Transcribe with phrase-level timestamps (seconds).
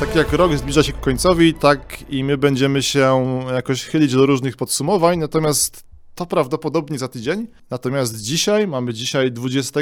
[0.00, 4.26] Tak jak rok zbliża się ku końcowi, tak i my będziemy się jakoś chylić do
[4.26, 5.84] różnych podsumowań, natomiast
[6.14, 7.46] to prawdopodobnie za tydzień.
[7.70, 9.80] Natomiast dzisiaj, mamy dzisiaj 20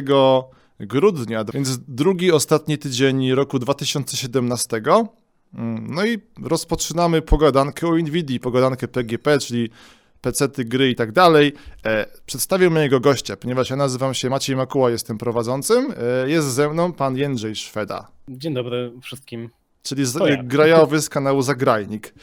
[0.81, 4.83] grudnia, więc drugi, ostatni tydzień roku 2017.
[5.55, 9.71] Mm, No i rozpoczynamy pogadankę o Nvidia, pogadankę PGP, czyli
[10.21, 11.53] PC-ty, gry i tak dalej.
[11.85, 15.95] E, przedstawię mojego gościa, ponieważ ja nazywam się Maciej Makuła, jestem prowadzącym.
[16.25, 19.51] E, jest ze mną pan Jędrzej Szweda, Dzień dobry wszystkim.
[19.83, 20.43] Czyli z, ja.
[20.43, 22.15] grajowy z kanału Zagrajnik.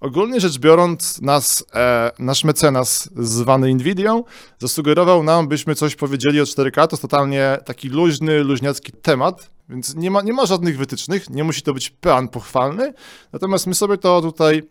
[0.00, 4.24] Ogólnie rzecz biorąc, nas, e, nasz mecenas zwany Nvidią
[4.58, 6.86] zasugerował nam, byśmy coś powiedzieli o 4K.
[6.86, 11.44] To jest totalnie taki luźny, luźniacki temat, więc nie ma, nie ma żadnych wytycznych, nie
[11.44, 12.92] musi to być plan pochwalny.
[13.32, 14.62] Natomiast my sobie to tutaj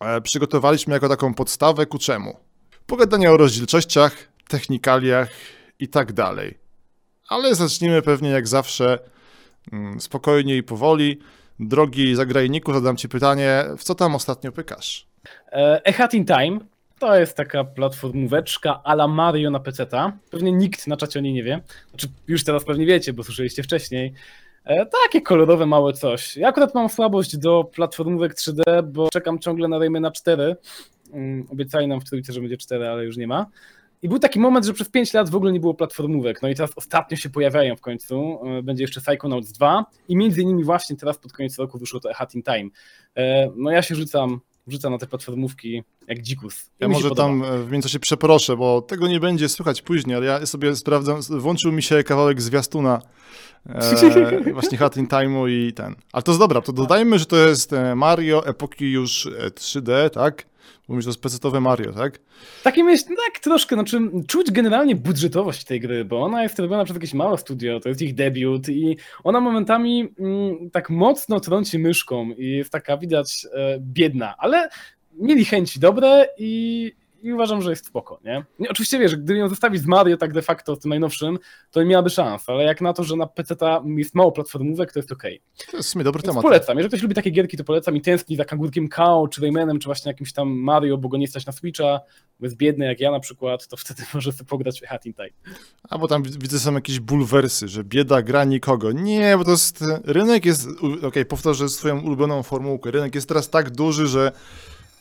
[0.00, 2.36] e, przygotowaliśmy jako taką podstawę ku czemu?
[2.86, 4.16] Pogadania o rozdzielczościach,
[4.48, 5.28] technikaliach
[5.78, 6.58] i tak dalej.
[7.28, 8.98] Ale zacznijmy pewnie jak zawsze
[9.72, 11.20] mm, spokojnie i powoli.
[11.60, 15.06] Drogi zagrajniku, zadam ci pytanie, w co tam ostatnio pykasz?
[15.52, 16.58] E, Hat in Time
[16.98, 20.12] to jest taka platformóweczka a la Mario na PC-ta.
[20.30, 21.60] Pewnie nikt na czacie o niej nie wie.
[21.90, 24.12] Znaczy, już teraz pewnie wiecie, bo słyszeliście wcześniej.
[24.64, 26.36] E, Takie kolorowe małe coś.
[26.36, 30.56] Ja akurat mam słabość do platformówek 3D, bo czekam ciągle na Raymana 4.
[31.12, 33.46] Mm, Obiecali nam w trójce, że będzie 4, ale już nie ma.
[34.06, 36.42] I był taki moment, że przez 5 lat w ogóle nie było platformówek.
[36.42, 38.38] No i teraz ostatnio się pojawiają w końcu.
[38.58, 42.14] E, Będzie jeszcze Psychonauts 2 i między innymi właśnie teraz pod koniec roku wyszło to
[42.14, 42.70] Hat in Time.
[43.16, 46.64] E, No ja się rzucam, rzucam na te platformówki jak dzikus.
[46.64, 50.26] I Ja może tam e, w międzyczasie przeproszę, bo tego nie będzie słychać później, ale
[50.26, 53.02] ja sobie sprawdzam, włączył mi się kawałek zwiastuna
[53.68, 55.94] e, właśnie Hat in Time'u i ten.
[56.12, 60.46] Ale to jest dobra, to dodajmy, że to jest Mario epoki już e, 3D, tak?
[60.88, 62.18] Mówisz, to jest Mario, tak?
[62.62, 66.96] Takie myśl, tak troszkę, znaczy czuć generalnie budżetowość tej gry, bo ona jest robiona przez
[66.96, 72.30] jakieś małe studio, to jest ich debiut i ona momentami mm, tak mocno trąci myszką
[72.30, 74.68] i jest taka, widać, e, biedna, ale
[75.18, 76.92] mieli chęci dobre i,
[77.26, 78.44] i uważam, że jest spoko, nie?
[78.58, 78.68] nie?
[78.70, 81.38] Oczywiście wiesz, gdyby ją zostawić z Mario tak de facto, tym najnowszym,
[81.70, 84.98] to nie miałaby szans, ale jak na to, że na PC-ta jest mało platformówek, to
[84.98, 85.42] jest okej.
[85.70, 86.42] To jest w sumie dobry Więc temat.
[86.42, 86.76] polecam.
[86.76, 89.86] Jeżeli ktoś lubi takie gierki, to polecam i tęskni za Kangurkiem Kao, czy Raymanem, czy
[89.86, 92.00] właśnie jakimś tam Mario, bo go nie stać na Switcha,
[92.40, 95.14] bo jest biedny jak ja na przykład, to wtedy może sobie pograć w Hat in
[95.14, 95.28] Time.
[95.90, 98.92] A bo tam wi- widzę są jakieś bulwersy, że bieda gra nikogo.
[98.92, 99.84] Nie, bo to jest.
[100.04, 100.68] Rynek jest.
[101.02, 102.90] Okej, powtórzę swoją ulubioną formułkę.
[102.90, 104.32] Rynek jest teraz tak duży, że.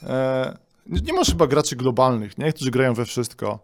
[0.04, 2.54] E, nie nie masz chyba graczy globalnych, nie?
[2.54, 3.60] Którzy grają we wszystko.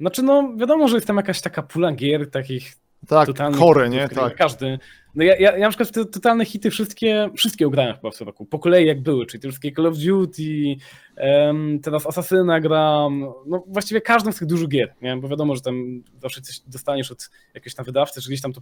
[0.00, 2.72] Znaczy, no wiadomo, że jest tam jakaś taka pula gier, takich
[3.08, 4.08] Tak, hitów, nie?
[4.08, 4.36] Tak.
[4.36, 4.78] Każdy.
[5.14, 8.26] No ja, ja, ja na przykład te totalne hity wszystkie, wszystkie ugrałem chyba w tym
[8.26, 10.76] roku, po kolei jak były, czyli te wszystkie Call of Duty,
[11.16, 15.16] em, teraz Assassina gram, no właściwie każdą z tych dużych gier, nie?
[15.16, 18.60] bo wiadomo, że tam zawsze coś dostaniesz od jakiegoś tam wydawcy, czy gdzieś tam to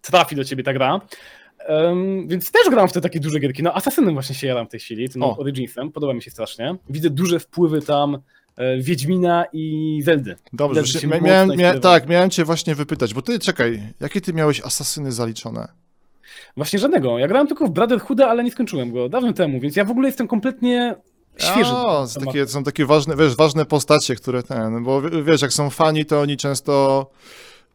[0.00, 1.00] trafi do ciebie ta gra.
[1.66, 3.62] Em, więc też gram w te takie duże gierki.
[3.62, 5.36] No Assassinem właśnie się jaram w tej chwili, tym O.
[5.36, 6.76] Originsem, podoba mi się strasznie.
[6.90, 8.18] Widzę duże wpływy tam
[8.56, 10.36] e, Wiedźmina i Zeldy.
[10.52, 11.80] Dobrze, właśnie się miałem, mia- inspirował.
[11.80, 15.68] tak, miałem cię właśnie wypytać, bo ty, czekaj, jakie ty miałeś asasyny zaliczone?
[16.56, 17.18] Właśnie żadnego.
[17.18, 20.08] Ja grałem tylko w Brotherhooda, ale nie skończyłem go dawno temu, więc ja w ogóle
[20.08, 20.94] jestem kompletnie
[21.36, 21.72] świeży.
[21.72, 25.70] O, są takie, są takie ważne, wiesz, ważne postacie, które ten, bo wiesz, jak są
[25.70, 27.06] fani, to oni często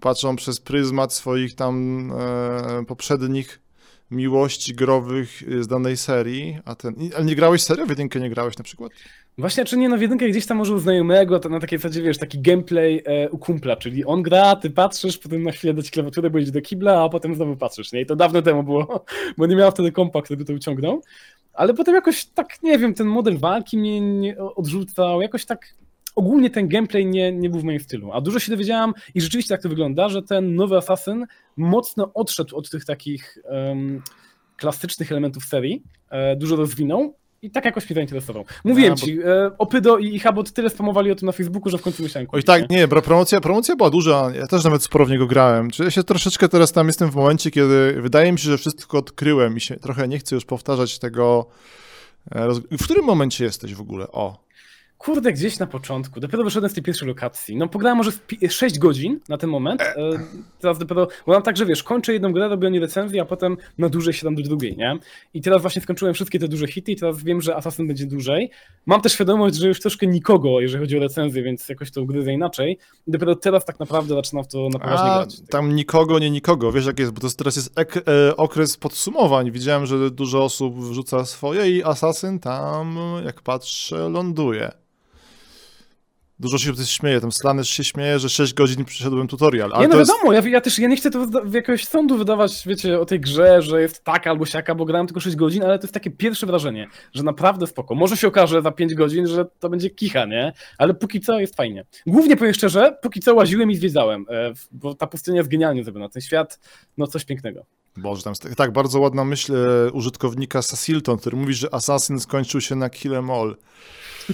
[0.02, 2.12] patrzą przez pryzmat swoich tam
[2.82, 3.60] e, poprzednich
[4.12, 7.86] miłości growych z danej serii, a ten, ale nie grałeś serio?
[7.86, 8.92] W jedynkę nie grałeś na przykład?
[9.38, 12.02] Właśnie, czy nie, no w jedynkę gdzieś tam może u znajomego, to na takiej zasadzie,
[12.02, 15.92] wiesz, taki gameplay e, u kumpla, czyli on gra, ty patrzysz, potem na chwilę dać
[15.92, 18.02] klawiaturę, bo do kibla, a potem znowu patrzysz, nie?
[18.02, 19.06] I to dawno temu było,
[19.38, 21.02] bo nie miałem wtedy kompa, który to uciągnął.
[21.54, 25.76] Ale potem jakoś tak, nie wiem, ten model walki mnie nie odrzucał, jakoś tak
[26.20, 28.12] ogólnie ten gameplay nie, nie był w moim stylu.
[28.14, 31.26] A dużo się dowiedziałam i rzeczywiście tak to wygląda, że ten nowy Assassin
[31.58, 34.02] mocno odszedł od tych takich em,
[34.58, 38.46] klasycznych elementów serii, e, dużo rozwinął i tak jakoś mnie zainteresował.
[38.64, 41.78] Mówiłem A, bo- ci, e, Opydo i Habot tyle spamowali o tym na Facebooku, że
[41.78, 42.78] w końcu myślałem Oj kupić, tak, nie?
[42.78, 45.70] nie, bro, promocja, promocja była duża, ja też nawet sporo w niego grałem.
[45.72, 48.98] Czy ja się troszeczkę teraz tam jestem w momencie, kiedy wydaje mi się, że wszystko
[48.98, 51.46] odkryłem i się trochę nie chcę już powtarzać tego.
[52.32, 52.48] e,
[52.78, 54.08] W którym momencie jesteś w ogóle?
[54.12, 54.49] O.
[55.00, 57.56] Kurde, gdzieś na początku, dopiero wyszedłem z tej pierwszej lokacji.
[57.58, 59.96] No pograłem może z pi- 6 godzin na ten moment, e,
[60.62, 63.26] teraz dopiero, bo mam tak, że wiesz, kończę jedną grę, robię o niej recenzję, a
[63.26, 64.98] potem na dłużej siadam do drugiej, nie?
[65.34, 68.52] I teraz właśnie skończyłem wszystkie te duże hity i teraz wiem, że Assassin będzie dłużej.
[68.86, 72.34] Mam też świadomość, że już troszkę nikogo, jeżeli chodzi o recenzję, więc jakoś to ugryzę
[72.34, 72.78] inaczej.
[73.08, 75.36] I dopiero teraz tak naprawdę zaczynam w to na poważnie A, grać.
[75.50, 79.52] tam nikogo, nie nikogo, wiesz jak jest, bo to teraz jest ek, e, okres podsumowań.
[79.52, 84.72] Widziałem, że dużo osób wrzuca swoje i Assassin tam, jak patrzę, ląduje.
[86.40, 89.88] Dużo się tutaj śmieje, tam Slanesh się śmieje, że 6 godzin przeszedłem tutorial, ale nie,
[89.88, 90.12] no to jest...
[90.12, 93.20] wiadomo, ja, ja też ja nie chcę to w jakiegoś sądu wydawać, wiecie, o tej
[93.20, 96.12] grze, że jest taka albo siaka, bo grałem tylko 6 godzin, ale to jest takie
[96.12, 97.96] pierwsze wrażenie, że naprawdę spoko.
[97.96, 100.54] Może się okaże za 5 godzin, że to będzie kicha, nie?
[100.78, 101.86] Ale póki co jest fajnie.
[102.08, 106.10] Głównie powiem szczerze, póki co łaziłem i zwiedzałem, e, bo ta pustynia jest genialnie zrobiona.
[106.10, 106.60] Ten świat,
[106.98, 107.66] no coś pięknego.
[107.98, 112.62] Boże, tam jest tak bardzo ładna myśl e, użytkownika Sasilton, który mówi, że Assassin skończył
[112.62, 113.56] się na Kill Em All.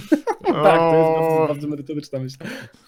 [0.46, 2.36] Tak, to jest bardzo, bardzo merytoryczna myśl.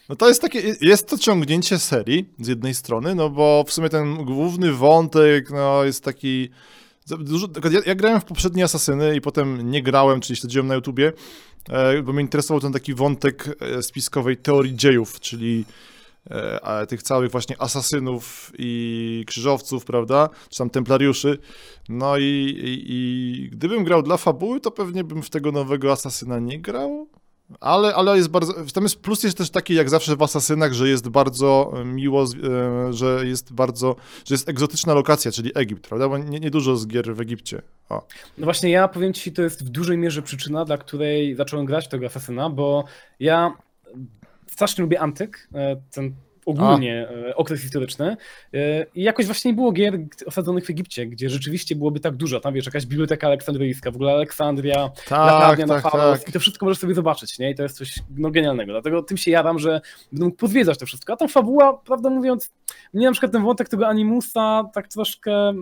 [0.08, 3.88] No to jest takie, jest to ciągnięcie serii z jednej strony, no bo w sumie
[3.88, 6.50] ten główny wątek, no jest taki...
[7.18, 11.12] Dużo, ja, ja grałem w poprzednie Asasyny i potem nie grałem, czyli śledziłem na YouTubie,
[11.68, 15.64] e, bo mnie interesował ten taki wątek e, spiskowej teorii dziejów, czyli
[16.30, 21.38] e, tych całych właśnie asasynów i krzyżowców, prawda, czy tam templariuszy.
[21.88, 22.22] No i,
[22.64, 27.08] i, i gdybym grał dla fabuły, to pewnie bym w tego nowego asasyna nie grał.
[27.60, 28.54] Ale, ale jest bardzo.
[28.74, 32.24] Tam jest plus jest też taki, jak zawsze w Asasynach, że jest bardzo e, miło,
[32.24, 33.96] e, że jest bardzo.
[34.24, 36.08] że jest egzotyczna lokacja, czyli Egipt, prawda?
[36.08, 37.62] Bo nie, nie dużo z gier w Egipcie.
[37.88, 38.06] O.
[38.38, 41.86] No właśnie ja powiem ci, to jest w dużej mierze przyczyna, dla której zacząłem grać
[41.86, 42.84] w tego Asasyna, bo
[43.20, 43.52] ja
[44.50, 46.14] strasznie lubię antyk, e, ten
[46.48, 48.16] ogólnie e, okres historyczny.
[48.54, 52.40] E, i jakoś właśnie nie było gier osadzonych w Egipcie, gdzie rzeczywiście byłoby tak dużo,
[52.40, 56.28] tam wiesz, jakaś biblioteka aleksandryjska, w ogóle Aleksandria, Tak, latarnia na tak, Faros tak.
[56.28, 57.50] i to wszystko możesz sobie zobaczyć, nie?
[57.50, 59.80] I to jest coś no, genialnego, dlatego tym się jadam, że
[60.12, 62.52] będę mógł pozwiedzać to wszystko, a tam fabuła, prawdę mówiąc,
[62.94, 65.54] mnie na przykład ten wątek tego Animusa tak troszkę...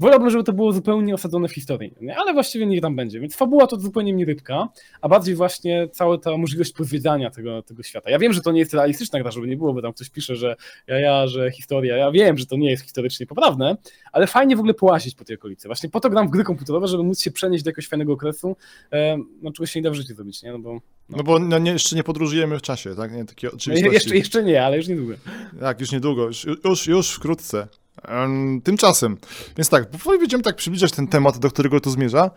[0.00, 2.16] Wolałbym, żeby to było zupełnie osadzone w historii, nie?
[2.16, 3.20] ale właściwie niech tam będzie.
[3.20, 4.68] Więc fabuła to zupełnie mnie rybka,
[5.00, 8.10] a bardziej właśnie cała ta możliwość pozwiedzania tego, tego świata.
[8.10, 10.36] Ja wiem, że to nie jest realistyczna gra, żeby nie było, bo tam ktoś pisze,
[10.36, 10.56] że
[10.86, 11.96] ja, ja, że historia.
[11.96, 13.76] Ja wiem, że to nie jest historycznie poprawne,
[14.12, 15.68] ale fajnie w ogóle połazić po tej okolicy.
[15.68, 18.56] Właśnie po to gram w gry komputerowe, żeby móc się przenieść do jakiegoś fajnego okresu,
[18.92, 20.52] e, no czego się nie da w życiu zrobić, nie?
[20.52, 23.12] No bo No bo no, nie, jeszcze nie podróżujemy w czasie, tak?
[23.12, 25.14] Nie, takie no, jeszcze, jeszcze nie, ale już niedługo.
[25.60, 27.68] Tak, już niedługo, już, już, już wkrótce.
[28.08, 29.16] Em, Tymczasem,
[29.56, 32.30] więc tak, powoli będziemy tak przybliżać ten temat, do którego to zmierza,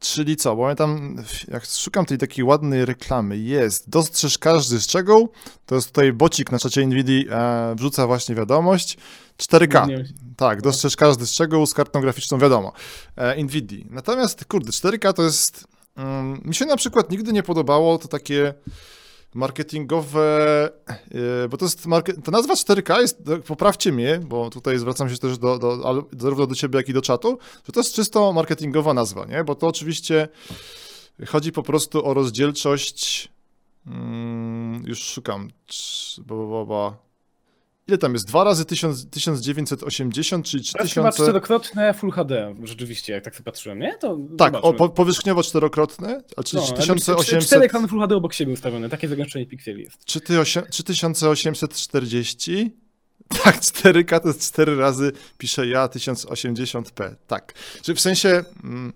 [0.00, 1.16] czyli co, bo ja tam,
[1.48, 5.28] jak szukam tej takiej ładnej reklamy, jest, dostrzeż każdy szczegół,
[5.66, 8.98] to jest tutaj bocik na czacie NVIDII, e, wrzuca właśnie wiadomość,
[9.36, 10.04] 4K, Nie,
[10.36, 12.72] tak, dostrzeż każdy szczegół z kartą graficzną, wiadomo,
[13.16, 13.86] e, NVIDII.
[13.90, 15.66] Natomiast, kurde, 4K to jest,
[15.96, 18.54] mm, mi się na przykład nigdy nie podobało to takie
[19.34, 20.70] marketingowe,
[21.44, 21.86] e, bo to jest,
[22.24, 26.54] ta nazwa 4K jest, poprawcie mnie, bo tutaj zwracam się też do, do, zarówno do
[26.54, 29.44] ciebie, jak i do czatu, że to jest czysto marketingowa nazwa, nie?
[29.44, 30.28] Bo to oczywiście
[31.28, 33.28] chodzi po prostu o rozdzielczość,
[33.86, 35.50] mm, już szukam,
[36.26, 37.07] bo, bo, bo.
[37.88, 38.26] Ile tam jest?
[38.26, 41.22] Dwa razy 1000, 1980, czyli To jest chyba 3000...
[41.22, 43.98] czterokrotne Full HD, rzeczywiście, jak tak sobie patrzyłem, nie?
[43.98, 47.46] To Tak, o, po, powierzchniowo czterokrotne, a czyli No, jakby 3800...
[47.46, 50.04] Cztery ekrany Full HD obok siebie ustawione, takie zagęszczenie pikseli jest.
[50.04, 52.76] Czy ty osiem- 3840?
[53.44, 57.14] Tak, 4K to jest 4 razy, piszę ja, 1080p.
[57.26, 57.54] Tak.
[57.82, 58.44] Czyli w sensie.
[58.64, 58.92] Mm,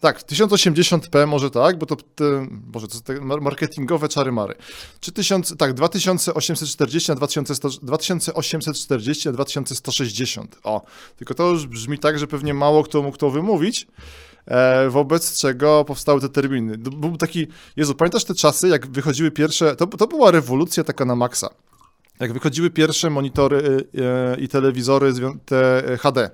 [0.00, 4.54] tak, 1080p może tak, bo to te, Boże, to te mar- marketingowe czary-mary.
[5.00, 10.58] Czy 1000, tak, 2840 na 2100, 2840 na 2160.
[10.64, 10.82] O,
[11.16, 13.86] tylko to już brzmi tak, że pewnie mało kto mógł to wymówić.
[14.46, 16.78] E, wobec czego powstały te terminy.
[16.78, 17.46] Był taki,
[17.76, 21.48] Jezu, pamiętasz te czasy, jak wychodziły pierwsze, to, to była rewolucja taka na maksa.
[22.20, 23.86] Jak wychodziły pierwsze monitory
[24.34, 25.12] e, i telewizory,
[25.44, 26.30] te e, HD.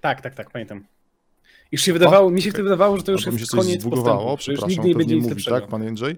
[0.00, 0.84] Tak, tak, tak, pamiętam.
[1.72, 3.60] Już się wydawało, mi się wtedy wydawało, że to już Albo mi się jest coś
[3.60, 5.60] koniec zbugowało, postępu, przepraszam, nigdy nie będzie nic mówi, lepszego.
[5.60, 6.16] tak, pan Jędrzej?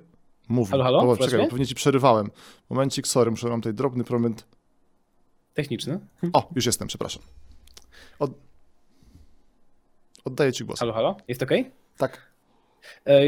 [0.49, 0.71] Mówi.
[0.71, 1.01] Halo, halo?
[1.01, 2.31] Dobra, czekaj, pewnie ci przerywałem.
[2.71, 4.47] Momencik, sorry, muszę mam tutaj drobny moment.
[5.55, 6.01] Techniczny.
[6.33, 7.23] O, już jestem, przepraszam.
[8.19, 8.31] Od...
[10.25, 10.79] Oddaję ci głos.
[10.81, 11.17] Halo, halo?
[11.29, 11.71] Jest okej?
[11.97, 12.34] Tak.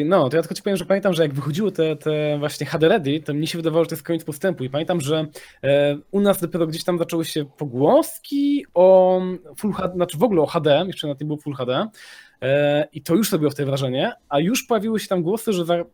[0.05, 2.89] No, to ja tylko ci powiem, że pamiętam, że jak wychodziły te, te właśnie HD
[2.89, 5.27] Ready, to mnie się wydawało, że to jest koniec postępu i pamiętam, że
[5.63, 9.21] e, u nas dopiero gdzieś tam zaczęły się pogłoski o
[9.57, 11.87] Full HD, znaczy w ogóle o HD, jeszcze na tym było Full HD
[12.43, 15.85] e, i to już robiło wtedy wrażenie, a już pojawiły się tam głosy, że za,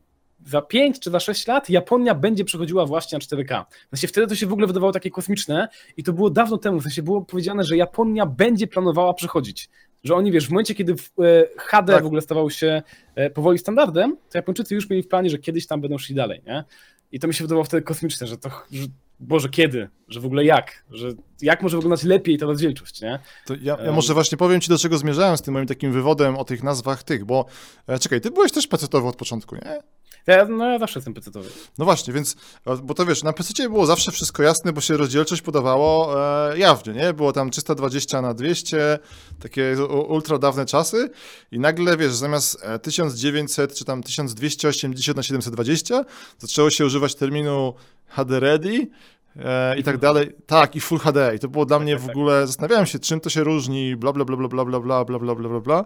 [0.46, 3.64] za 5 czy za 6 lat Japonia będzie przechodziła właśnie na 4K.
[3.86, 6.80] W sensie wtedy to się w ogóle wydawało takie kosmiczne i to było dawno temu,
[6.80, 9.68] w sensie było powiedziane, że Japonia będzie planowała przechodzić.
[10.04, 10.96] Że oni, wiesz, w momencie, kiedy e,
[11.56, 12.02] HD Tak.
[12.02, 12.82] w ogóle stawał się
[13.14, 16.42] e, powoli standardem, to Japończycy już mieli w planie, że kiedyś tam będą szli dalej,
[16.46, 16.64] nie?
[17.12, 18.86] I to mi się wydawało wtedy kosmiczne, że to, że,
[19.20, 19.88] Boże, kiedy?
[20.08, 20.84] Że w ogóle jak?
[20.90, 23.18] Że jak może wyglądać lepiej ta rozdzielczość, nie?
[23.46, 26.36] To ja, ja może właśnie powiem ci, do czego zmierzałem z tym moim takim wywodem
[26.36, 27.46] o tych nazwach tych, bo
[27.86, 29.82] e, czekaj, ty byłeś też pecetowy od początku, nie?
[30.26, 31.48] Ja, no ja zawsze jestem PC-towy.
[31.78, 32.36] No właśnie, więc,
[32.66, 36.14] e, bo to wiesz, na PC było zawsze wszystko jasne, bo się rozdzielczość podawało
[36.52, 37.12] e, jawnie, nie?
[37.12, 38.98] Było tam 320 na 200,
[39.40, 39.76] takie
[40.08, 41.10] ultra dawne czasy
[41.52, 46.04] i nagle, wiesz, zamiast e, 1900 czy tam 1280 na 720
[46.38, 47.74] zaczęło się używać terminu
[48.08, 48.88] HD Ready,
[49.36, 50.32] e, i tak dalej.
[50.46, 51.34] Tak, i Full HD.
[51.34, 52.10] I to było dla mnie w tak.
[52.10, 55.18] ogóle, zastanawiałem się, czym to się różni, bla, bla, bla, bla, bla, bla, bla, bla,
[55.18, 55.84] bla, bla, bla, bla.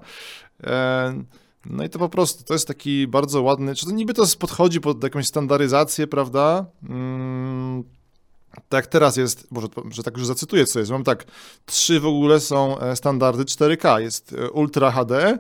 [1.71, 4.81] No i to po prostu, to jest taki bardzo ładny, czy to niby to podchodzi
[4.81, 6.67] pod jakąś standaryzację, prawda?
[6.89, 7.85] Mm,
[8.69, 11.25] tak teraz jest, może, że tak już zacytuję co jest, mam tak,
[11.67, 15.39] trzy w ogóle są e, standardy 4K, jest e, Ultra HD,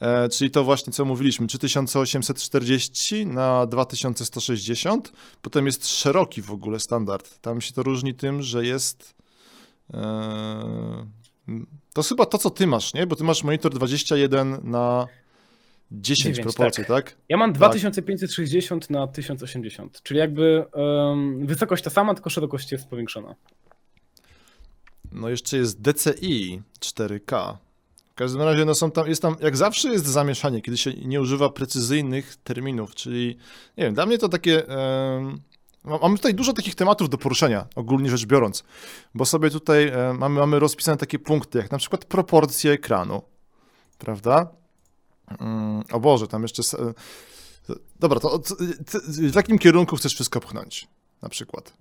[0.00, 5.12] e, czyli to właśnie co mówiliśmy, 3840 na 2160,
[5.42, 9.14] potem jest szeroki w ogóle standard, tam się to różni tym, że jest
[9.94, 11.06] e,
[11.92, 13.06] to chyba to, co ty masz, nie?
[13.06, 15.06] Bo ty masz monitor 21 na
[15.92, 17.16] 10 9, proporcji, tak?
[17.28, 23.34] Ja mam 2560 na 1080, czyli jakby em, wysokość ta sama, tylko szerokość jest powiększona.
[25.12, 27.56] No jeszcze jest DCI 4K.
[28.10, 31.20] W każdym razie no są tam, jest tam, jak zawsze jest zamieszanie, kiedy się nie
[31.20, 33.26] używa precyzyjnych terminów, czyli
[33.76, 34.62] nie wiem, dla mnie to takie...
[35.84, 38.64] ma- Mamy tutaj dużo takich tematów do poruszenia, ogólnie rzecz biorąc,
[39.14, 43.22] bo sobie tutaj mamy, mamy rozpisane takie punkty, jak na przykład proporcje ekranu,
[43.98, 44.57] prawda?
[45.40, 46.62] Mm, o Boże, tam jeszcze...
[46.78, 46.92] e,
[48.00, 48.48] Dobra, to od-
[49.08, 50.88] w jakim kierunku chcesz wszystko pchnąć,
[51.22, 51.72] na przykład?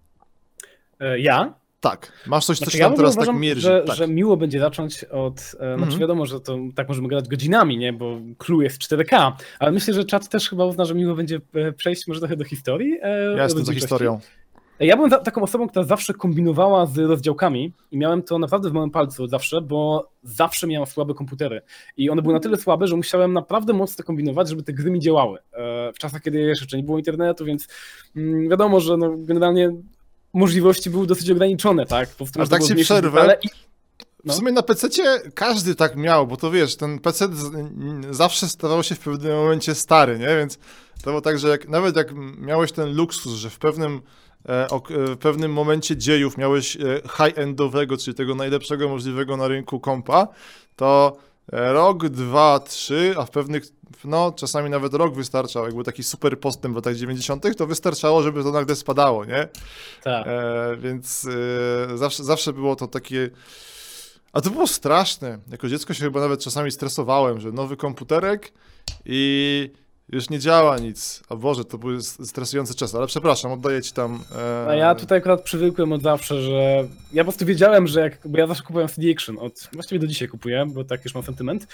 [0.99, 1.53] E, Ja?
[1.79, 3.61] Tak, masz coś, co Znaczy, się tam teraz tak uważam, mierzy.
[3.61, 3.95] że, tak.
[3.95, 5.39] że miło będzie zacząć od.
[5.39, 5.99] E, znaczy, Mhm.
[5.99, 7.93] wiadomo, że to tak możemy gadać godzinami, nie?
[7.93, 11.71] Bo clue jest 4K, ale myślę, że czat też chyba uzna, że miło będzie e,
[11.71, 12.97] przejść może trochę do historii.
[13.01, 14.19] e, Ja jestem za historią.
[14.79, 18.73] Ja byłem za, taką osobą, która zawsze kombinowała z rozdziałkami i miałem to naprawdę w
[18.73, 21.61] małym palcu zawsze, bo zawsze miałem słabe komputery.
[21.97, 24.99] I one były na tyle słabe, że musiałem naprawdę mocno kombinować, żeby te gry mi
[24.99, 25.39] działały.
[25.53, 27.67] E, W czasach, kiedy jeszcze nie było internetu, więc
[28.15, 29.71] mm, wiadomo, że no, generalnie
[30.33, 32.09] możliwości były dosyć ograniczone, tak?
[32.09, 33.37] Po prostu Ale można tak zmniejszyć przerwę.
[33.43, 33.49] I...
[33.49, 34.33] W No.
[34.33, 34.87] sumie na PC
[35.33, 37.27] każdy tak miał, bo to wiesz, ten PC
[38.11, 40.27] zawsze stawał się w pewnym momencie stary, nie?
[40.37, 40.57] Więc
[41.03, 42.07] to było tak, że jak, nawet jak
[42.37, 44.01] miałeś ten luksus, że w pewnym,
[44.47, 46.79] e, e, w pewnym momencie dziejów miałeś e,
[47.17, 50.27] high-endowego, czyli tego najlepszego możliwego na rynku kompa,
[50.75, 51.17] to
[51.51, 53.63] rok, dwa, trzy, a w pewnych,
[54.05, 58.23] no czasami nawet rok wystarczał, jak był taki super postęp w latach 90., to wystarczało,
[58.23, 59.47] żeby to nagle spadało, nie?
[60.03, 60.27] Tak.
[60.27, 61.27] E, więc
[61.93, 63.29] e, zawsze, zawsze było to takie.
[64.33, 65.39] A to było straszne.
[65.51, 68.53] Jako dziecko się chyba nawet czasami stresowałem, że nowy komputerek
[69.05, 69.71] i
[70.09, 71.23] już nie działa nic.
[71.29, 74.19] A Boże, to były s- stresujące czasy, ale przepraszam, oddaję ci tam.
[74.35, 78.17] E, A ja tutaj akurat przywykłem od zawsze, że ja po prostu wiedziałem, że jak,
[78.25, 81.23] bo ja zawsze kupowałem CD Action, od, właściwie do dzisiaj kupuję, bo tak już mam
[81.23, 81.67] sentyment.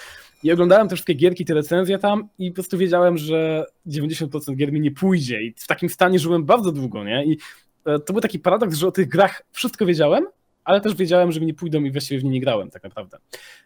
[0.43, 4.71] I oglądałem te wszystkie gierki, te recenzje tam i po prostu wiedziałem, że 90% gier
[4.73, 7.25] mi nie pójdzie i w takim stanie żyłem bardzo długo, nie?
[7.25, 7.37] I
[7.85, 10.27] e, to był taki paradoks, że o tych grach wszystko wiedziałem,
[10.65, 13.17] ale też wiedziałem, że mi nie pójdą i właściwie w nie nie grałem tak naprawdę.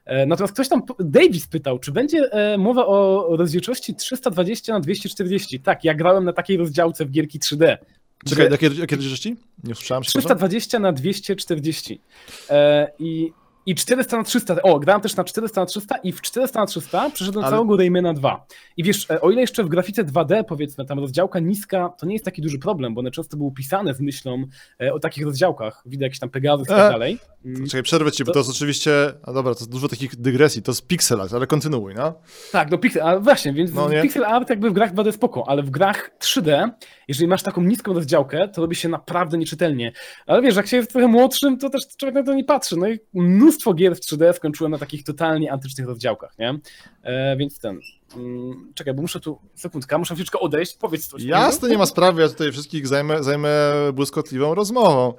[0.06, 5.60] E, Natomiast ktoś tam, Davis pytał, czy będzie e, mowa o rozdzielczości 320 na 240
[5.60, 7.78] Tak, ja grałem na takiej rozdziałce w gierki 3D.
[8.26, 9.30] Czekaj, jakie, jakie rzeczy?
[9.64, 10.04] Nie przepraszam.
[10.04, 12.02] 320 na 240.
[12.50, 13.32] E, i,
[13.68, 14.56] I 400 na 300.
[14.64, 17.78] O, grałem też na 400 na 300 i w 400 na 300 przeszedłem Ale- całego
[17.78, 18.46] Raymana 2.
[18.78, 22.14] I wiesz, e, o ile jeszcze w grafice 2D, powiedzmy, tam rozdziałka niska, to nie
[22.14, 24.44] jest taki duży problem, bo one często były pisane z myślą
[24.82, 25.84] e, o takich rozdziałkach.
[25.86, 26.76] Widzę jakiś tam Pegasus i E.
[26.76, 27.20] tak dalej.
[27.46, 28.92] Mm, Czekaj, przerwę ci, bo To- to jest oczywiście.
[29.24, 32.14] A dobra, to jest dużo takich dygresji, to jest pixel art, ale kontynuuj, no.
[32.52, 35.64] Tak, no pixel, ale właśnie, więc No pixel art jakby w grach 2D spoko, ale
[35.64, 36.70] w grach 3D,
[37.08, 39.92] jeżeli masz taką niską rozdziałkę, to robi się naprawdę nieczytelnie.
[40.28, 42.78] Ale wiesz, jak się jest trochę młodszym, to też człowiek na to nie patrzy.
[42.78, 46.60] No i mnóstwo gier w 3D skończyłem na takich totalnie antycznych rozdziałkach, nie?
[47.04, 47.80] E, więc ten...
[48.16, 51.24] Mm, czekaj, bo muszę tu, sekundka, muszę chwileczkę odejść, powiedz coś.
[51.24, 53.50] Jasne, nie ma sprawy, ja tutaj wszystkich zajmę, zajmę
[53.94, 55.14] błyskotliwą rozmową.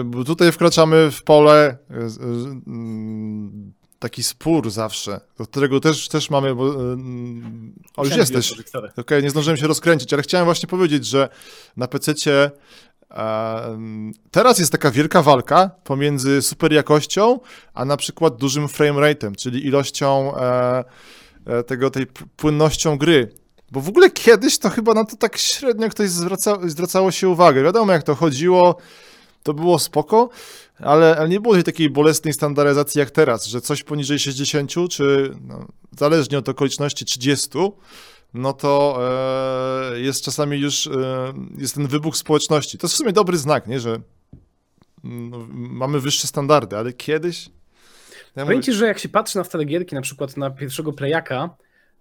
[0.00, 2.20] Y, Bo tutaj wkraczamy w pole z- y,
[2.66, 6.74] mm, taki spór zawsze, do którego też, też mamy, bo...
[6.74, 8.54] mm, O, już jesteś.
[8.96, 11.28] Okej, nie zdążyłem się rozkręcić, ale chciałem właśnie powiedzieć, że
[11.76, 12.50] na em,
[14.30, 17.40] teraz jest taka wielka walka pomiędzy super jakością,
[17.74, 20.84] a na przykład dużym frame rate'em, czyli ilością e,
[21.46, 22.06] e, tego, tej
[22.36, 23.32] płynnością gry.
[23.72, 27.62] Bo w ogóle kiedyś to chyba na to tak średnio ktoś zwraca, zwracało się uwagę.
[27.62, 28.76] Wiadomo, jak to chodziło,
[29.42, 30.28] to było spoko,
[30.78, 35.66] ale, ale nie było takiej bolesnej standaryzacji jak teraz, że coś poniżej 60, czy no,
[35.98, 37.48] zależnie od okoliczności 30,
[38.34, 38.98] no to
[39.94, 40.90] e, jest czasami już e,
[41.58, 42.78] jest ten wybuch społeczności.
[42.78, 44.00] To jest w sumie dobry znak, nie, że
[45.04, 47.48] no, mamy wyższe standardy, ale kiedyś...
[48.36, 51.56] Ja mówię, że jak się patrzy na stare gierki, na przykład na pierwszego Playaka,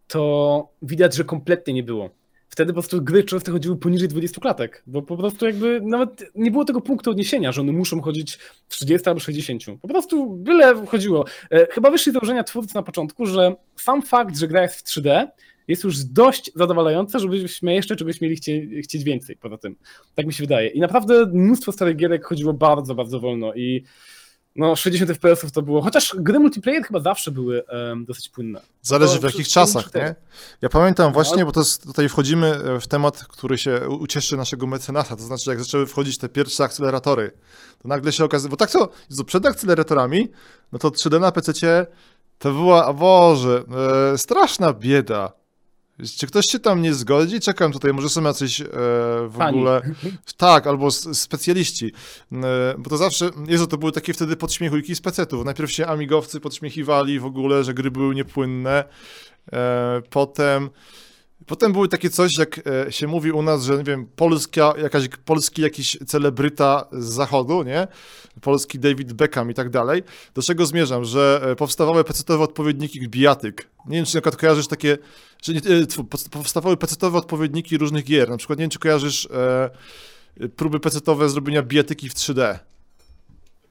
[0.07, 2.09] to widać, że kompletnie nie było.
[2.49, 6.51] wtedy po prostu gry często chodziły poniżej 20 klatek, bo po prostu jakby nawet nie
[6.51, 9.63] było tego punktu odniesienia, że one muszą chodzić 30 albo 60.
[9.81, 11.25] Po prostu byle chodziło.
[11.51, 14.83] E, Chyba wyszli z założenia twórcy na początku, że sam fakt, że gra jest w
[14.83, 15.27] 3D
[15.67, 19.75] jest już dość zadowalające, żebyśmy jeszcze czegoś mieli chcie, chcieć więcej poza tym.
[20.15, 20.69] Tak mi się wydaje.
[20.69, 23.83] I naprawdę mnóstwo starych gierek chodziło bardzo, bardzo wolno i
[24.55, 28.61] no 60 FPS-ów to było, chociaż gry multiplayer chyba zawsze były em, dosyć płynne.
[28.81, 30.05] Zależy To w jakich czasach, 4.
[30.05, 30.15] nie?
[30.61, 31.45] Ja pamiętam właśnie, No.
[31.45, 35.49] bo to jest, tutaj wchodzimy e, w temat, który się ucieszy naszego mecenasa, to znaczy
[35.49, 37.31] jak zaczęły wchodzić te pierwsze akceleratory,
[37.81, 38.89] to nagle się okazało, bo tak to,
[39.25, 40.27] przed akceleratorami,
[40.71, 41.87] no to 3D na PC
[42.39, 43.63] to była, a Boże,
[44.13, 45.42] e, straszna bieda.
[46.17, 47.39] Czy ktoś się tam nie zgodzi?
[47.39, 48.65] Czekam tutaj, może są jacyś e,
[49.27, 49.57] w Fani.
[49.57, 49.81] ogóle...
[50.37, 51.91] Tak, albo specjaliści.
[52.31, 55.45] E, Bo to zawsze, Jezu, to były takie wtedy podśmiechujki z PC-ów.
[55.45, 58.83] Najpierw się amigowcy podśmiechiwali w ogóle, że gry były niepłynne.
[59.53, 60.69] E, Potem,
[61.45, 65.07] potem były takie coś, jak e, się mówi u nas, że nie wiem, polska, jakaś,
[65.25, 67.87] polski jakiś celebryta z zachodu, nie?
[68.41, 70.03] Polski David Beckham i tak dalej.
[70.33, 71.05] Do czego zmierzam?
[71.05, 73.69] Że e, powstawały PC-owe odpowiedniki bijatyk.
[73.87, 74.97] Nie wiem, czy na przykład kojarzysz takie,
[75.41, 75.85] że nie, e,
[76.31, 78.29] powstawały PC-owe odpowiedniki różnych gier.
[78.29, 79.69] Na przykład nie wiem, czy kojarzysz e,
[80.55, 82.59] próby PC-owe zrobienia bijatyki w 3D.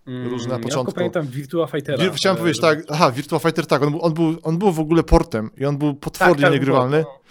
[0.07, 0.93] Różne na Ja początku.
[0.93, 1.99] tylko pamiętam Virtua Fightera.
[1.99, 4.81] Wir, chciałem powiedzieć tak, aha, Virtua Fighter tak, on był, on, był, on był w
[4.81, 6.97] ogóle portem i on był potwornie tak, niegrywalny.
[7.01, 7.23] było, no.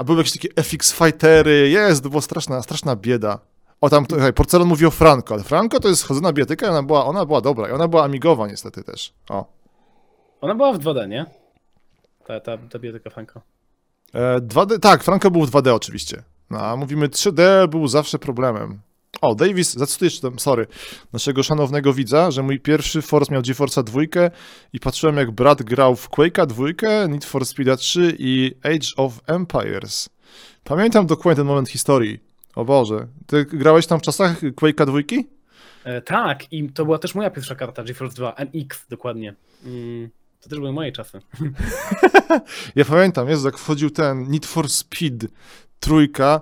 [0.00, 3.38] A były jakieś takie FX Fightery, jest, była straszna, straszna bieda.
[3.80, 6.82] O tam, tutaj, Porcelon mówi o Franco, ale Franco to jest chodzona bijatyka i ona
[6.82, 9.12] była, ona była dobra i ona była amigowa niestety też.
[9.28, 9.44] O.
[10.40, 11.26] Ona była w 2D, nie?
[12.26, 13.40] Ta, ta, ta biotyka Franco.
[14.14, 16.22] E, 2D, tak, Franco był w 2D oczywiście.
[16.50, 18.80] No, a mówimy 3D był zawsze problemem.
[19.20, 20.66] O, Davis, zacytuję jeszcze tam, sorry,
[21.12, 24.00] naszego szanownego widza, że mój pierwszy Force miał GeForce'a 2
[24.72, 29.20] i patrzyłem jak brat grał w Quake'a 2, Need for Speed'a 3 i Age of
[29.26, 30.08] Empires.
[30.64, 32.18] Pamiętam dokładnie ten moment historii.
[32.56, 34.98] O Boże, ty grałeś tam w czasach Quake'a 2?
[35.84, 39.34] E, tak, i to była też moja pierwsza karta GeForce 2, NX dokładnie.
[39.64, 41.20] Mm, to też były moje czasy.
[42.76, 45.26] Ja pamiętam, Jezu, jak wchodził ten Need for Speed
[45.80, 46.40] trójka,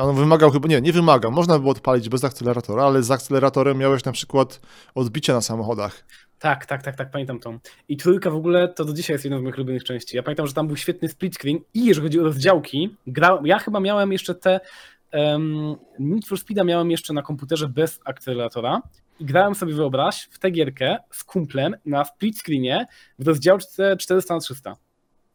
[0.00, 4.04] on wymagał chyba, nie, nie wymagał, można było odpalić bez akceleratora, ale z akceleratorem miałeś
[4.04, 4.60] na przykład
[4.94, 6.04] odbicie na samochodach.
[6.38, 7.58] Tak, tak, tak, tak, pamiętam tą.
[7.88, 10.16] I trójka w ogóle to do dzisiaj jest jedną z moich ulubionych części.
[10.16, 13.38] Ja pamiętam, że tam był świetny split screen i jeżeli chodzi o rozdziałki, gra...
[13.44, 14.60] ja chyba miałem jeszcze te
[15.12, 18.82] um, Need for Speeda miałem jeszcze na komputerze bez akceleratora
[19.20, 22.86] i grałem sobie, wyobraź, w tę gierkę z kumplem na split screenie
[23.18, 24.76] w rozdziałce 400 na 300.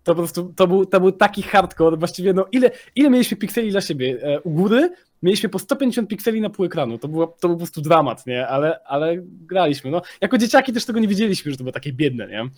[0.04, 3.72] To po prostu, to był, to był taki hardcore, właściwie no ile, ile mieliśmy pikseli
[3.72, 4.18] dla siebie?
[4.22, 4.90] E, u góry
[5.24, 8.48] mieliśmy po 150 pikseli na pół ekranu, to, było, to był po prostu dramat, nie?
[8.48, 10.02] Ale, ale graliśmy, no.
[10.22, 12.50] Jako dzieciaki też tego nie wiedzieliśmy, że to było takie biedne, nie?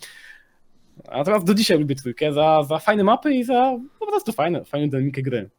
[1.08, 4.64] A teraz do dzisiaj lubię trójkę za, za fajne mapy i za po prostu fajne,
[4.64, 5.50] fajną dynamikę gry.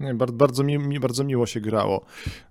[0.00, 2.04] Nie, bardzo, bardzo, mi, bardzo miło się grało.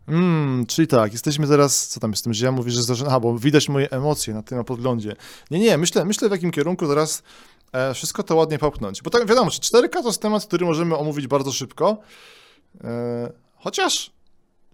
[0.07, 3.37] Mm, czyli tak, jesteśmy teraz, co tam z tym, że ja mówię, że zaczyna, bo
[3.37, 5.15] widać moje emocje na tym na podglądzie.
[5.51, 7.23] Nie, nie, myślę, myślę w jakim kierunku teraz
[7.71, 9.01] e, wszystko to ładnie popchnąć.
[9.01, 11.97] Bo tak wiadomo, że 4K to jest temat, który możemy omówić bardzo szybko.
[12.83, 14.11] E, chociaż,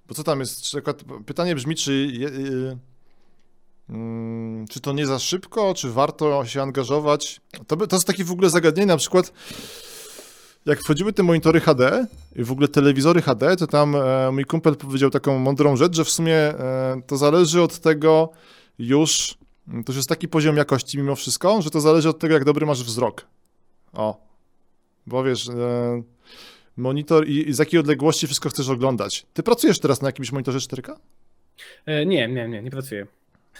[0.08, 0.76] bo co tam jest,
[1.26, 2.78] pytanie brzmi, czy, je, y,
[3.90, 7.42] mm, czy to nie za szybko, czy warto się angażować.
[7.68, 9.32] To, to jest takie w ogóle zagadnienie, na przykład
[10.66, 12.06] jak wchodziły te monitory HD
[12.36, 16.06] i w ogóle telewizory HD, to tam e, mój kumpel powiedział taką mądrą rzecz, że
[16.06, 18.30] w sumie e, to zależy od tego
[18.80, 22.44] już, to już jest taki poziom jakości mimo wszystko, że to zależy od tego, jak
[22.44, 23.26] dobry masz wzrok.
[23.94, 24.26] O.
[25.08, 26.04] Bo wiesz, e,
[26.78, 29.26] monitor i, i z jakiej odległości wszystko chcesz oglądać.
[29.34, 30.96] Ty pracujesz teraz na jakimś monitorze 4K?
[31.86, 33.08] E, nie, nie, nie, nie pracuję.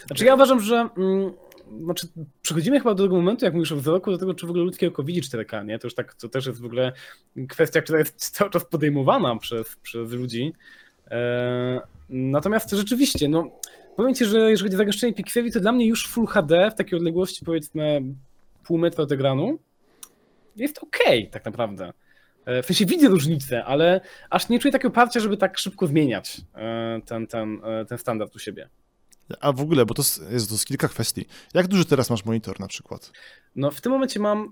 [0.06, 1.32] Znaczy ja uważam, że mm,
[1.84, 2.08] znaczy,
[2.42, 4.88] przechodzimy chyba do tego momentu, jak mówisz o wzroku, do tego, czy w ogóle ludzkie
[4.88, 5.78] oko widzi 4K, nie?
[5.78, 6.92] To już tak, to też jest w ogóle
[7.48, 10.52] kwestia, która jest cały czas podejmowana przez, przez ludzi.
[11.10, 13.50] E, natomiast rzeczywiście, no,
[13.96, 16.74] powiem Ci, że jeżeli chodzi o zagęszczenie pikseli, to dla mnie już Full HD w
[16.74, 18.02] takiej odległości powiedzmy
[18.64, 19.58] pół metra od ekranu
[20.56, 21.92] jest okej tak naprawdę.
[22.44, 26.40] E, W sensie widzę różnicę, ale aż nie czuję takiego parcia, żeby tak szybko zmieniać
[26.54, 28.68] e, ten, ten, e, ten standard u siebie.
[29.40, 31.26] A w ogóle, bo to jest, to jest kilka kwestii.
[31.54, 33.12] Jak duży teraz masz monitor na przykład?
[33.56, 34.50] No w tym momencie mam e,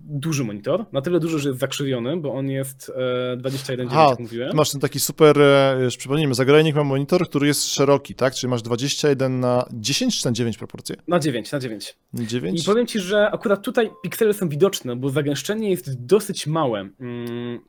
[0.00, 4.18] duży monitor, na tyle duży, że jest zakrzywiony, bo on jest e, 21,9 Aha, jak
[4.18, 4.56] mówiłem.
[4.56, 8.34] Masz ten taki super, e, już przypomnijmy, zagrajnik ma monitor, który jest szeroki, tak?
[8.34, 10.96] Czyli masz 21 na 10 czy na 9 proporcje?
[11.08, 11.96] Na 9, na 9.
[12.14, 12.62] 9?
[12.62, 16.88] I powiem Ci, że akurat tutaj piksele są widoczne, bo zagęszczenie jest dosyć małe.
[17.00, 17.60] Mm,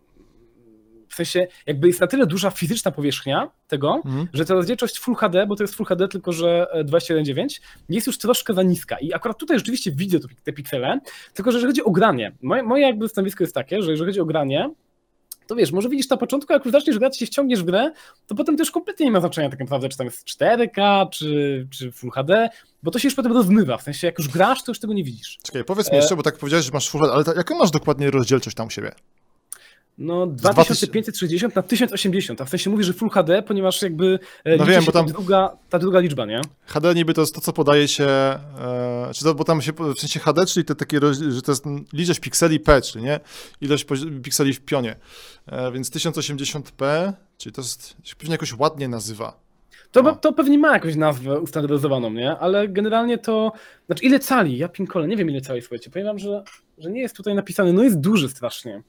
[1.15, 4.27] W sensie jakby jest na tyle duża fizyczna powierzchnia tego, Mhm.
[4.33, 8.07] że ta rozdzielczość Full HD, bo to jest Full HD tylko, że e, 21.9, jest
[8.07, 8.97] już troszkę za niska.
[8.99, 10.99] I akurat tutaj rzeczywiście widzę te piksele,
[11.33, 14.19] tylko że jeżeli chodzi o granie, moje, moje jakby stanowisko jest takie, że jeżeli chodzi
[14.19, 14.69] o granie,
[15.47, 17.91] to wiesz, może widzisz na początku, jak już zaczniesz grać, się wciągniesz w grę,
[18.27, 21.91] to potem też kompletnie nie ma znaczenia tak naprawdę, czy tam jest 4K, czy, czy
[21.91, 22.49] Full HD,
[22.83, 25.03] bo to się już potem rozmywa, w sensie jak już grasz, to już tego nie
[25.03, 25.37] widzisz.
[25.43, 27.71] Czekaj, powiedz mi jeszcze, bo tak powiedziałeś, że masz Full HD, ale ta, jaką masz
[27.71, 28.91] dokładnie rozdzielczość tam u siebie?
[29.97, 34.65] No 2560 na 1080, a w sensie mówisz, że Full HD, ponieważ jakby e, No
[34.65, 36.41] wiem, bo tam- ta, druga, ta druga liczba, nie?
[36.65, 39.99] HD niby to jest to, co podaje się, e, czy to, bo tam się, w
[39.99, 43.19] sensie HD, czyli te takie, że to jest ilość pikseli P, czyli nie,
[43.61, 43.85] ilość
[44.23, 44.95] pikseli w pionie,
[45.47, 49.45] e, więc 1080p, czyli to jest, się pewnie jakoś ładnie nazywa.
[49.91, 50.15] To, No.
[50.15, 52.37] to pewnie ma jakąś nazwę ustandaryzowaną, nie?
[52.37, 53.51] Ale generalnie to.
[53.85, 54.57] Znaczy, ile cali?
[54.57, 55.89] Ja pinkole, nie wiem ile cali, słuchajcie.
[55.89, 56.43] Powiem wam, że,
[56.77, 57.73] że nie jest tutaj napisane.
[57.73, 58.81] No jest duży strasznie.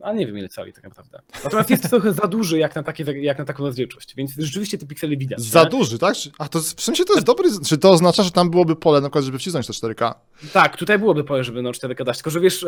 [0.00, 1.20] Ale nie wiem ile cali tak naprawdę.
[1.44, 4.86] Natomiast jest trochę za duży jak na, takie, jak na taką rozdzielczość, więc rzeczywiście te
[4.86, 5.40] piksele widać.
[5.40, 5.70] Za nie?
[5.70, 6.14] duży, tak?
[6.38, 9.08] A to w sensie to jest dobry, czy to oznacza, że tam byłoby pole na
[9.08, 10.14] przykład, żeby wcisnąć to 4K?
[10.52, 12.16] Tak, tutaj byłoby pole, żeby no 4K dać.
[12.16, 12.66] Tylko, że wiesz,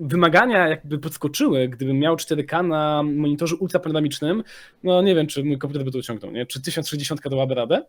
[0.00, 4.44] wymagania jakby podskoczyły, gdybym miał 4K na monitorze ultrapanoramicznym.
[4.82, 6.46] No nie wiem, czy mój komputer by to osiągnął, nie?
[6.46, 7.84] Czy 1060 dałaby radę?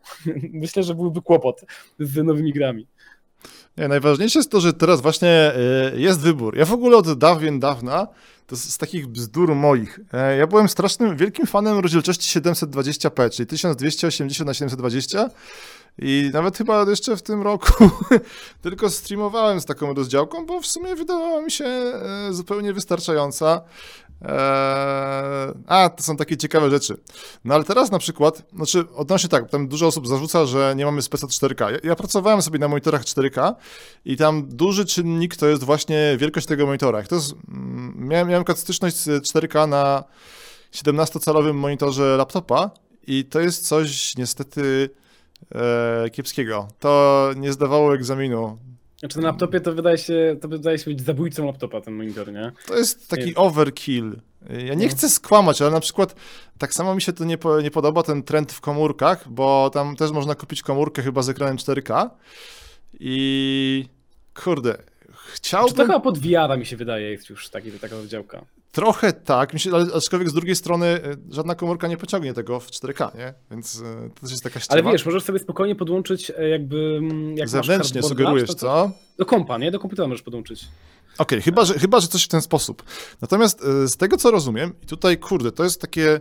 [0.54, 1.62] Myślę, że byłby kłopot
[2.00, 2.88] z nowymi grami.
[3.78, 5.52] Nie, najważniejsze jest to, że teraz właśnie
[5.94, 6.58] y, jest wybór.
[6.58, 8.08] Ja w ogóle od dawien dawna,
[8.48, 13.48] to z, z takich bzdur moich, e, ja byłem strasznym, wielkim fanem rozdzielczości 720p, czyli
[13.48, 15.30] 1280 na 720
[16.00, 17.90] i nawet chyba jeszcze w tym roku
[18.62, 23.62] tylko streamowałem z taką rozdziałką, bo w sumie wydawała mi się e, zupełnie wystarczająca.
[24.22, 26.98] Eee, a, to są takie ciekawe rzeczy.
[27.46, 31.02] No ale teraz na przykład, znaczy odnośnie tak, tam dużo osób zarzuca, że nie mamy
[31.02, 31.72] speca 4K.
[31.72, 33.54] Ja, ja pracowałem sobie na monitorach 4K
[34.06, 37.04] i tam duży czynnik to jest właśnie wielkość tego monitora.
[37.04, 40.04] To jest, mm, miałem, miałem styczność z 4K na
[40.72, 42.72] 17-calowym monitorze laptopa
[43.08, 44.90] i to jest coś niestety
[45.56, 46.68] e, kiepskiego.
[46.80, 48.58] To nie zdawało egzaminu.
[49.06, 52.52] Znaczy na laptopie to wydaje się, to wydaje się być zabójcą laptopa ten monitor, nie?
[52.68, 53.36] To jest taki Nie.
[53.36, 54.16] overkill.
[54.68, 54.92] Ja nie No.
[54.92, 56.16] chcę skłamać, ale na przykład
[56.58, 59.96] tak samo mi się to nie, po, nie podoba, ten trend w komórkach, bo tam
[59.96, 62.10] też można kupić komórkę chyba z ekranem 4K
[63.00, 63.86] i
[64.44, 68.46] kurde, Czy to chciałbym chyba pod VR mi się wydaje jest już taki, taka oddziałka.
[68.76, 73.18] Trochę tak, ale aczkolwiek z drugiej strony e, żadna komórka nie pociągnie tego w 4K,
[73.18, 73.34] nie?
[73.52, 74.82] Więc e, to też jest taka ściema.
[74.82, 76.96] Ale wiesz, możesz sobie spokojnie podłączyć e, jakby...
[76.98, 78.92] mm, Jak Zewnętrznie sugerujesz, to- co?
[79.18, 79.72] Do kompa, nie?
[79.72, 80.68] Do komputera możesz podłączyć.
[81.18, 82.84] Okej, chyba, że, chyba, że coś w ten sposób.
[83.22, 86.20] Natomiast z tego, co rozumiem, i tutaj, kurde, to jest takie...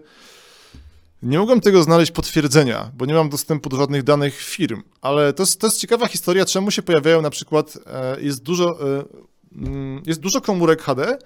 [1.22, 5.42] Nie mogłem tego znaleźć potwierdzenia, bo nie mam dostępu do żadnych danych firm, ale to
[5.42, 7.78] jest, to jest ciekawa historia, czemu się pojawiają na przykład,
[8.20, 8.78] jest dużo,
[9.56, 11.18] mm, jest dużo komórek HD,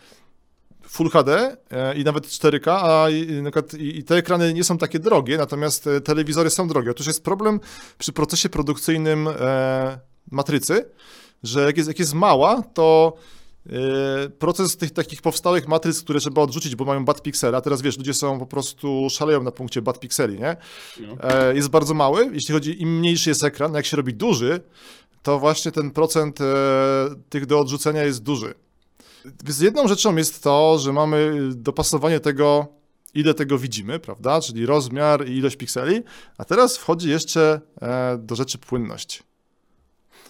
[0.88, 3.06] Full HD e, i nawet 4K, a
[3.78, 6.90] i, te ekrany nie są takie drogie, natomiast e, telewizory są drogie.
[6.90, 7.60] Otóż jest problem
[7.98, 9.98] przy procesie produkcyjnym e,
[10.30, 10.90] matrycy,
[11.42, 13.16] że jak jest, jak jest mała, to
[14.38, 17.98] proces tych takich powstałych matryc, które trzeba odrzucić, bo mają bad piksele, a teraz wiesz,
[17.98, 20.56] ludzie są po prostu szaleją na punkcie bad pikseli, nie?
[21.00, 21.16] No.
[21.52, 22.30] Jest bardzo mały.
[22.32, 24.60] Jeśli chodzi, im mniejszy jest ekran, jak się robi duży,
[25.22, 26.38] to właśnie ten procent
[27.28, 28.54] tych do odrzucenia jest duży.
[29.44, 32.66] Więc jedną rzeczą jest to, że mamy dopasowanie tego,
[33.14, 34.40] ile tego widzimy, prawda?
[34.40, 36.02] Czyli rozmiar i ilość pikseli,
[36.38, 39.22] a teraz wchodzi jeszcze e, do rzeczy płynność.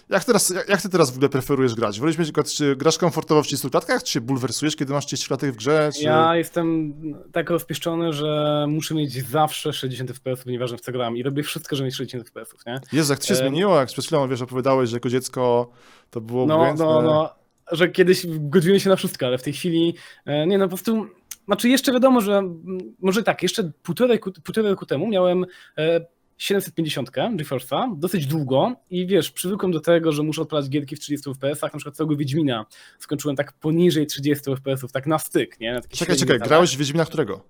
[0.08, 2.00] Jak, teraz, jak, ty teraz w ogóle preferujesz grać?
[2.00, 5.52] Wolisz mieć, czy grasz komfortowo w 30 klatkach, czy się bulwersujesz, kiedy masz 30 klatek
[5.52, 5.90] w grze?
[5.96, 6.02] Czy...
[6.02, 6.94] Ja jestem
[7.32, 11.76] tak rozpieszczony, że muszę mieć zawsze 60 FPS, nieważne w co gram i robię wszystko,
[11.76, 12.80] żeby mieć 60 FPS, nie?
[12.92, 13.40] Jezu, jak to się Em.
[13.40, 15.70] zmieniło, jak przed chwilą, wiesz, opowiadałeś, że jako dziecko
[16.10, 17.34] to było No, no, no,
[17.72, 19.94] że kiedyś godziłem się na wszystko, ale w tej chwili,
[20.26, 21.06] e, nie no, po prostu,
[21.46, 25.46] znaczy jeszcze wiadomo, że mm, może tak, jeszcze półtorej, ku- półtorej roku temu miałem
[25.78, 26.00] e,
[26.38, 31.30] 750 GeForce'a dosyć długo i wiesz, przywykłem do tego, że muszę odpalać gierki w 30
[31.30, 32.66] FPS-ach, na przykład całego Wiedźmina
[32.98, 35.72] skończyłem tak poniżej 30 FPS-ów, tak na styk, nie?
[35.72, 36.48] Na Czekaj, czekaj, metale.
[36.48, 37.44] grałeś w Wiedźmina którego?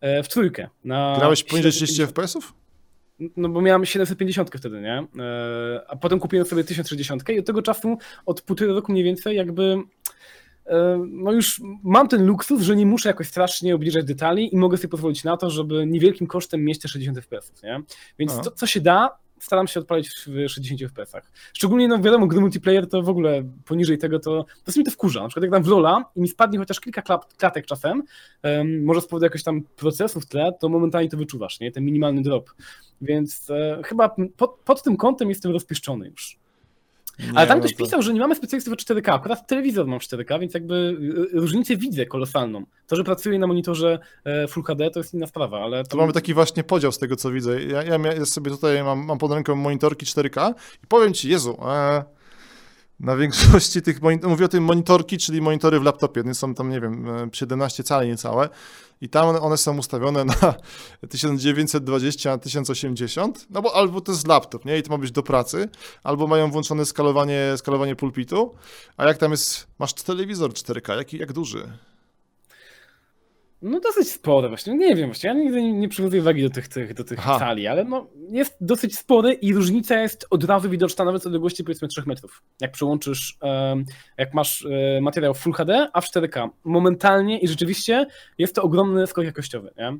[0.00, 0.68] E, w trójkę.
[0.84, 2.16] Na Grałeś poniżej 30 750.
[2.16, 2.61] FPS-ów?
[3.36, 5.06] No bo miałem 750 wtedy, nie?
[5.24, 9.36] E, A potem kupiłem sobie 1060 i od tego czasu, od półtorej roku mniej więcej,
[9.36, 9.82] jakby
[10.66, 14.76] e, no już mam ten luksus, że nie muszę jakoś strasznie obniżać detali i mogę
[14.76, 17.82] sobie pozwolić na to, żeby niewielkim kosztem mieć te 60 fps, nie?
[18.18, 21.12] Więc to, co się da, staram się odpalić w 60 fps.
[21.52, 25.22] Szczególnie, no wiadomo, gdy multiplayer to w ogóle poniżej tego to, to mnie to wkurza.
[25.22, 28.02] Na przykład jak dam w Lola i mi spadnie chociaż kilka klap, klatek czasem,
[28.42, 31.72] em, może z powodu jakoś tam procesu w tle, to momentalnie to wyczuwasz, nie?
[31.72, 32.50] Ten minimalny drop.
[33.00, 36.41] Więc e, chyba pod, pod tym kątem jestem rozpieszczony już.
[37.34, 39.14] Ale tam no ktoś to- pisał, że nie mamy specjalistów od 4K.
[39.14, 40.74] Akurat telewizor mam 4K, więc jakby
[41.34, 42.64] y, różnicę widzę kolosalną.
[42.86, 46.12] To, że pracuję na monitorze e, Full HD, to jest inna sprawa, ale To mamy
[46.12, 47.62] taki właśnie podział z tego, co widzę.
[47.62, 50.54] Ja, ja, ja sobie tutaj mam, mam pod ręką monitorki 4K
[50.84, 52.04] i powiem ci, Jezu, e,
[53.02, 56.70] na większości tych monitorów, mówię o tym monitorki, czyli monitory w laptopie, nie są tam,
[56.70, 58.48] nie wiem, e, 17 cali niecałe.
[59.00, 60.54] I tam one, one są ustawione na
[61.08, 65.22] 1920 na 1080, no bo albo to jest laptop, nie, i to ma być do
[65.22, 65.68] pracy,
[66.02, 68.54] albo mają włączone skalowanie, skalowanie pulpitu,
[68.96, 71.72] a jak tam jest, masz telewizor 4K, jaki, jak duży?
[73.62, 76.94] No dosyć spore właśnie, nie wiem właśnie, ja nigdy nie, przywiązuję wagi do tych, tych,
[76.94, 77.38] do tych Aha.
[77.38, 81.64] cali, ale no jest dosyć spory i różnica jest od razu widoczna nawet z odległości
[81.64, 82.42] powiedzmy 3 metrów.
[82.60, 83.38] Jak przełączysz,
[84.18, 88.06] jak masz e, materiał Full HD, a w 4K, momentalnie i rzeczywiście
[88.38, 89.98] jest to ogromny skok jakościowy, nie?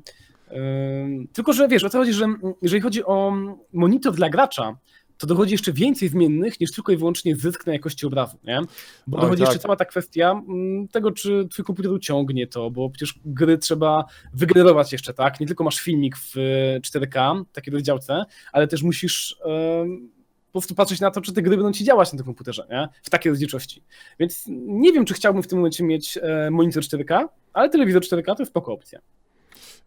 [1.33, 2.25] Tylko, że wiesz, o co chodzi, że
[2.61, 3.33] jeżeli chodzi o
[3.73, 4.77] monitor dla gracza,
[5.17, 8.61] to dochodzi jeszcze więcej zmiennych niż tylko i wyłącznie zysk na jakości obrazu, nie?
[9.07, 9.49] Bo dochodzi tak.
[9.49, 14.05] jeszcze cała ta kwestia mm, tego, czy twój komputer uciągnie to, bo przecież gry trzeba
[14.33, 15.39] wygenerować jeszcze, tak?
[15.39, 20.09] Nie tylko masz filmik w e, 4K, takiej rozdziałce, ale też musisz em,
[20.53, 22.89] po prostu patrzeć na to, czy te gry będą ci działać na tym komputerze, nie?
[23.03, 23.83] W takiej rozdzielczości.
[24.19, 28.25] Więc nie wiem, czy chciałbym w tym momencie mieć e, monitor 4K, ale telewizor 4K
[28.25, 28.99] to jest spoko opcja.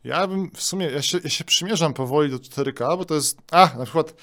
[0.04, 3.38] Ja bym w sumie, ja się, ja się przymierzam powoli do 4K, bo to jest,
[3.50, 4.14] a, na przykład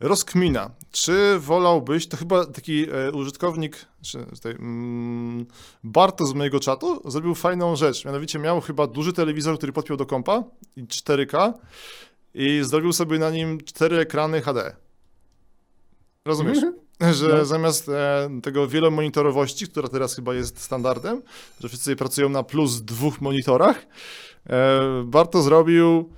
[0.00, 0.70] rozkmina.
[0.90, 5.46] Czy wolałbyś, to chyba taki e, użytkownik, czy tutaj, mm,
[5.84, 10.06] Barto z mojego czatu zrobił fajną rzecz, mianowicie miał chyba duży telewizor, który podpiął do
[10.06, 10.44] kompa
[10.76, 11.52] i 4K
[12.34, 14.76] i zrobił sobie na nim cztery ekrany HD.
[16.24, 16.58] Rozumiesz?
[17.12, 17.44] Że No.
[17.44, 21.22] zamiast e, tego wielomonitorowości, która teraz chyba jest standardem,
[21.60, 23.86] że wszyscy pracują na plus dwóch monitorach,
[24.50, 26.10] e, Barto zrobił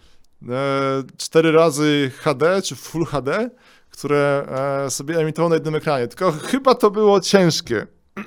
[0.51, 3.51] e, cztery razy HD czy Full HD,
[3.91, 4.47] które
[4.87, 6.09] e, sobie emitował na jednym ekranie.
[6.09, 7.87] Tylko chyba to było ciężkie.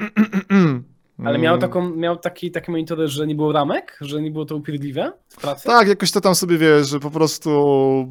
[1.25, 1.61] Ale miał, Mm.
[1.61, 5.35] taką, miał taki, takie monitory, że nie było ramek, że nie było to upierdliwe w
[5.41, 5.63] pracy?
[5.67, 7.49] Tak, jakoś to tam sobie wiesz, że po prostu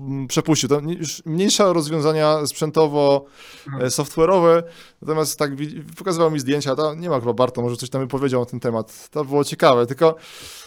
[0.09, 0.69] mm, przepuścił.
[0.69, 3.25] To już mniejsze rozwiązania sprzętowo,
[3.67, 3.85] Mhm.
[3.85, 4.63] e, software'owe,
[5.03, 5.51] natomiast tak
[5.99, 9.09] pokazywał mi zdjęcia, to nie ma chyba Barto, może coś tam powiedział na ten temat.
[9.11, 10.66] To było ciekawe, tylko e,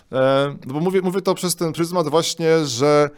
[0.66, 3.10] no bo mówię, mówię to przez ten pryzmat właśnie, że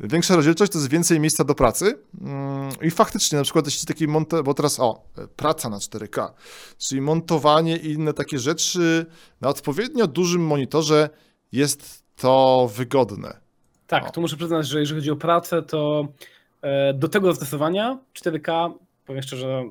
[0.00, 4.08] większa rozdzielczość to jest więcej miejsca do pracy mm, i faktycznie na przykład jeśli taki
[4.08, 6.30] monte, bo teraz o, e, praca na 4K,
[6.78, 9.06] czyli montowanie i inne takie rzeczy
[9.40, 11.10] na odpowiednio dużym monitorze
[11.52, 13.40] jest to wygodne.
[13.86, 14.10] Tak, O.
[14.10, 16.08] tu muszę przyznać, że jeżeli chodzi o pracę, to
[16.62, 18.72] e, do tego zastosowania 4K,
[19.06, 19.64] powiem szczerze,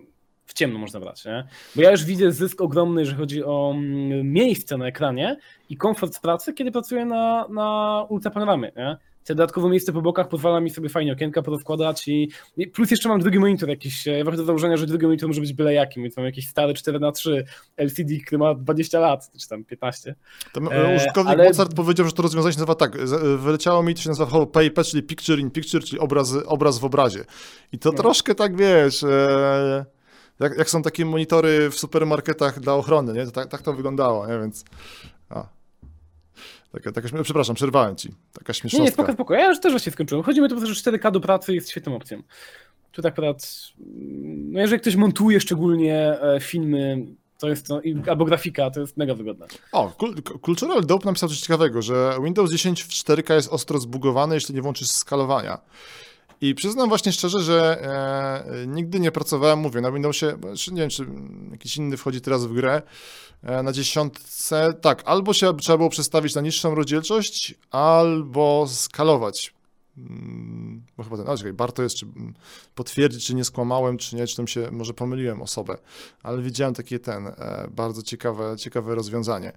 [0.46, 1.44] w ciemno można brać, nie?
[1.76, 5.38] Bo ja już widzę zysk ogromny, jeżeli chodzi o mm, miejsce na ekranie
[5.70, 8.98] i komfort z pracy, kiedy pracuję na, na ultrapanoramie, nie?
[9.24, 12.30] Te dodatkowe miejsce po bokach pozwala mi sobie fajnie okienka porozkładać i
[12.74, 14.08] plus jeszcze mam drugi monitor jakiś.
[14.08, 16.48] e, Ja wychodzę z założenia, że drugi monitor może być byle jakim, więc mam jakiś
[16.48, 17.44] stary 4x3
[17.78, 20.16] LCD, który ma 20 lat, czy tam 15.
[20.54, 22.98] Tam E, użytkownik ale- Mozart powiedział, że to rozwiązanie się nazywa tak,
[23.38, 27.26] wyleciało mi, to się nazywa PIP, czyli Picture in Picture, czyli obraz, obraz w obrazie.
[27.72, 27.98] I to No.
[27.98, 29.86] troszkę tak, wiesz, e,
[30.44, 33.26] jak, jak są takie monitory w supermarketach dla ochrony, nie?
[33.26, 34.40] To tak, tak to wyglądało, nie?
[34.40, 34.66] Więc,
[35.30, 35.48] a.
[36.72, 38.10] Taka, taka, przepraszam, przerwałem ci.
[38.34, 38.86] Taka Nie, śmiesznostka.
[38.86, 39.34] nie, spoko, spoko.
[39.34, 40.24] Ja już też właśnie skończyłem.
[40.24, 42.24] Chodzi mi po prostu, że 4K do pracy jest świetną opcją.
[42.92, 43.48] Tu tak akurat,
[44.52, 47.06] no jeżeli ktoś montuje szczególnie e, filmy,
[47.40, 49.46] to jest to, albo grafika, to jest mega wygodne.
[49.72, 54.36] O, Cul- Cultural Dope napisał coś ciekawego, że Windows 10 w 4K jest ostro zbugowany,
[54.36, 55.58] jeśli nie włączysz skalowania.
[56.44, 60.90] I przyznam właśnie szczerze, że e, nigdy nie pracowałem, mówię, na Windowsie, jeszcze nie wiem,
[60.90, 61.06] czy
[61.52, 62.82] jakiś inny wchodzi teraz w grę,
[63.44, 69.54] e, na dziesiątce, tak, albo się trzeba było przestawić na niższą rozdzielczość, albo skalować.
[69.98, 72.34] Mm, Bo chyba ten, a czekaj, warto jest czy, mm,
[72.76, 75.78] potwierdzić, czy nie skłamałem, czy nie, czy tam się, może pomyliłem osobę,
[76.24, 79.52] ale widziałem takie ten, e, bardzo ciekawe, ciekawe rozwiązanie.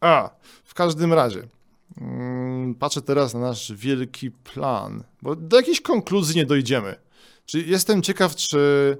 [0.00, 0.30] A,
[0.64, 1.42] w każdym razie,
[2.78, 6.96] patrzę teraz na nasz wielki plan, bo do jakiejś konkluzji nie dojdziemy.
[7.46, 8.98] Czyli jestem ciekaw, czy.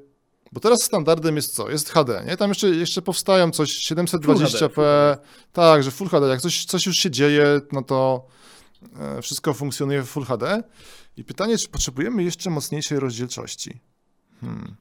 [0.52, 1.70] Bo teraz standardem jest co?
[1.70, 2.36] Jest HD, nie?
[2.36, 4.24] Tam jeszcze, jeszcze powstają coś 720p.
[4.24, 5.18] Full HD.
[5.52, 6.28] Tak, że Full HD.
[6.28, 8.26] Jak coś, coś już się dzieje, no to
[8.98, 10.62] e, wszystko funkcjonuje w Full HD.
[11.16, 13.80] I pytanie, czy potrzebujemy jeszcze mocniejszej rozdzielczości?
[14.40, 14.76] Hmm.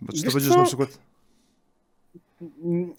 [0.00, 0.58] Bo czy to Wiesz będziesz co?
[0.58, 0.98] na przykład.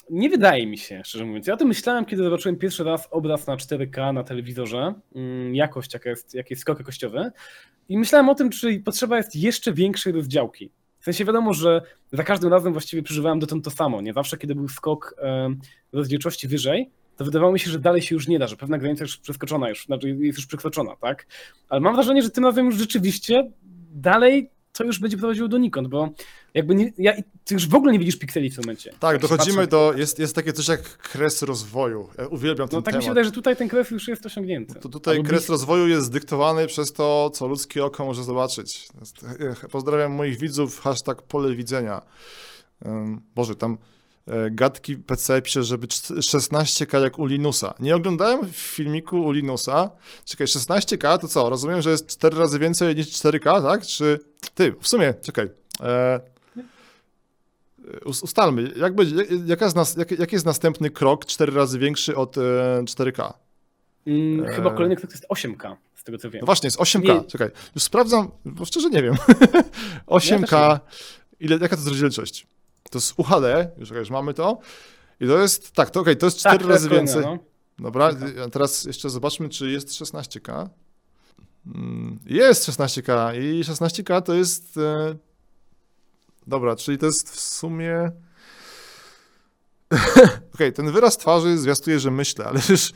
[0.10, 1.48] Nie wydaje mi się, szczerze mówiąc.
[1.48, 5.94] Ja o tym myślałem, kiedy zobaczyłem pierwszy raz obraz na 4K na telewizorze, mm, jakość,
[5.94, 7.32] jaka jest, jaki jest skok jakościowy.
[7.90, 10.72] I myślałem o tym, czy potrzeba jest jeszcze większej rozdziałki.
[11.00, 14.02] W sensie wiadomo, że za każdym razem właściwie przeżywałem dotąd to samo.
[14.02, 15.16] Nie zawsze, kiedy był skok
[15.92, 19.04] rozdzielczości wyżej, to wydawało mi się, że dalej się już nie da, że pewna granica
[19.04, 21.26] już przeskoczona, już, znaczy jest już przekroczona, tak?
[21.70, 23.52] Ale mam wrażenie, że tym razem już rzeczywiście
[23.94, 26.10] dalej to już będzie prowadziło donikąd, bo
[26.54, 27.14] jakby nie, ja,
[27.46, 28.94] ty już w ogóle nie widzisz pikseli w tym momencie.
[29.00, 29.94] Tak, dochodzimy do.
[29.98, 32.10] Jest, jest takie coś jak kres rozwoju.
[32.18, 33.04] Ja uwielbiam ten No tak mi temat.
[33.04, 34.80] się wydaje, że tutaj ten kres już jest osiągnięty.
[34.80, 35.54] To tutaj Albo kres blisko.
[35.54, 38.88] rozwoju jest dyktowany przez to, co ludzkie oko może zobaczyć.
[39.72, 42.02] Pozdrawiam moich widzów, hashtag pole widzenia.
[43.36, 43.78] Boże, tam e,
[44.52, 47.74] gadki PC pisze, żeby cz- 16K jak u Linusa.
[47.80, 49.90] Nie oglądałem filmiku u Linusa.
[50.26, 51.50] Czekaj, 16K to co?
[51.50, 53.86] Rozumiem, że jest 4 razy więcej niż 4K, tak?
[53.86, 54.20] Czy
[54.56, 55.50] ty, w sumie, czekaj.
[55.82, 56.20] E,
[58.06, 61.80] us- ustalmy, jak będzie, jak, jaka jest nas, jak, jaki jest następny krok 4 razy
[61.80, 62.42] większy od e,
[62.84, 63.34] 4K?
[64.08, 64.76] Mm, Chyba Eee.
[64.76, 66.40] kolejny krok to jest 8K, z tego co wiem.
[66.42, 67.04] No właśnie, jest 8K.
[67.04, 67.24] Nie.
[67.24, 69.16] Czekaj, już sprawdzam, bo szczerze nie wiem.
[70.12, 70.80] Ja 8K,
[71.40, 72.48] ile, jaka to jest rozdzielczość?
[72.92, 74.60] To jest UHD, już, już mamy to.
[75.20, 77.32] I to jest, tak, to okej, to jest 4 Tak, jest razy kolejne, więcej.
[77.32, 77.38] no.
[77.80, 78.12] Dobra,
[78.46, 80.70] a teraz jeszcze zobaczmy, czy jest 16K.
[81.76, 84.78] Mm, Jest 16K i 16K to jest.
[84.78, 85.16] E...
[86.48, 88.12] Dobra, czyli to jest w sumie.
[90.56, 92.92] Okej, ten wyraz twarzy zwiastuje, że myślę, ale już.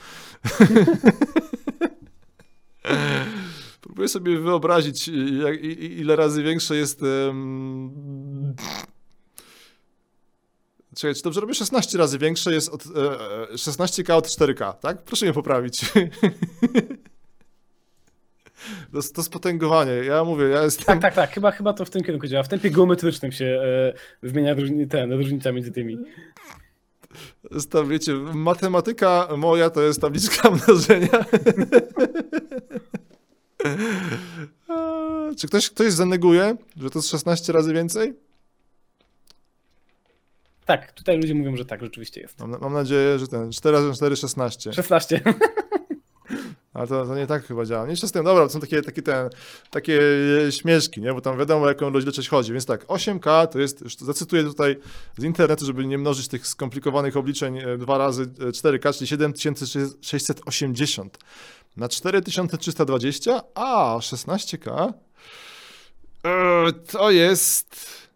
[3.81, 5.07] Próbuję sobie wyobrazić,
[5.43, 7.01] jak, ile razy większe jest.
[7.29, 8.55] em,
[10.99, 11.53] Czekaj, czy dobrze robię?
[11.53, 12.89] 16 razy większe jest od e,
[13.51, 15.03] e, 16K od 4K, tak?
[15.03, 15.81] Proszę mnie poprawić.
[18.93, 19.91] To to spotęgowanie.
[19.91, 20.85] Ja mówię, ja jestem.
[20.85, 22.43] Tak, tak, tak, chyba, chyba to w tym kierunku działa.
[22.43, 23.93] W tempie geometrycznym się e,
[24.29, 25.97] zmienia różni, ten, różnica między tymi.
[27.69, 31.09] Tam, wiecie, matematyka moja to jest tabliczka mnożenia.
[35.37, 38.28] Czy ktoś, ktoś zaneguje, że to jest 16 razy więcej?
[40.69, 42.39] Tak, tutaj ludzie mówią, że tak, rzeczywiście jest.
[42.39, 44.73] Mam, mam nadzieję, że ten 4 razy 4 16.
[44.73, 45.21] 16.
[46.73, 47.87] Ale to, to nie tak chyba działa.
[47.87, 49.29] Nie z tym, dobra, to są takie, takie, ten,
[49.71, 50.01] takie
[50.49, 51.13] śmieszki, nie?
[51.13, 52.53] Bo tam wiadomo, o jaką rozdzielczość chodzi.
[52.53, 54.75] Więc tak, 8K to jest, już zacytuję tutaj
[55.17, 61.17] z internetu, żeby nie mnożyć tych skomplikowanych obliczeń e, dwa razy e, 4K, czyli 7680
[61.77, 64.93] na 4320, a 16K
[66.23, 68.08] e, to jest...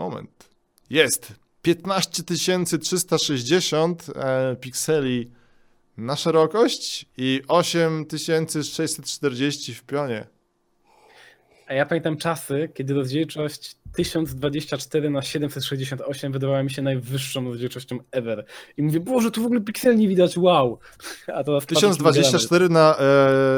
[0.00, 0.50] Moment.
[0.90, 1.32] Jest
[1.62, 5.30] 15360 e, pikseli
[5.96, 10.26] na szerokość i 8640 w pionie.
[11.70, 18.44] A ja pamiętam czasy, kiedy rozdzielczość 1024 na 768 wydawała mi się najwyższą rozdzielczością ever.
[18.76, 20.78] I mówię, Boże, tu w ogóle pikseli nie widać, wow.
[21.34, 22.96] A teraz patrzę, 1024 na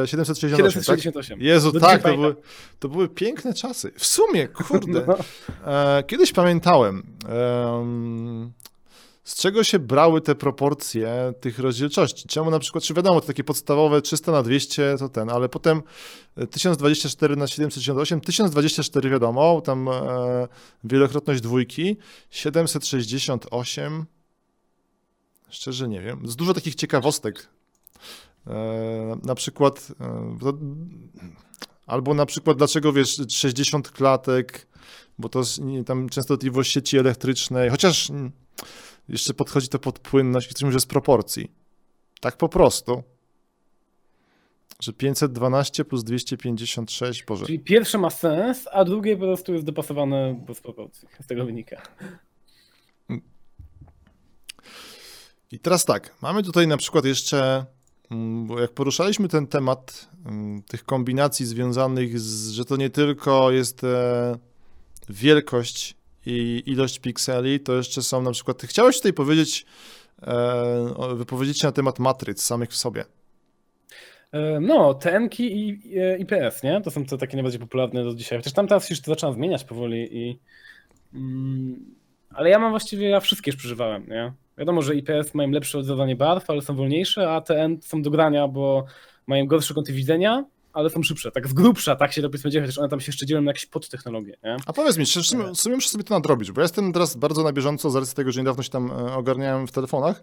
[0.03, 1.39] e, 768, 768.
[1.39, 1.47] tak?
[1.47, 2.37] Jezu, Do tak, to były,
[2.79, 3.93] to były piękne czasy.
[3.97, 5.03] W sumie, kurde.
[5.07, 5.17] No.
[5.67, 8.53] E, kiedyś pamiętałem, em,
[9.25, 12.29] z czego się brały te proporcje tych rozdzielczości.
[12.29, 15.83] Czemu na przykład, czy wiadomo, to takie podstawowe 300 na 200 to ten, ale potem
[16.37, 20.49] e, 1024 na 768, 1024 wiadomo, tam e,
[20.85, 21.97] wielokrotność dwójki,
[22.31, 24.07] 768,
[25.51, 27.49] szczerze nie wiem, jest dużo takich ciekawostek.
[28.47, 30.53] E, na przykład, e, to,
[31.87, 34.67] albo na przykład dlaczego wiesz 60 klatek,
[35.19, 35.43] bo to
[35.87, 38.11] tam częstotliwość sieci elektrycznej, chociaż
[39.09, 41.51] jeszcze podchodzi to pod płynność, ktoś mówi, że z proporcji.
[42.21, 43.03] Tak po prostu.
[44.81, 47.47] Że 512 plus 256, Boże.
[47.47, 51.09] Czyli pierwsze ma sens, a drugie po prostu jest dopasowane bez proporcji.
[51.21, 51.83] Z tego wynika.
[55.53, 57.67] I teraz tak, mamy tutaj na przykład jeszcze,
[58.11, 63.51] mm, bo jak poruszaliśmy ten temat mm, tych kombinacji związanych z, że to nie tylko
[63.51, 64.39] jest e,
[65.09, 69.67] wielkość i ilość pikseli, to jeszcze są na przykład, chciałeś tutaj powiedzieć,
[70.23, 73.05] e, wypowiedzieć się na temat matryc samych w sobie.
[74.33, 76.81] E, No, TNK i e, IPS, nie?
[76.81, 78.39] To są te takie najbardziej popularne do dzisiaj.
[78.39, 80.39] Chociaż tam teraz już to zaczyna zmieniać powoli i...
[81.15, 81.95] Mm,
[82.31, 84.33] ale ja mam właściwie, ja wszystkie już przeżywałem, nie?
[84.59, 88.49] Wiadomo, że IPS mają lepsze oddawanie barw, ale są wolniejsze, a TN są do grania,
[88.49, 88.85] bo
[89.27, 91.31] mają gorsze kąty widzenia, ale są szybsze.
[91.31, 93.67] Tak z grubsza, tak się powiedzmy dzieje, chociaż one tam się jeszcze dzielą na jakieś
[93.67, 94.57] podtechnologie, nie?
[94.67, 96.93] A powiedz mi, czy w sumie, w sumie muszę sobie to nadrobić, bo ja jestem
[96.93, 100.23] teraz bardzo na bieżąco z racji tego, że niedawno się tam e, ogarniałem w telefonach,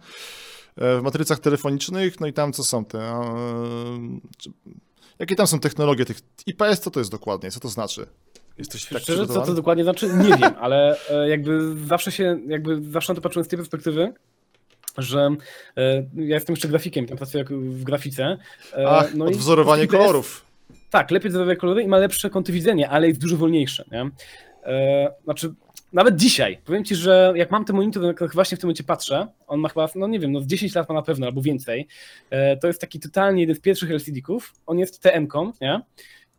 [0.75, 2.99] e, w matrycach telefonicznych, no i tam co są te...
[2.99, 4.51] e, czy-
[5.19, 6.19] Jakie tam są technologie tych...
[6.45, 7.51] IPS, co to jest dokładnie?
[7.51, 8.07] Co to znaczy?
[8.57, 13.13] Jesteś tak Szczerze, co to dokładnie znaczy, nie wiem, ale jakby zawsze się, jakby zawsze
[13.13, 14.13] na to patrzyłem z tej perspektywy,
[15.01, 15.29] że
[15.77, 18.37] e, ja jestem jeszcze grafikiem, tam pracuję w grafice.
[18.77, 20.45] e, Ach, no odwzorowanie kolorów.
[20.89, 24.09] Tak, lepiej odwzorowuje kolory i ma lepsze kąty widzenia, ale jest dużo wolniejsze, nie?
[24.63, 25.53] E, znaczy,
[25.93, 28.83] nawet dzisiaj, powiem ci, że jak mam ten monitor, na który właśnie w tym momencie
[28.83, 31.41] patrzę, on ma chyba, no nie wiem, no z 10 lat ma na pewno, albo
[31.41, 31.87] więcej,
[32.61, 35.81] to jest taki totalnie jeden z pierwszych LCD-ków, on jest TM-ką, nie?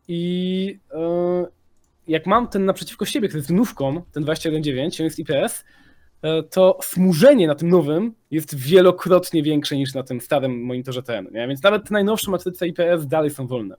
[0.07, 0.79] I
[2.07, 5.63] jak mam ten naprzeciwko siebie, który jest nówką, ten 21.9, on jest IPS,
[6.49, 11.47] to smużenie na tym nowym jest wielokrotnie większe niż na tym starym monitorze TN, nie?
[11.47, 13.75] więc nawet te najnowsze matryce IPS dalej są wolne.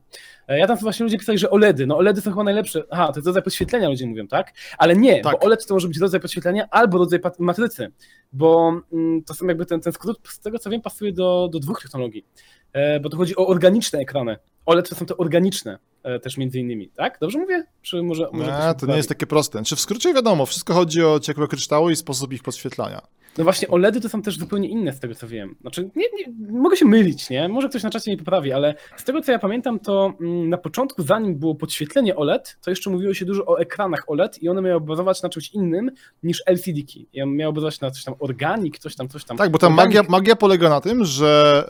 [0.48, 3.18] E, Ja tam właśnie ludzie pisali, że OLEDy, no OLEDy są chyba najlepsze, aha, to
[3.18, 4.52] jest rodzaj podświetlenia ludzie mówią, tak?
[4.78, 5.32] Ale nie, Tak.
[5.32, 7.92] bo OLED to może być rodzaj podświetlenia albo rodzaj matrycy,
[8.32, 11.58] bo mm, to są jakby ten, ten skrót, z tego co wiem, pasuje do, do
[11.58, 12.24] dwóch technologii,
[12.72, 14.36] e, bo to chodzi o organiczne ekrany.
[14.66, 15.78] OLED to są te organiczne e,
[16.22, 17.18] też między innymi, tak?
[17.20, 17.64] Dobrze mówię?
[17.82, 19.62] Czy może, może Nie, to nie jest takie proste.
[19.62, 23.02] Czy w skrócie wiadomo, wszystko chodzi o ciekłe kryształy i sposób ich podświetlania.
[23.38, 25.56] No właśnie, OLEDy to są też zupełnie inne z tego co wiem.
[25.60, 27.48] Znaczy, nie, nie, mogę się mylić, nie?
[27.48, 30.58] Może ktoś na czacie mnie poprawi, ale z tego co ja pamiętam, to mm, na
[30.58, 34.62] początku, zanim było podświetlenie OLED, to jeszcze mówiło się dużo o ekranach OLED i one
[34.62, 35.90] miały bazować na czymś innym
[36.22, 37.08] niż LCD-ki.
[37.22, 39.36] One miały bazować na coś tam organik, coś tam, coś tam.
[39.36, 41.64] Tak, bo ta Organic- magia, magia polega na tym, że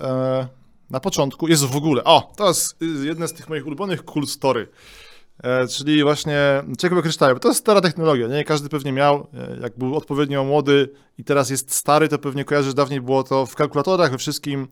[0.49, 0.62] e,
[0.93, 2.05] na początku jest w ogóle.
[2.05, 4.69] O, to jest y, jedna z tych moich ulubionych cool story.
[5.43, 7.41] E, czyli właśnie ciekawe kryształy.
[7.41, 8.45] To jest stara technologia, nie?
[8.45, 10.89] Każdy pewnie miał, e, jak był odpowiednio młody
[11.19, 14.69] i teraz jest stary, to pewnie kojarzy, że dawniej było to w kalkulatorach, we wszystkim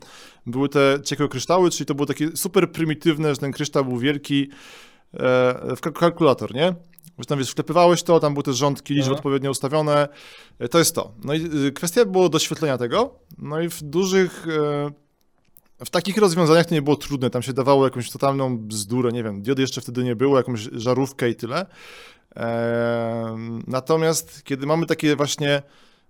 [0.46, 4.48] były te ciekłe kryształy, czyli to było takie super prymitywne, że ten kryształ był wielki
[5.14, 5.18] e,
[5.76, 6.74] w kalk- kalkulator, nie?
[7.18, 9.16] Że tam wiesz, wklepywałeś to, tam były te rządki, liczby No.
[9.16, 10.08] odpowiednio ustawione.
[10.58, 11.12] E, To jest to.
[11.24, 13.14] No i y, kwestia było doświetlenia tego.
[13.38, 14.46] No i w dużych.
[15.84, 17.30] W takich rozwiązaniach to nie było trudne.
[17.30, 21.30] Tam się dawało jakąś totalną bzdurę, nie wiem, diody jeszcze wtedy nie było, jakąś żarówkę
[21.30, 21.66] i tyle.
[23.66, 25.62] Natomiast kiedy mamy takie właśnie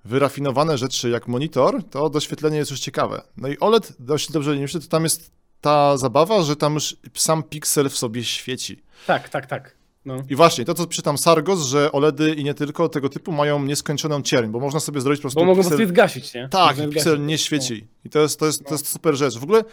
[0.05, 3.23] wyrafinowane rzeczy jak monitor, to doświetlenie jest już ciekawe.
[3.37, 6.97] No i OLED, dość dobrze nie myślę, to tam jest ta zabawa, że tam już
[7.14, 8.83] sam piksel w sobie świeci.
[9.07, 9.80] Tak, tak, tak.
[10.05, 10.22] No.
[10.28, 14.22] I właśnie, to co czytam Sargos, że OLEDy i nie tylko tego typu mają nieskończoną
[14.22, 15.70] cierń, bo można sobie zrobić po prostu Bo mogą po piksel...
[15.70, 16.48] prostu je zgasić, nie?
[16.48, 17.86] Tak, Można piksel nie świeci.
[18.05, 19.38] I to jest, to jest, to jest super rzecz.
[19.38, 19.64] W ogóle,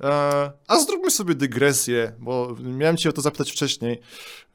[0.00, 4.00] e, a zróbmy sobie dygresję, bo miałem cię o to zapytać wcześniej,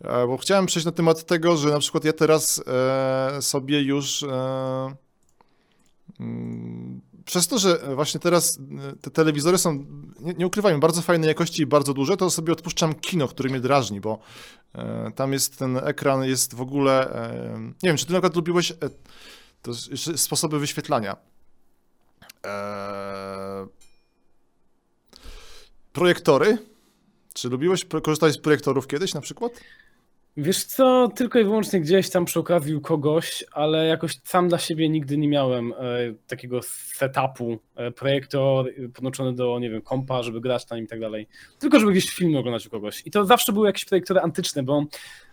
[0.02, 4.24] e, bo chciałem przejść na temat tego, że na przykład ja teraz e, sobie już
[4.24, 4.96] e,
[6.20, 9.86] mm, przez to, że właśnie teraz e, te telewizory są,
[10.20, 13.60] nie, nie ukrywajmy, bardzo fajnej jakości i bardzo duże, to sobie odpuszczam kino, które mnie
[13.60, 14.20] drażni, bo
[14.76, 18.36] e, tam jest ten ekran, jest w ogóle, e, nie wiem, czy ty na przykład
[18.36, 18.76] lubiłeś e,
[19.62, 19.72] to
[20.18, 21.18] sposoby wyświetlania.
[22.44, 23.68] Eee,
[25.94, 26.58] projektory.
[27.34, 29.52] Czy lubiłeś korzystać z projektorów kiedyś na przykład?
[30.38, 34.58] Wiesz co, tylko i wyłącznie gdzieś tam przy okazji u kogoś, ale jakoś sam dla
[34.58, 35.76] siebie nigdy nie miałem e,
[36.28, 40.88] takiego setupu, e, projektor e, podłączony do, nie wiem, kompa, żeby grać na nim i
[40.88, 41.28] tak dalej.
[41.60, 43.02] Tylko żeby gdzieś filmy oglądać u kogoś.
[43.06, 44.86] I to zawsze były jakieś projektory antyczne, bo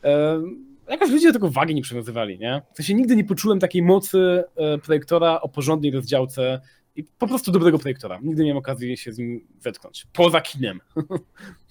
[0.04, 0.40] e,
[0.88, 2.62] jakoś ludzie do tego wagi nie przywiązywali, nie?
[2.72, 6.60] W sensie nigdy nie poczułem takiej mocy e, projektora o porządnej rozdziałce
[6.96, 8.18] i po prostu dobrego projektora.
[8.22, 10.06] Nigdy nie miałem okazji się z nim zetknąć.
[10.12, 10.80] Poza kinem.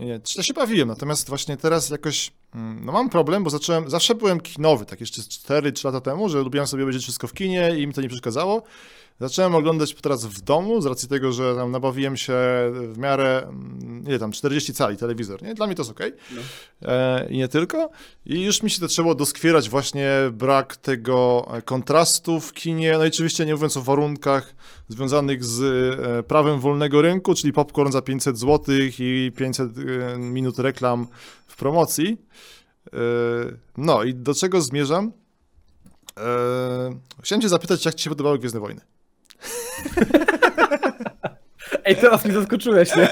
[0.00, 4.14] Nie, ja się bawiłem, natomiast właśnie teraz jakoś, mm, no mam problem, bo zacząłem, zawsze
[4.14, 7.86] byłem kinowy, tak jeszcze 4-3 lata temu, że lubiłem sobie obejrzeć wszystko w kinie i
[7.86, 8.62] mi to nie przeszkadzało.
[9.20, 12.34] Zacząłem oglądać teraz w domu, z racji tego, że tam nabawiłem się
[12.72, 15.54] w miarę, mm, ile tam, 40 cali telewizor, nie?
[15.54, 16.12] Dla mnie to jest okej.
[16.30, 16.40] No.
[16.88, 17.90] E, I nie tylko.
[18.26, 23.08] I już mi się zaczęło doskwierać właśnie brak tego e, kontrastu w kinie, no i
[23.08, 24.54] oczywiście nie mówiąc o warunkach
[24.88, 25.62] związanych z
[26.00, 31.06] e, prawem wolnego rynku, czyli popcorn za 500 zł i 500 e, minut reklam
[31.46, 32.16] w promocji.
[32.86, 32.98] E,
[33.76, 35.12] No i do czego zmierzam?
[36.18, 38.80] E, Chciałem cię zapytać, jak ci się podobały Gwiezdne Wojny?
[41.84, 43.02] Ej, teraz mi zaskoczyłeś, nie?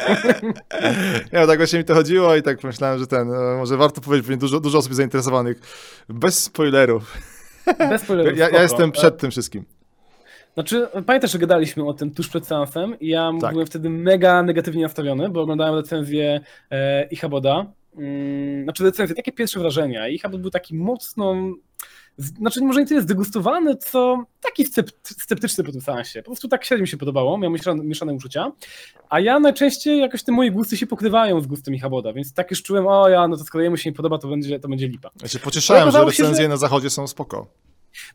[1.33, 4.27] Nie, tak właśnie mi to chodziło i tak myślałem, że ten, e, może warto powiedzieć,
[4.27, 5.61] pewnie dużo, dużo osób zainteresowanych.
[6.09, 7.15] Bez spoilerów.
[7.91, 8.63] Bez spoilerów, Ja, ja spoko.
[8.63, 9.65] jestem przed tym wszystkim.
[10.55, 13.53] Znaczy, pamiętasz, że gadaliśmy o tym tuż przed seansem i ja Tak.
[13.53, 17.67] byłem wtedy mega negatywnie nastawiony, bo oglądałem recenzję e, Ichaboda.
[17.99, 20.09] Mm, znaczy recenzję, takie pierwsze wrażenia.
[20.09, 21.35] Ichabod był taki mocno,
[22.19, 26.23] znaczy może nie tyle zdegustowany, co taki scept, sceptyczny po tym seansie.
[26.23, 28.53] Po prostu tak średnio mi się podobało, miał mieszane, mieszane uczucia.
[29.11, 32.63] A ja najczęściej jakoś te moje gusty się pokrywają z gustem Ichaboda, więc tak już
[32.63, 35.11] czułem, o ja, no to skoro jemu się nie podoba, to będzie, to będzie lipa.
[35.23, 37.47] Ja się pocieszałem, że recenzje że- na zachodzie są spoko.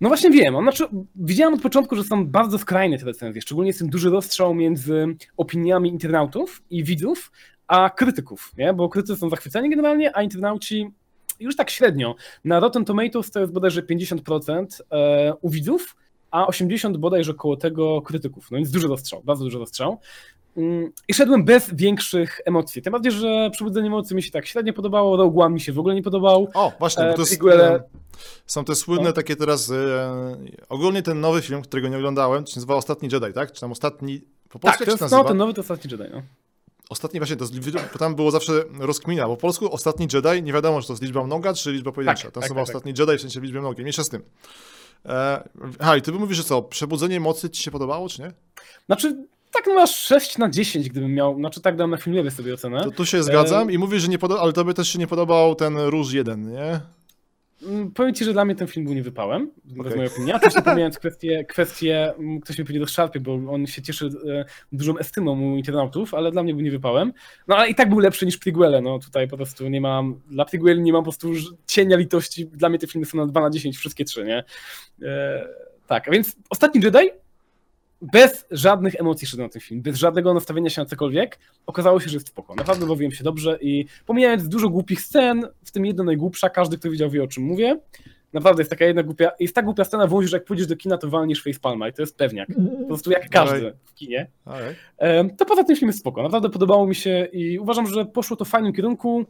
[0.01, 0.83] No właśnie wiem, znaczy,
[1.15, 5.15] widziałem od początku, że są bardzo skrajne te recenzje, szczególnie jest ten duży rozstrzał między
[5.37, 7.31] opiniami internautów i widzów,
[7.67, 8.73] a krytyków, nie?
[8.73, 10.91] bo krytycy są zachwyceni generalnie, a internauci
[11.39, 12.15] już tak średnio.
[12.45, 15.95] Na Rotten Tomatoes to jest bodajże 50% e, u widzów,
[16.31, 19.99] a 80% bodajże koło tego krytyków, no więc duży rozstrzał, bardzo duży rozstrzał.
[20.57, 22.81] Mm, I szedłem bez większych emocji.
[22.81, 25.79] Tym bardziej, że Przebudzenie Mocy mi się tak średnio podobało, Rogue One mi się w
[25.79, 26.47] ogóle nie podobał.
[26.53, 27.83] O, właśnie, bo E, to jest, prequele- e,
[28.45, 29.13] są te słynne No.
[29.13, 30.35] takie teraz, e,
[30.69, 33.51] ogólnie ten nowy film, którego nie oglądałem, to się nazywa Ostatni Jedi, tak?
[33.51, 35.21] Czy tam Ostatni, po polsku Tak, to jest, nazywa?
[35.23, 36.21] no, ten nowy to ostatni Jedi, no.
[36.89, 37.45] Ostatni właśnie, to
[37.93, 41.03] bo tam było zawsze rozkmina, bo po polsku Ostatni Jedi, nie wiadomo, czy to jest
[41.03, 42.23] liczba mnoga, czy liczba pojedyncza.
[42.23, 44.23] Tak, tam tak, słowa tak, Ostatni Jedi w sensie liczbie mnogiej, mniejsza z tym.
[45.05, 48.31] E, aha, i ty mówisz, że co, Przebudzenie Mocy ci się podobało, czy nie?
[48.85, 52.53] Znaczy, tak no masz 6 na 10, gdybym miał, znaczy tak dam na filmie sobie
[52.53, 52.83] ocenę.
[52.83, 55.55] To tu się zgadzam i mówisz, że nie podobał, ale tobie też się nie podobał
[55.55, 56.79] ten Róż 1, nie?
[57.67, 59.79] Mm, Powiem ci, że dla mnie ten film był niewypałem, okay.
[59.79, 59.91] Okej.
[59.91, 60.29] z mojej opinii.
[60.29, 64.45] Ja też pomijając kwestię, kwestię, mm, ktoś mi powiedział szarpie, bo on się cieszy e,
[64.71, 67.13] dużą estymą u internautów, ale dla mnie był niewypałem.
[67.47, 70.45] No ale i tak był lepszy niż Priguele, no tutaj po prostu nie mam, dla
[70.45, 71.31] Prigueli nie mam po prostu
[71.67, 74.43] cienia litości, dla mnie te filmy są na 2 na 10, wszystkie trzy, nie?
[75.07, 75.47] E,
[75.87, 77.22] tak, a więc Ostatni Jedi
[78.11, 82.09] bez żadnych emocji szedłem na ten film, bez żadnego nastawienia się na cokolwiek, okazało się,
[82.09, 82.55] że jest spoko.
[82.55, 86.89] Naprawdę bawiłem się dobrze i pomijając dużo głupich scen, w tym jedna najgłupsza, każdy, kto
[86.89, 87.79] widział, wie o czym mówię.
[88.33, 90.97] Naprawdę jest taka jedna głupia, jest tak głupia scena, wązisz, że jak pójdziesz do kina,
[90.97, 92.49] to walniesz facepalma i to jest pewniak.
[92.81, 94.27] Po prostu jak każdy w kinie.
[95.37, 96.23] To poza tym film jest spoko.
[96.23, 99.25] Naprawdę podobało mi się i uważam, że poszło to w fajnym kierunku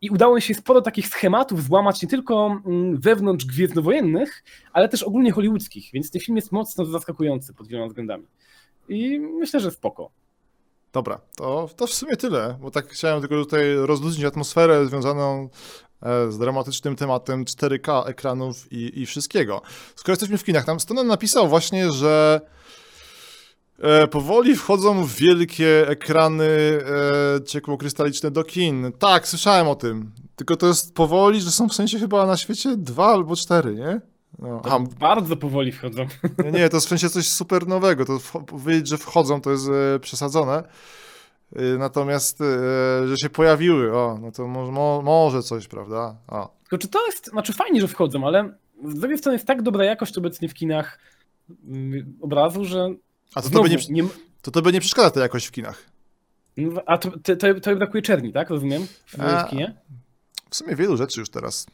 [0.00, 5.02] i udało mi się sporo takich schematów złamać nie tylko mm, wewnątrz gwiezdnowojennych, ale też
[5.02, 8.26] ogólnie hollywoodzkich, więc ten film jest mocno zaskakujący pod wieloma względami.
[8.88, 10.10] I myślę, że spoko.
[10.92, 15.48] Dobra, to, to w sumie tyle, bo tak chciałem tylko tutaj rozluźnić atmosferę związaną
[16.02, 19.62] e, z dramatycznym tematem 4K ekranów i, i wszystkiego.
[19.96, 22.40] Skoro jesteśmy w kinach, tam Stonen napisał właśnie, że
[23.78, 28.92] e, powoli wchodzą w wielkie ekrany e, ciekłokrystaliczne do kin.
[28.98, 30.10] Tak, słyszałem o tym.
[30.36, 34.00] Tylko to jest powoli, że są w sensie chyba na świecie dwa albo cztery, nie?
[34.38, 36.06] No, aha, Bardzo powoli wchodzą.
[36.44, 38.04] nie, nie, to jest w sensie coś super nowego.
[38.04, 40.62] To powiedzieć, że wchodzą, to jest e, przesadzone.
[41.56, 42.44] E, natomiast, e,
[43.08, 46.16] że się pojawiły, o, no to mo, mo, może coś, prawda?
[46.28, 46.56] O.
[46.60, 48.52] Tylko czy to jest, znaczy fajnie, że wchodzą, ale
[48.84, 50.98] z drugiej strony jest tak dobra jakość obecnie w kinach
[51.68, 52.94] mm, obrazu, że
[53.34, 54.08] A to znowu, tobie, nie, nie,
[54.42, 55.82] to tobie nie przeszkadza ta jakość w kinach.
[56.56, 58.50] no, a to, to, to, to brakuje czerni, tak?
[58.50, 58.86] Rozumiem?
[59.06, 59.74] W, A, w kinie?
[60.50, 61.66] W sumie wielu rzeczy już teraz.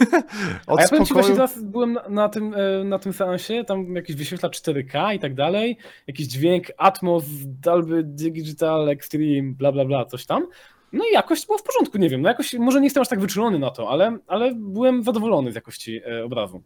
[0.66, 1.36] A Od ja powiem ci, właśnie spokoju...
[1.36, 5.34] teraz byłem na, na, tym, e, na tym seansie, tam jakiś wyświetlacz 4K i tak
[5.34, 10.46] dalej, jakiś dźwięk Atmos, Dolby Digital Extreme, bla bla bla, coś tam.
[10.92, 13.20] No i jakość była w porządku, nie wiem, no jakoś, może nie jestem aż tak
[13.20, 16.62] wyczulony na to, ale, ale byłem zadowolony z jakości e, obrazu.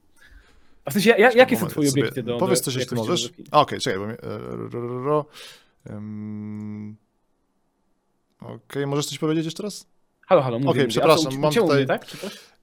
[0.84, 3.32] A w sensie, ja, jakie są twoje sobie- obiekty do Powiedz coś, jeśli możesz.
[3.50, 5.26] Okej, czekaj, bo
[5.90, 6.04] e,
[8.40, 9.86] Okej, możesz coś powiedzieć jeszcze raz?
[10.26, 10.70] Halo, halo, mówię.
[10.70, 10.84] Okej.
[10.84, 12.06] A przepraszam, mam cię u tutaj- mnie, tak?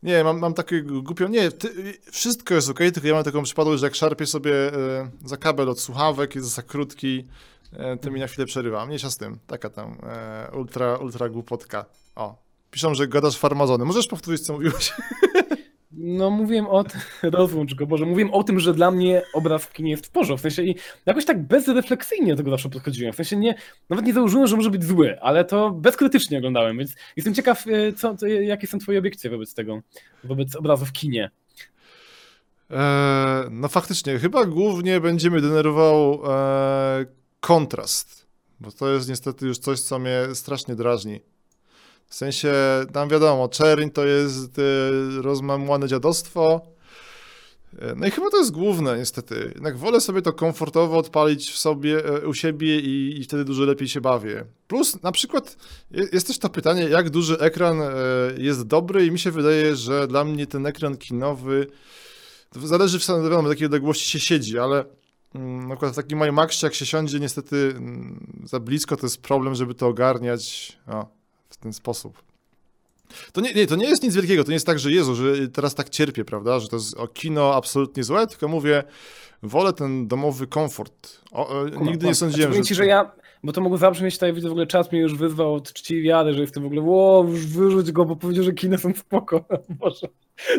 [0.04, 1.28] Nie, mam, mam takie głupią.
[1.28, 5.10] Nie, ty, wszystko jest ok, tylko ja mam taką przypadłość, że jak szarpię sobie e,
[5.26, 7.24] za kabel od słuchawek, jest za krótki,
[7.74, 8.86] e, to mi na chwilę przerywa.
[8.86, 9.40] Mniejsza z tym.
[9.48, 11.86] Taka tam e, ultra, ultra głupotka.
[12.16, 12.36] O.
[12.72, 13.86] Piszą, że gadasz farmazony.
[13.86, 14.94] Możesz powtórzyć, co mówiłeś?
[16.10, 17.02] No mówiłem o tym,
[17.32, 20.38] rozłącz go, Boże, mówiłem o tym, że dla mnie obraz w kinie jest w porządku,
[20.38, 23.56] w sensie i jakoś tak bezrefleksyjnie do tego zawsze podchodziłem, w sensie nie,
[23.90, 27.94] nawet nie założyłem, że może być zły, ale to bezkrytycznie oglądałem, więc jestem ciekaw, e,
[27.94, 29.82] co, co, jakie są twoje obiekcje wobec tego,
[30.24, 31.32] wobec obrazu w kinie.
[32.72, 37.06] E, no faktycznie, chyba głównie będzie mnie denerwował e,
[37.40, 38.28] kontrast,
[38.60, 41.20] bo to jest niestety już coś, co mnie strasznie drażni.
[42.10, 42.54] W sensie,
[42.94, 44.62] tam wiadomo, czerń to jest e,
[45.22, 46.62] rozmamłane dziadostwo.
[47.80, 49.52] E, No i chyba to jest główne, niestety.
[49.56, 53.64] Jednak wolę sobie to komfortowo odpalić w sobie, e, u siebie i, i wtedy dużo
[53.64, 54.46] lepiej się bawię.
[54.68, 55.58] Plus, na przykład,
[55.92, 57.92] je- jest też to pytanie, jak duży ekran e,
[58.38, 61.68] jest dobry i mi się wydaje, że dla mnie ten ekran kinowy
[62.64, 64.86] zależy w samym wiadomo, jakiej odległości się siedzi, ale
[65.36, 69.22] mm, na przykład w takim IMAXie, jak się siądzie niestety mm, za blisko, to jest
[69.22, 71.17] problem, żeby to ogarniać o,
[71.60, 72.24] w ten sposób.
[73.32, 75.48] To nie, nie, to nie jest nic wielkiego, to nie jest tak, że Jezu, że
[75.48, 78.84] teraz tak cierpię, prawda, że to jest o kino absolutnie złe, tylko mówię,
[79.44, 81.22] wolę ten domowy komfort.
[81.32, 82.68] O, e, nigdy nie sądziłem, znaczy, że...
[82.68, 83.12] Ci, że ja,
[83.44, 86.34] bo to mogło zabrzmieć, tutaj widzę w ogóle czas mnie już wyzwał od czci wiary,
[86.34, 89.46] że jestem w ogóle, ło, już wyrzuć go, bo powiedział, że kina są spoko,
[89.80, 90.08] Boże.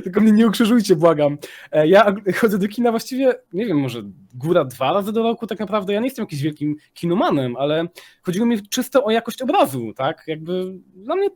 [0.05, 1.39] Tylko mnie nie ukrzyżujcie, błagam.
[1.73, 4.03] E, Ja chodzę do kina właściwie, nie wiem, może
[4.35, 5.93] góra dwa razy do roku tak naprawdę.
[5.93, 7.87] Ja nie jestem jakimś wielkim kinomanem, ale
[8.23, 10.25] chodziło mi czysto o jakość obrazu, tak?
[10.27, 11.29] Jakby dla mnie,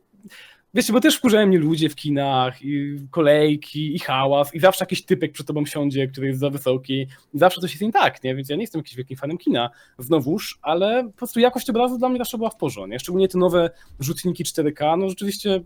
[0.73, 5.05] wiecie, bo też wkurzają mnie ludzie w kinach i kolejki i hałas i zawsze jakiś
[5.05, 8.35] typek przed tobą siądzie, który jest za wysoki zawsze coś jest nie tak, nie?
[8.35, 12.09] Więc ja nie jestem jakimś wielkim fanem kina, znowuż, ale po prostu jakość obrazu dla
[12.09, 12.99] mnie zawsze była w porządku, nie?
[12.99, 13.69] Szczególnie te nowe
[13.99, 15.63] rzutniki 4K, no rzeczywiście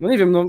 [0.00, 0.44] no nie wiem, no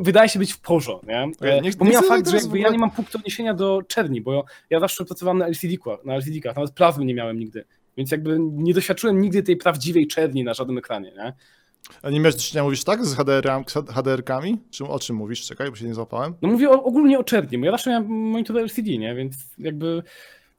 [0.00, 1.30] wydaje się być w porządku, nie?
[1.62, 4.44] Nie- E, Pomijam nie fakt, że ogóle- ja nie mam punktu odniesienia do czerni, bo
[4.70, 7.64] ja zawsze pracowałem na LCD-kach, na LCD-kach, nawet plazmy nie miałem nigdy,
[7.96, 11.32] więc jakby nie doświadczyłem nigdy tej prawdziwej czerni na żadnym ekranie, nie?
[12.02, 13.50] A nie miałeś do czynienia, mówisz tak, z HDR,
[13.88, 14.58] HDR-kami?
[14.70, 15.46] Czy, o czym mówisz?
[15.46, 16.34] Czekaj, bo się nie złapałem.
[16.42, 19.14] No mówię o, ogólnie o czerni, bo ja zawsze miałem monitor LCD, nie?
[19.14, 20.02] Więc jakby,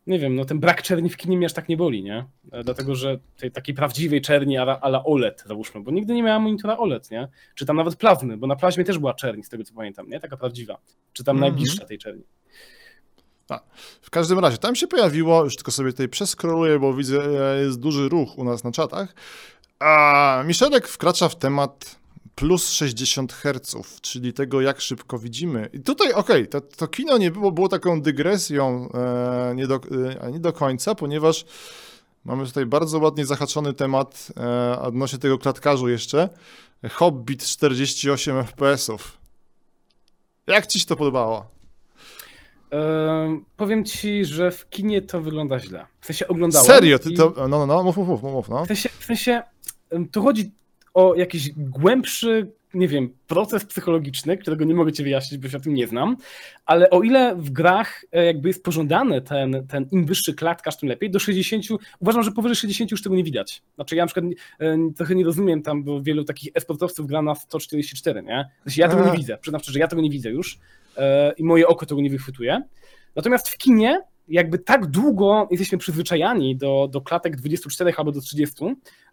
[0.07, 2.25] nie wiem, no ten brak czerni w kinie mnie aż tak nie boli, nie?
[2.51, 6.41] E, Dlatego, że tej takiej prawdziwej czerni ala, ala OLED, załóżmy, bo nigdy nie miałem
[6.43, 7.27] monitora OLED, nie?
[7.55, 10.19] Czy tam nawet plazmy, bo na plazmie też była czerni, z tego co pamiętam, nie?
[10.19, 10.77] Taka prawdziwa.
[11.13, 11.51] Czy tam Mhm.
[11.53, 12.23] najbliższa tej czerni.
[13.49, 13.59] A,
[14.01, 17.21] w każdym razie, tam się pojawiło, już tylko sobie tutaj przeskroluję, bo widzę,
[17.55, 19.15] e, jest duży ruch u nas na czatach.
[19.79, 21.95] A Michelek wkracza w temat
[22.35, 25.69] plus 60 Hz, czyli tego, jak szybko widzimy.
[25.73, 29.79] I tutaj, okej, to, to kino nie było, było taką dygresją e, nie, do,
[30.21, 31.45] e, nie do końca, ponieważ
[32.25, 36.29] mamy tutaj bardzo ładnie zahaczony temat e, odnośnie tego klatkarzu jeszcze.
[36.91, 39.17] Hobbit 48 FPS-ów.
[40.47, 41.45] Jak ci się to podobało?
[42.71, 45.85] Ehm, powiem ci, że w kinie to wygląda źle.
[46.01, 46.67] W sensie oglądałem.
[46.67, 46.99] Serio?
[46.99, 48.65] Ty to, no, no, no, mów, mów, mów, mów, no.
[48.65, 49.43] W sensie, w sensie
[50.11, 50.51] tu chodzi
[50.93, 55.59] o jakiś głębszy, nie wiem, proces psychologiczny, którego nie mogę ci wyjaśnić, bo się o
[55.59, 56.17] tym nie znam,
[56.65, 60.89] ale o ile w grach e, jakby jest pożądany ten, ten im wyższy klatkarz, tym
[60.89, 61.65] lepiej, do 60,
[61.99, 63.61] uważam, że powyżej 60 już tego nie widać.
[63.75, 64.25] Znaczy ja na przykład
[64.59, 68.49] e, trochę nie rozumiem tam, bo wielu takich esportowców gra na 144, nie?
[68.63, 70.59] Sensie ja tego nie widzę, przyznam szczerze, ja tego nie widzę już
[70.97, 72.61] e, i moje oko tego nie wychwytuje.
[73.15, 78.55] Natomiast w kinie jakby tak długo jesteśmy przyzwyczajani do, do klatek 24 albo do 30,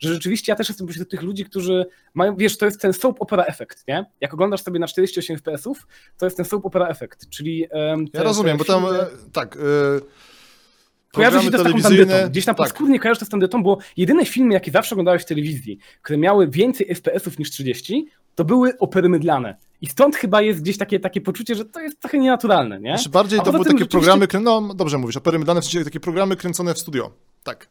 [0.01, 3.17] że rzeczywiście ja też jestem pośród tych ludzi, którzy mają, wiesz, to jest ten soap
[3.23, 4.05] opera efekt, nie?
[4.21, 5.87] Jak oglądasz sobie na 48 FPS-ów,
[6.19, 7.65] to jest ten soap opera efekt, czyli...
[7.71, 9.61] em, te- Ja rozumiem, bo tam, filmy- e, tak, e,
[11.13, 12.31] Kojarzy się to z taką tandetą.
[12.31, 15.27] Gdzieś tam tak, podskórnie kojarzy to z tandetą, bo jedyne filmy, jakie zawsze oglądałeś w
[15.27, 19.57] telewizji, które miały więcej FPS-ów niż 30, to były opery mydlane.
[19.81, 22.95] I stąd chyba jest gdzieś takie, takie poczucie, że to jest trochę nienaturalne, nie?
[22.95, 25.85] Znaczy bardziej A to były takie rzeczywiście- programy, no dobrze mówisz, opery mydlane, w sensie
[25.85, 27.11] takie programy kręcone w studio.
[27.45, 27.68] Tak.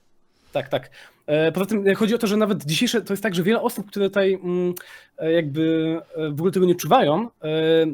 [0.52, 0.90] Tak, tak.
[1.28, 3.62] E, Poza tym e, chodzi o to, że nawet dzisiejsze to jest tak, że wiele
[3.62, 4.74] osób, które tutaj mm,
[5.18, 5.96] e, jakby
[6.30, 7.30] w ogóle tego nie czuwają,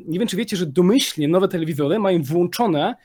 [0.08, 2.96] nie wiem czy wiecie, że domyślnie nowe telewizory mają włączone,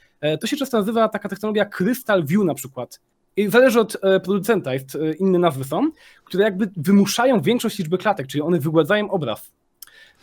[0.41, 3.01] to się często nazywa taka technologia Crystal View na przykład.
[3.37, 5.91] I zależy od producenta, jest inne nazwy są,
[6.25, 9.53] które jakby wymuszają większość liczby klatek, czyli one wygładzają obraz.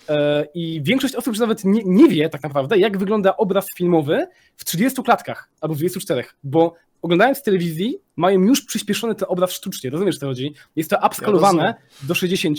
[0.09, 4.27] E, I większość osób już nawet nie, nie wie tak naprawdę, jak wygląda obraz filmowy
[4.57, 9.89] w 30 klatkach albo w 24, bo oglądając telewizji mają już przyspieszony ten obraz sztucznie,
[9.89, 10.53] rozumiesz o co chodzi?
[10.75, 12.07] Jest to upskalowane rozumiem.
[12.07, 12.57] do 60.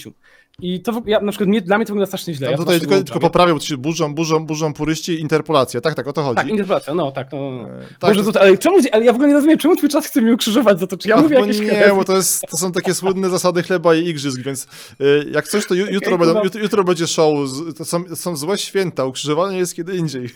[0.62, 2.50] I to ja, na przykład mnie, dla mnie to wygląda strasznie źle.
[2.50, 5.80] Ja tutaj tylko, tylko poprawię, bo się burzą, burzą, burzą puryści i interpolacja.
[5.80, 6.36] Tak, tak, o to chodzi.
[6.36, 7.32] Tak, interpretacja, no tak.
[7.32, 7.68] No, no.
[7.68, 10.06] E, tak, Boże, to, ale, czemu, ale ja w ogóle nie rozumiem, czemu twój czas
[10.06, 12.42] chce mnie ukrzyżować za to, czy ja Ach, mówię bo jakieś nie, bo to, jest,
[12.50, 14.66] to są takie słynne zasady chleba i igrzysk, więc
[15.00, 17.48] y, jak coś, to ju, jutro, Okej, będą, jutro, jutro będzie show.
[17.48, 20.30] Z, to, są, to są złe święta, ukrzyżowanie jest kiedy indziej.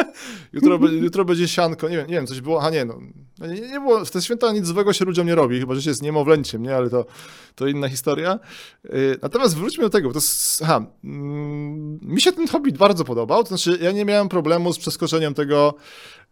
[0.52, 2.98] jutro, be- jutro będzie sianko, nie wiem, nie wiem, coś było, a nie, no.
[3.40, 5.90] Nie, nie było, w te święta nic złego się ludziom nie robi, chyba, że się
[5.90, 7.06] jest niemowlęciem, nie, ale to,
[7.54, 8.38] to inna historia.
[8.84, 13.42] Y, natomiast wróćmy do tego, to jest, aha, mm, mi się ten Hobbit bardzo podobał,
[13.42, 15.74] to znaczy ja nie miałem problemu z przeskoczeniem tego,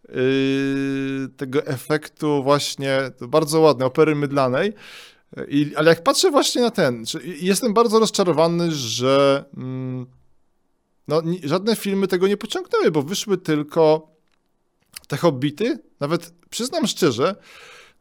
[0.08, 4.72] yy, tego efektu właśnie, bardzo ładne, opery mydlanej.
[5.48, 10.06] I, ale jak patrzę właśnie na ten, jestem bardzo rozczarowany, że mm,
[11.08, 14.08] no, żadne filmy tego nie pociągnęły, bo wyszły tylko
[15.08, 15.78] te hobbity.
[16.00, 17.36] Nawet przyznam szczerze,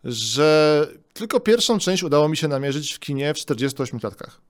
[0.03, 4.41] że tylko pierwszą część udało mi się namierzyć w kinie w 48 klatkach.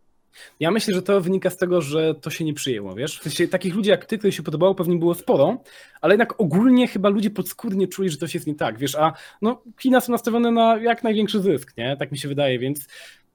[0.59, 3.19] Ja myślę, że to wynika z tego, że to się nie przyjęło, wiesz?
[3.19, 5.63] W sensie takich ludzi jak ty, których się podobało, pewnie było sporo,
[6.01, 8.95] ale jednak ogólnie chyba ludzie podskórnie czuli, że coś jest nie tak, wiesz?
[8.95, 11.97] A no, kina są nastawione na jak największy zysk, nie?
[11.97, 12.87] Tak mi się wydaje, więc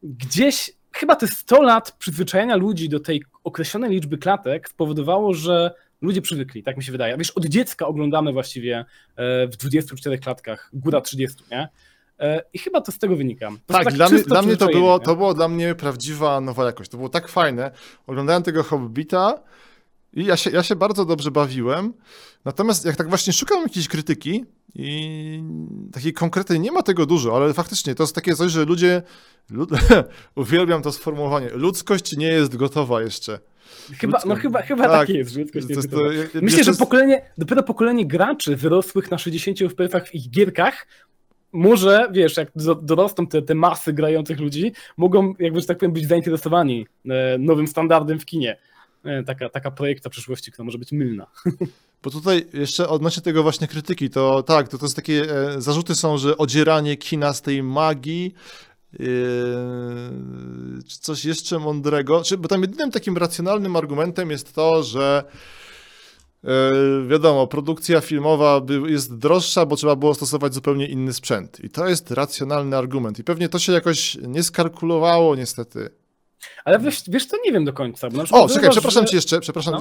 [0.03, 6.23] gdzieś chyba te 100 lat przyzwyczajenia ludzi do tej określonej liczby klatek spowodowało, że ludzie
[6.23, 7.17] przywykli, tak mi się wydaje.
[7.17, 8.85] Wiesz, od dziecka oglądamy właściwie
[9.17, 11.69] e, w 24 klatkach, góra 30, nie?
[12.21, 13.51] E, I chyba to z tego wynika.
[13.67, 15.05] To Tak, jest dla, mnie, czysto dla mnie to było, nie?
[15.05, 16.91] to było dla mnie prawdziwa nowa jakość.
[16.91, 17.71] To było tak fajne.
[18.07, 19.41] Oglądałem tego Hobbita
[20.13, 21.93] i ja się, ja się bardzo dobrze bawiłem.
[22.45, 24.45] Natomiast jak tak właśnie szukam jakiejś krytyki
[24.75, 25.43] i
[25.93, 29.03] takiej konkretnej, nie ma tego dużo, ale faktycznie to jest takie coś, że ludzie,
[29.51, 29.71] lud,
[30.35, 33.39] uwielbiam to sformułowanie, ludzkość nie jest gotowa jeszcze.
[34.01, 34.93] Chyba, no chyba, chyba tak.
[34.93, 35.37] tak jest.
[35.37, 36.11] Ludzkość nie jest gotowa.
[36.33, 40.87] to- Myślę, że pokolenie, dopiero pokolenie graczy wyrosłych na 60 FPS w ich gierkach
[41.53, 45.93] może, wiesz, jak do- dorosną te, te masy grających ludzi, mogą, jakby, że tak powiem,
[45.93, 48.57] być zainteresowani e, nowym standardem w kinie.
[49.05, 51.27] E, taka, taka projekta przyszłości, która może być mylna.
[52.03, 55.95] Bo tutaj jeszcze odnośnie tego właśnie krytyki, to tak, to, to jest takie, e, zarzuty
[55.95, 58.35] są, że odzieranie kina z tej magii,
[60.89, 65.25] czy coś jeszcze mądrego, czy, bo tam jedynym takim racjonalnym argumentem jest to, że
[67.09, 71.61] wiadomo, produkcja filmowa jest droższa, bo trzeba było stosować zupełnie inny sprzęt.
[71.65, 73.19] I to jest racjonalny argument.
[73.19, 75.91] I pewnie to się jakoś nie skalkulowało niestety.
[76.65, 78.09] Ale wiesz, wiesz, to nie wiem do końca.
[78.11, 79.81] Bo O, czekaj, przepraszam że- cię jeszcze, przepraszam, No.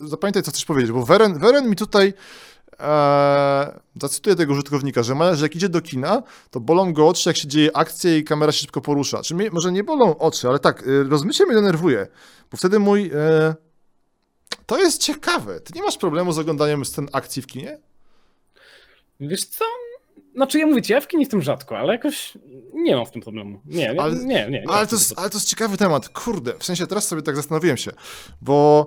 [0.00, 2.14] za- zapamiętaj, co chcesz powiedzieć, bo Weren, Weren mi tutaj,
[2.80, 7.28] e, zacytuję tego użytkownika, że, ma, że jak idzie do kina, to bolą go oczy,
[7.28, 9.22] jak się dzieje akcja i kamera się szybko porusza.
[9.22, 12.06] Czy mnie, może nie bolą oczy, ale tak, e, rozmycie mnie denerwuje,
[12.50, 13.54] bo wtedy mój, e,
[14.66, 17.78] to jest ciekawe, ty nie masz problemu z oglądaniem scen akcji w kinie?
[19.20, 19.64] Wiesz co?
[20.34, 22.32] Znaczy ja mówię ci, ja w kinie jestem rzadko, ale jakoś
[22.74, 23.60] nie mam w tym problemu.
[23.66, 24.50] Nie, nie, Ale- nie, nie.
[24.50, 26.52] nie Ale to, jest, ale to jest ciekawy temat, kurde.
[26.58, 27.90] W sensie teraz sobie tak zastanowiłem się,
[28.42, 28.86] bo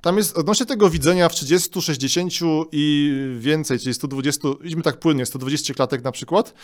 [0.00, 2.32] tam jest odnośnie tego widzenia w 30, 60
[2.72, 6.54] i więcej, czyli 120, idźmy tak płynnie, 120 klatek na przykład,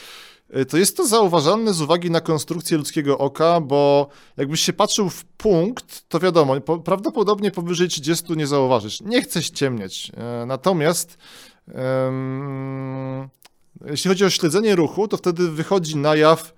[0.57, 5.11] y, to jest to zauważalne z uwagi na konstrukcję ludzkiego oka, bo jakbyś się patrzył
[5.11, 9.01] w punkt, to wiadomo, po, prawdopodobnie powyżej 30 nie zauważysz.
[9.01, 10.12] Nie chcę ściemniać.
[10.16, 11.18] E, Natomiast
[11.74, 13.28] em,
[13.87, 16.53] jeśli chodzi o śledzenie ruchu, to wtedy wychodzi na jaw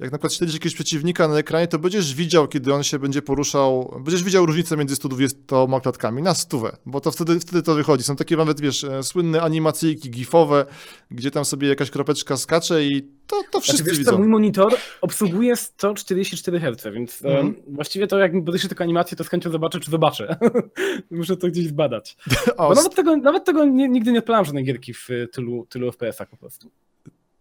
[0.00, 3.22] jak na przykład śledzisz jakiegoś przeciwnika na ekranie, to będziesz widział, kiedy on się będzie
[3.22, 5.38] poruszał, będziesz widział różnicę między 120
[5.82, 8.04] klatkami na stówę, bo to wtedy, wtedy to wychodzi.
[8.04, 10.66] Są takie nawet, wiesz, e, słynne animacyjki gifowe,
[11.10, 14.10] gdzie tam sobie jakaś kropeczka skacze i to, to wszyscy Znaczy, wiesz widzą.
[14.10, 17.46] co, mój monitor obsługuje 144 Hz, więc Mhm.
[17.46, 20.36] em, właściwie to jak podejrzę tylko animację, to z chęcią zobaczę, czy zobaczę.
[21.10, 22.16] Muszę to gdzieś zbadać.
[22.56, 25.88] O, Bo nawet tego, nawet tego nie, nigdy nie odpalałem żadnej gierki w tylu, tylu
[25.92, 26.70] FPS-ach po prostu.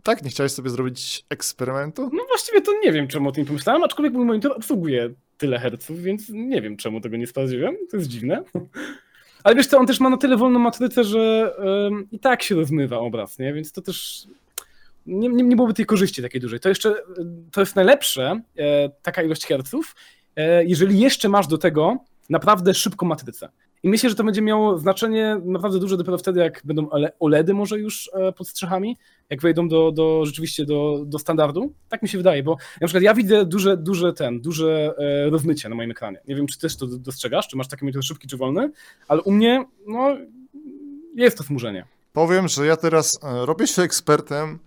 [0.10, 2.10] Tak, nie chciałeś sobie zrobić eksperymentu?
[2.14, 6.02] No właściwie to nie wiem, czemu o tym pomyślałem, aczkolwiek mój monitor obsługuje tyle herców,
[6.02, 7.76] więc nie wiem, czemu tego nie sprawdziłem.
[7.92, 8.44] To jest dziwne.
[9.44, 11.54] Ale wiesz co, on też ma na tyle wolną matrycę, że
[12.12, 13.54] i tak się rozmywa obraz, nie?
[13.54, 14.28] Więc to też
[15.06, 16.60] nie, nie, nie byłoby tej korzyści takiej dużej.
[16.60, 16.96] To jeszcze,
[17.52, 19.96] to jest najlepsze, e, taka ilość herców,
[20.36, 21.98] e, jeżeli jeszcze masz do tego
[22.30, 23.50] naprawdę szybką matrycę.
[23.84, 27.54] I myślę, że to będzie miało znaczenie naprawdę duże dopiero wtedy, jak będą OLE- OLEDy
[27.54, 28.98] może już e, pod strzechami,
[29.30, 31.74] jak wejdą do, do rzeczywiście do, do standardu.
[31.90, 35.70] Tak mi się wydaje, bo na przykład ja widzę duże, duże ten, duże e, rozmycie
[35.70, 36.22] na moim ekranie.
[36.28, 38.72] Nie wiem, czy też to dostrzegasz, czy masz taki monitor szybki czy wolny,
[39.08, 40.18] ale u mnie, no,
[41.16, 41.86] jest to smużenie.
[42.14, 44.60] Powiem, że ja teraz e, robię się ekspertem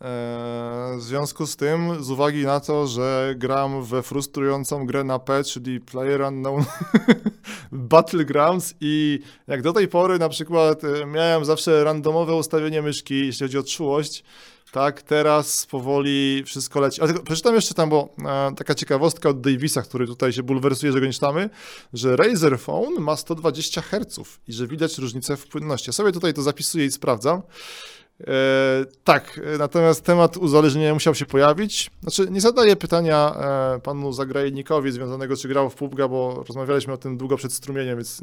[0.00, 5.44] w związku z tym, z uwagi na to, że gram we frustrującą grę na P,
[5.44, 6.64] czyli Player Unknown
[7.72, 13.44] Battlegrounds i jak do tej pory na przykład e, miałem zawsze randomowe ustawienie myszki, jeśli
[13.44, 14.24] chodzi o czułość,
[14.72, 17.00] tak, teraz powoli wszystko leci.
[17.00, 21.00] Ale przeczytam jeszcze tam, bo e, taka ciekawostka od Davisa, który tutaj się bulwersuje, że
[21.00, 21.50] go nie czytamy,
[21.92, 25.88] że Razer Phone ma 120 Hz i że widać różnicę w płynności.
[25.88, 27.42] Ja sobie tutaj to zapisuję i sprawdzam.
[28.20, 31.90] E, tak, natomiast temat uzależnienia musiał się pojawić.
[32.00, 33.34] Znaczy, nie zadaję pytania
[33.76, 37.96] e, panu zagrajnikowi związanego, czy grał w PUBG, bo rozmawialiśmy o tym długo przed strumieniem,
[37.96, 38.22] więc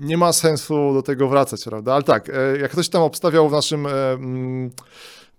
[0.00, 1.94] nie ma sensu do tego wracać, prawda?
[1.94, 3.86] Ale tak, e, jak ktoś tam obstawiał w naszym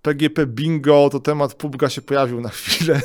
[0.02, 3.02] PGP Bingo, to temat PUBG się pojawił na chwilę.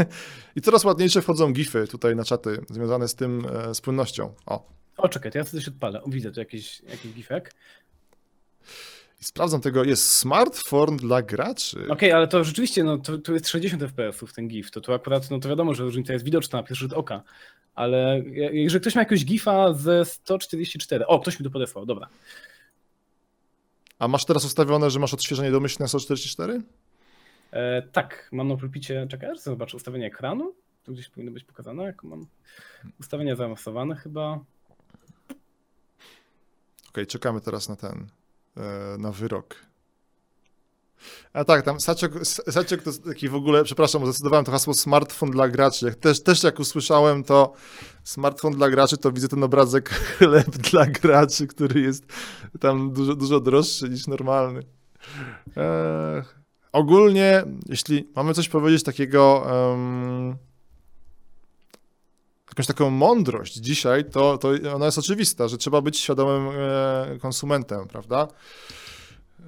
[0.56, 4.34] I coraz ładniejsze wchodzą gify tutaj na czaty związane z tym, z płynnością.
[4.46, 6.00] O, O, czekaj, to ja sobie coś odpalę.
[6.06, 7.54] Widzę tu jakiś, jakiś gifek.
[9.22, 11.86] I sprawdzam tego, jest smartphone dla graczy.
[11.88, 15.30] Okej, ale to rzeczywiście, no to, to jest 60 FPS-ów ten GIF, to tu akurat,
[15.30, 17.22] no to wiadomo, że różnica jest widoczna na pierwszy rzut oka,
[17.74, 22.08] ale je- jeżeli ktoś ma jakiegoś GIFa ze 144, o, ktoś mi to podesłał, dobra.
[23.98, 26.62] A masz teraz ustawione, że masz odświeżenie domyślne 144?
[27.50, 30.54] E, tak, mam na pulpicie, czekaj, aż zobaczę ustawienie ekranu,
[30.84, 32.26] tu gdzieś powinno być pokazane, jak mam
[33.00, 34.38] ustawienia zaawansowane chyba.
[36.88, 38.06] Okej, czekamy teraz na ten,
[38.98, 39.56] na wyrok.
[41.32, 45.48] A tak, tam Saciok, Saciok to taki w ogóle, przepraszam, zdecydowałem to hasło smartfon dla
[45.48, 45.94] graczy.
[45.94, 47.52] Też, też jak usłyszałem to
[48.04, 52.04] smartfon dla graczy, to widzę ten obrazek chleb dla graczy, który jest
[52.60, 54.62] tam dużo, dużo droższy niż normalny.
[55.56, 56.22] E,
[56.72, 60.36] ogólnie, jeśli mamy coś powiedzieć takiego, em,
[62.52, 67.88] jakąś taką mądrość dzisiaj, to, to ona jest oczywista, że trzeba być świadomym e, konsumentem,
[67.88, 68.28] prawda?
[69.40, 69.44] E,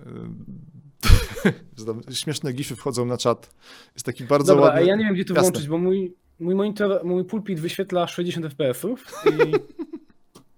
[2.14, 3.54] Śmieszne gify wchodzą na czat.
[3.94, 4.86] Jest taki bardzo Dobra, ładny.
[4.86, 5.50] ja nie wiem, gdzie to Jasne.
[5.50, 9.52] włączyć, bo mój, mój monitor, mój pulpit wyświetla 60 FPS-ów i,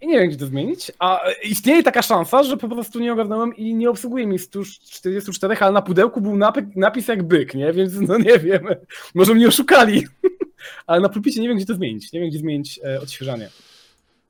[0.00, 0.92] i nie wiem, gdzie to zmienić.
[0.98, 5.72] A istnieje taka szansa, że po prostu nie ogarnąłem i nie obsługuje mi 144, ale
[5.72, 6.36] na pudełku był
[6.76, 7.72] napis jak byk, nie?
[7.72, 8.66] Więc no nie wiem,
[9.14, 10.06] może mnie oszukali.
[10.86, 12.12] Ale na pulpicie nie wiem, gdzie to zmienić.
[12.12, 13.48] Nie wiem, gdzie zmienić e, odświeżanie.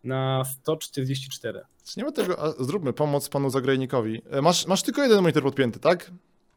[0.05, 1.61] Na 144.
[1.85, 4.23] Czy Nie ma tego, a zróbmy pomoc panu zagrajnikowi.
[4.31, 6.11] E, Masz, masz tylko jeden monitor podpięty, tak?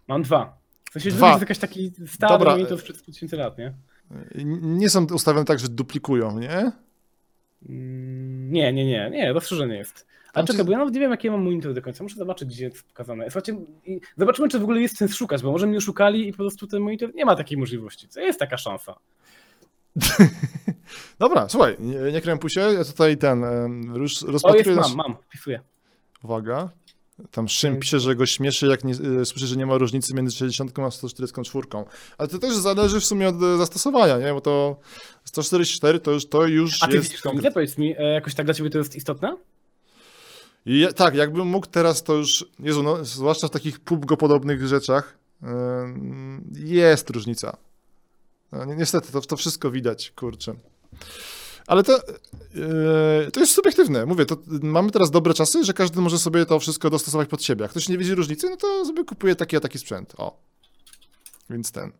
[0.07, 0.57] Mam dwa.
[0.89, 1.29] W sensie, Dwa.
[1.29, 2.51] jest jakiś taki stary Dobra.
[2.51, 3.73] monitor sprzed 1000 lat, nie?
[4.61, 6.71] Nie są ustawione tak, że duplikują, nie?
[7.61, 10.07] Nie, nie, nie, nie, rozszerzenie jest.
[10.29, 12.03] A Tam czekaj, bo ja nawet nie wiem, jakie mam monitor do końca.
[12.03, 13.31] Muszę zobaczyć, gdzie jest pokazane.
[13.31, 13.55] Słuchajcie,
[14.17, 16.81] zobaczymy, czy w ogóle jest sens szukać, bo może mnie oszukali i po prostu ten
[16.81, 18.07] monitor nie ma takiej możliwości.
[18.07, 18.95] Co jest taka szansa?
[21.19, 23.43] Dobra, słuchaj, nie, nie krępuj się, ja tutaj ten,
[23.95, 25.61] już O, jest, mam, mam, wpisuję.
[26.23, 26.69] Uwaga.
[27.31, 30.35] Tam Szym pisze, że go śmieszy, jak nie, e, słyszy, że nie ma różnicy między
[30.35, 31.67] 60 a 144.
[32.17, 34.33] Ale to też zależy w sumie od e, zastosowania, nie?
[34.33, 34.79] Bo to
[35.23, 37.07] 144 to już, to już A ty jest...
[37.09, 37.51] widzisz różnicę?
[37.51, 39.37] Powiedz mi, e, jakoś tak dla ciebie to jest istotne?
[40.65, 45.17] Ja, tak, jakbym mógł teraz to już, Jezu, no, zwłaszcza w takich PUBG-podobnych rzeczach,
[46.53, 47.57] jest różnica.
[48.51, 50.55] No, ni- niestety, to, to wszystko widać, kurczę.
[51.69, 51.93] Ale to,
[52.55, 54.05] yy, to jest subiektywne.
[54.05, 57.61] Mówię, to mamy teraz dobre czasy, że każdy może sobie to wszystko dostosować pod siebie.
[57.61, 60.13] Jak ktoś nie widzi różnicy, no to sobie kupuje taki a taki sprzęt.
[60.17, 60.37] O.
[61.49, 61.91] Więc ten.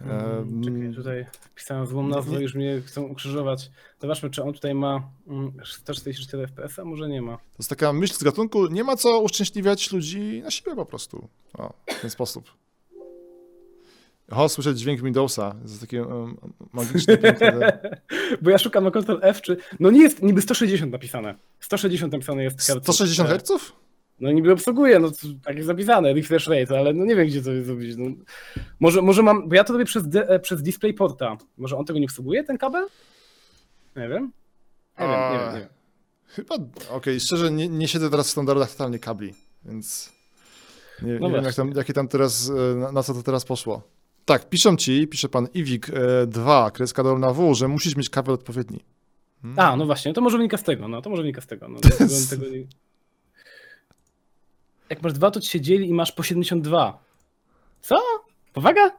[0.00, 3.70] Mm, Czekaj, tutaj pisałem złą nazwę, już mnie chcą ukrzyżować.
[4.00, 7.36] Zobaczmy, czy on tutaj ma mm, 144 FPS, a może nie ma.
[7.36, 11.28] To jest taka myśl z gatunku, nie ma co uszczęśliwiać ludzi na siebie po prostu.
[11.58, 12.50] O, w ten sposób.
[14.30, 15.50] O, słyszę dźwięk Windowsa.
[15.50, 16.36] To jest takie um,
[16.72, 17.78] magiczne, piękne.
[18.42, 19.56] Bo ja szukam na Ctrl F, czy...
[19.80, 21.34] No nie jest niby 160 napisane.
[21.60, 22.94] 160 napisane jest herców.
[22.94, 23.72] 160 Hz?
[24.20, 25.10] No niby obsługuje, no
[25.44, 27.96] tak jest zapisane, refresh rate, ale no nie wiem, gdzie to jest zrobić.
[27.96, 28.06] No.
[28.80, 31.36] Może, może mam, bo ja to robię przez, de, e, przez DisplayPorta.
[31.58, 32.86] Może on tego nie obsługuje, ten kabel?
[33.96, 34.32] Nie wiem.
[35.00, 35.68] Nie wiem, nie wiem, nie wiem.
[36.26, 36.54] Chyba,
[36.90, 40.12] okej, szczerze, nie, nie siedzę teraz w standardach totalnie kabli, więc
[41.02, 43.82] nie, nie wiem, jak tam, jakie tam teraz, e, na, na co to teraz poszło.
[44.30, 48.34] Tak, piszą ci, pisze pan Iwik e, 2, kreska dolna W, że musisz mieć kabel
[48.34, 48.80] odpowiedni.
[49.42, 49.58] Hmm.
[49.58, 51.68] A, no właśnie, to może wynika z tego, no to może wynika z tego.
[51.68, 51.96] No, tego,
[52.30, 52.64] tego nie...
[54.90, 57.04] Jak masz dwa, to ci się dzieli i masz po 72.
[57.80, 57.96] Co?
[58.52, 58.90] Powaga?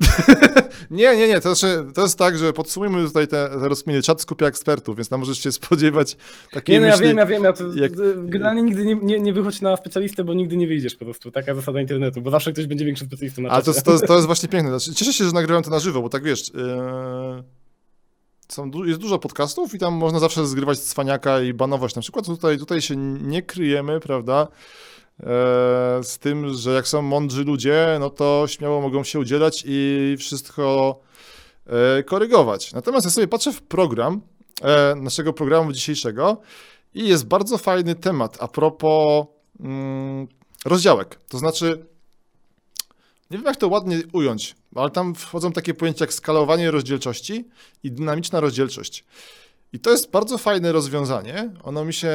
[0.90, 4.02] Nie, nie, nie, to, znaczy, to jest tak, że podsumujmy tutaj te, te rozkminy.
[4.02, 6.16] Czat skupia ekspertów, więc tam możesz się spodziewać
[6.52, 7.06] takiej Nie, no ja myśli.
[7.06, 10.34] wiem, ja wiem, ja to, jak- generalnie nigdy nie, nie, nie wychodź na specjalistę, bo
[10.34, 11.30] nigdy nie wyjdziesz po prostu.
[11.30, 14.26] Taka zasada internetu, bo zawsze ktoś będzie większym specjalistą na Ale to, to, to jest
[14.32, 14.80] właśnie piękne.
[14.80, 17.42] Znaczy, cieszę się, że nagrywam to na żywo, bo tak wiesz, yy,
[18.48, 22.26] są, jest dużo podcastów i tam można zawsze zgrywać cwaniaka i banować na przykład.
[22.26, 24.48] Tutaj, tutaj się nie kryjemy, prawda,
[26.02, 31.00] z tym, że jak są mądrzy ludzie, no to śmiało mogą się udzielać i wszystko
[31.66, 32.72] e, korygować.
[32.72, 34.20] Natomiast ja sobie patrzę w program
[34.62, 36.40] e, naszego programu dzisiejszego
[36.94, 39.26] i jest bardzo fajny temat a propos
[39.60, 40.26] mm,
[40.64, 41.20] rozdziałek.
[41.28, 41.86] To znaczy,
[43.30, 47.48] nie wiem jak to ładnie ująć, ale tam wchodzą takie pojęcia jak skalowanie rozdzielczości
[47.82, 49.04] i dynamiczna rozdzielczość.
[49.72, 51.50] I to jest bardzo fajne rozwiązanie.
[51.62, 52.10] Ono mi się.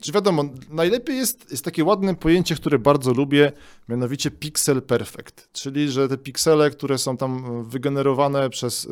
[0.00, 3.52] Czy wiadomo, najlepiej jest, jest takie ładne pojęcie, które bardzo lubię,
[3.88, 8.88] mianowicie pixel perfect, czyli że te piksele, które są tam wygenerowane przez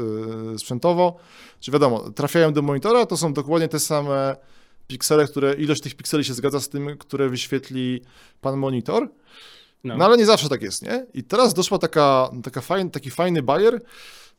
[0.52, 1.16] yy, sprzętowo,
[1.60, 4.36] czy wiadomo, trafiają do monitora, to są dokładnie te same
[4.86, 8.00] piksele, które ilość tych pikseli się zgadza z tym, które wyświetli
[8.40, 9.08] pan monitor.
[9.84, 9.96] No.
[9.96, 11.06] No ale nie zawsze tak jest, nie?
[11.14, 13.82] I teraz doszła taka, taka fajn, taki fajny bajer.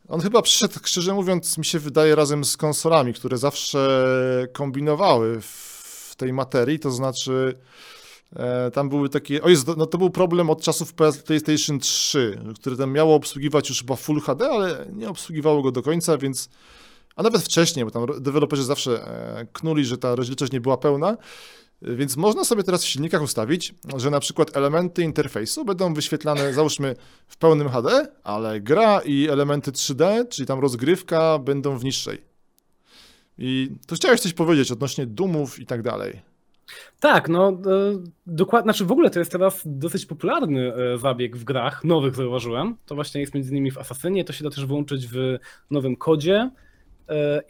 [0.07, 4.07] On chyba przyszedł, szczerze mówiąc, mi się wydaje, razem z konsolami, które zawsze
[4.53, 5.74] kombinowały w
[6.17, 7.55] tej materii, to znaczy
[8.35, 10.93] e, tam były takie, o jest, no to był problem od czasów
[11.25, 15.81] PlayStation 3, które tam miało obsługiwać już chyba Full HD, ale nie obsługiwało go do
[15.81, 16.49] końca, więc
[17.15, 21.17] a nawet wcześniej, bo tam deweloperzy zawsze e, knuli, że ta rozdzielczość nie była pełna,
[21.81, 26.95] więc można sobie teraz w silnikach ustawić, że na przykład elementy interfejsu będą wyświetlane, załóżmy,
[27.27, 32.34] w pełnym HD, ale gra i elementy 3D, czyli tam rozgrywka, będą w niższej.
[33.37, 36.21] I to chciałeś coś powiedzieć odnośnie dumów i tak dalej.
[36.99, 37.53] Tak, no e,
[38.27, 42.75] dokładnie, znaczy w ogóle to jest teraz dosyć popularny e, zabieg w grach, nowych zauważyłem.
[42.85, 45.37] To właśnie jest między innymi w Assassinie, to się da też włączyć w
[45.71, 46.51] nowym kodzie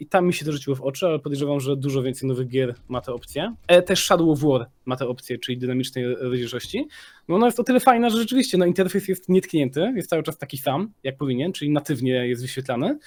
[0.00, 2.74] i tam mi się to rzuciło w oczy, ale podejrzewam, że dużo więcej nowych gier
[2.88, 3.54] ma tę opcję.
[3.68, 6.88] E, też Shadow of War ma tę opcję, czyli dynamicznej rozdzielczości.
[7.28, 10.38] No ona jest o tyle fajna, że rzeczywiście no, interfejs jest nietknięty, jest cały czas
[10.38, 12.98] taki sam, jak powinien, czyli natywnie jest wyświetlany.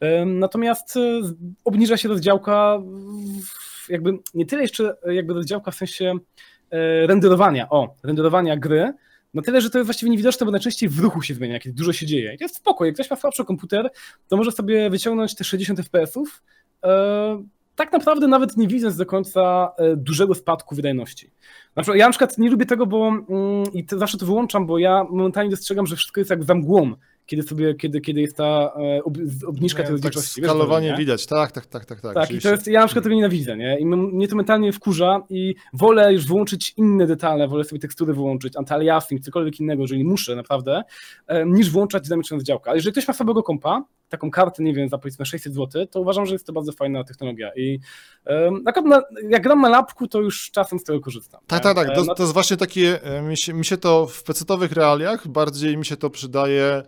[0.00, 1.20] E, Natomiast e,
[1.64, 2.82] obniża się rozdziałka
[3.88, 6.14] jakby nie tyle jeszcze e, jakby rozdziałka w sensie
[6.70, 8.92] e, renderowania, o, renderowania gry,
[9.38, 11.92] na tyle, że to jest właściwie niewidoczne, bo najczęściej w ruchu się zmienia, kiedy dużo
[11.92, 12.34] się dzieje.
[12.34, 13.90] I to jest spoko, jak ktoś ma słabszy komputer,
[14.28, 16.42] to może sobie wyciągnąć te 60 FPS-ów,
[16.84, 17.42] e,
[17.76, 21.30] tak naprawdę nawet nie widząc do końca e, dużego spadku wydajności.
[21.94, 25.04] Ja na przykład nie lubię tego, bo mm, i to zawsze to wyłączam, bo ja
[25.10, 26.94] momentalnie dostrzegam, że wszystko jest jak za mgłą,
[27.28, 29.14] kiedy sobie, kiedy, kiedy jest ta e, ob,
[29.46, 30.40] obniżka tej tak rozdzielczości.
[30.40, 30.96] Wiesz, co skalowanie nie?
[30.96, 32.00] widać, tak, tak, tak, tak.
[32.00, 33.78] Tak, Tak, i to jest, ja na przykład tego nienawidzę, nie?
[33.78, 38.54] I mnie to mentalnie wkurza i wolę już wyłączyć inne detale, wolę sobie tekstury wyłączyć,
[38.56, 40.82] anti-aliasing, cokolwiek innego, jeżeli muszę naprawdę,
[41.46, 42.70] niż włączać dynamiczną rozdziałkę.
[42.70, 46.00] Ale jeżeli ktoś ma słabego kompa, taką kartę, nie wiem, za powiedzmy 600 zł, to
[46.00, 47.80] uważam, że jest to bardzo fajna technologia i
[48.84, 51.40] na, jak gram na lapku, to już czasem z tego korzystam.
[51.46, 51.88] Tak, tak, tak.
[51.88, 55.28] E, To, no- to jest właśnie takie, mi się, mi się to w pecetowych realiach
[55.28, 56.82] bardziej mi się to przydaje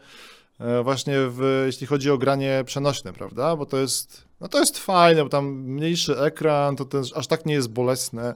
[0.61, 3.57] e, właśnie w, jeśli chodzi o granie przenośne, prawda?
[3.57, 7.47] Bo to jest, no to jest fajne, bo tam mniejszy ekran, to też aż tak
[7.47, 8.35] nie jest bolesne.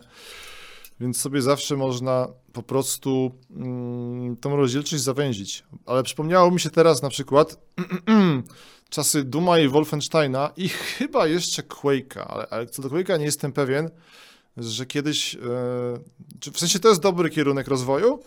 [1.05, 5.65] Więc sobie zawsze można po prostu mm, tą rozdzielczość zawęzić.
[5.87, 7.59] Ale przypomniało mi się teraz na przykład
[8.91, 13.53] czasy Duma i Wolfensteina i chyba jeszcze Quake'a, ale, ale co do Quake'a nie jestem
[13.53, 13.91] pewien,
[14.57, 15.37] że kiedyś,
[16.41, 18.23] czy w sensie to jest dobry kierunek rozwoju,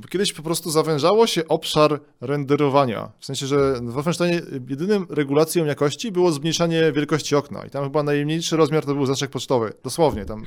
[0.00, 3.12] bo kiedyś po prostu zawężało się obszar renderowania.
[3.18, 7.66] W sensie, że w Wolfensteinie jedynym regulacją jakości było zmniejszanie wielkości okna.
[7.66, 9.72] I tam chyba najmniejszy rozmiar to był znaczek pocztowy.
[9.84, 10.44] Dosłownie, tam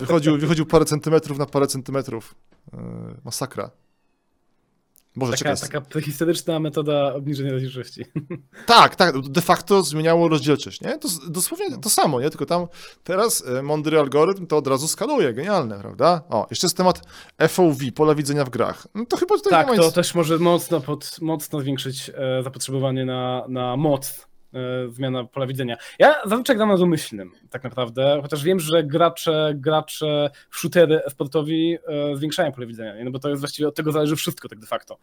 [0.00, 2.34] wychodził, wychodził parę centymetrów na parę centymetrów.
[2.72, 2.78] Yy,
[3.24, 3.70] masakra.
[5.16, 5.68] Może Taka, czekaj.
[5.70, 8.04] taka prehistoryczna metoda obniżenia rozdzielczości.
[8.66, 10.98] Tak, tak, de facto zmieniało rozdzielczość, nie?
[10.98, 12.30] To dosłownie to samo, nie?
[12.30, 12.66] Tylko tam
[13.04, 16.22] teraz e, mądry algorytm to od razu skaluje, genialne, prawda?
[16.28, 17.02] O, jeszcze jest temat
[17.48, 18.86] FOV, pola widzenia w grach.
[18.94, 19.94] No to chyba tutaj Tak, nie ma to nic...
[19.94, 24.26] też może mocno, pod, mocno zwiększyć e, zapotrzebowanie na, na moc,
[24.88, 25.76] zmiana pola widzenia.
[25.98, 32.16] Ja zazwyczaj gram na domyślnym, tak naprawdę, chociaż wiem, że gracze, gracze shootery sportowi e,
[32.16, 34.98] zwiększają pole widzenia, no bo to jest właściwie od tego zależy wszystko tak de facto.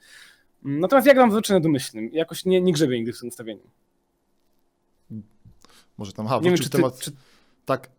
[0.64, 3.64] Natomiast ja gram zazwyczaj na domyślnym, jakoś nie, nie grzebię nigdy w tym ustawieniu.
[5.98, 7.00] Może tam, ha, Nie wiem, czy ty, temat...
[7.00, 7.12] czy,
[7.66, 7.90] Tak.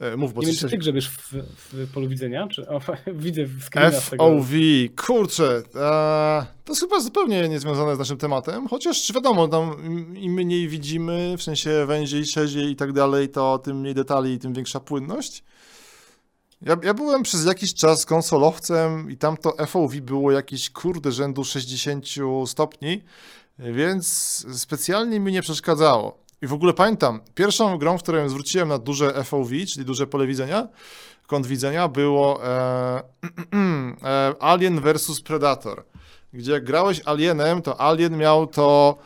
[0.00, 2.80] E, mów, bo nie wiem, czy ty grzebiesz w, w polu widzenia, czy o,
[3.14, 3.70] widzę w.
[4.18, 4.50] FOV,
[5.06, 10.32] kurczę, e, to jest chyba zupełnie niezwiązane z naszym tematem, chociaż wiadomo, tam im- im
[10.32, 14.52] mniej widzimy, w sensie węziej, szerziej i tak dalej, to tym mniej detali i tym
[14.54, 15.42] większa płynność.
[16.62, 21.44] Ja, ja byłem przez jakiś czas konsolowcem i tam to FOV było jakieś kurde rzędu
[21.44, 22.04] 60
[22.46, 23.02] stopni,
[23.58, 24.06] więc
[24.58, 26.18] specjalnie mi nie przeszkadzało.
[26.42, 30.26] I w ogóle pamiętam, pierwszą grą, w której zwróciłem na duże FOV, czyli duże pole
[30.26, 30.68] widzenia,
[31.26, 33.02] kąt widzenia, było e,
[34.02, 35.84] e, Alien vs Predator,
[36.32, 38.96] gdzie jak grałeś Alienem, to Alien miał to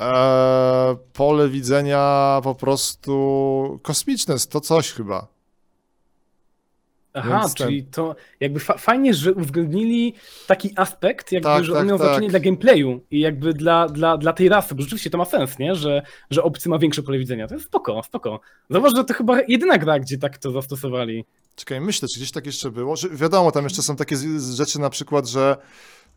[0.00, 5.39] e, pole widzenia po prostu kosmiczne, to coś chyba.
[7.20, 10.14] Aha, ten- czyli to jakby fa fajnie, że uwzględnili
[10.46, 12.06] taki aspekt, jakby, Tak, że tak, on miał tak.
[12.06, 15.58] znaczenie dla gameplayu i jakby dla, dla, dla tej rasy, bo rzeczywiście to ma sens,
[15.58, 15.74] nie?
[15.74, 17.46] Że, że obcy ma większe pole widzenia.
[17.48, 18.40] To jest spoko, spoko.
[18.70, 21.24] Zobacz, że to chyba jedyna gra, gdzie tak to zastosowali.
[21.56, 22.96] Czekaj, myślę, czy gdzieś tak jeszcze było.
[22.96, 24.16] Że wiadomo, tam jeszcze są takie
[24.56, 25.56] rzeczy na przykład, że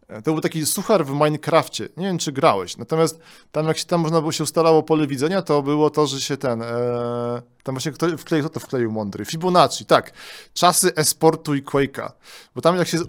[0.07, 1.89] to był taki suchar w Minecrafcie.
[1.97, 2.77] Nie wiem, czy grałeś.
[2.77, 3.19] Natomiast
[3.51, 6.37] tam, jak się tam można było się ustalało pole widzenia, to było to, że się
[6.37, 6.61] ten.
[6.61, 9.25] E, tam właśnie kto wkleił, kto to wkleił mądry?
[9.25, 10.13] Fibonacci, tak.
[10.53, 12.11] Czasy esportu i Quake'a.
[12.55, 12.97] Bo tam jak się.
[12.97, 13.01] E,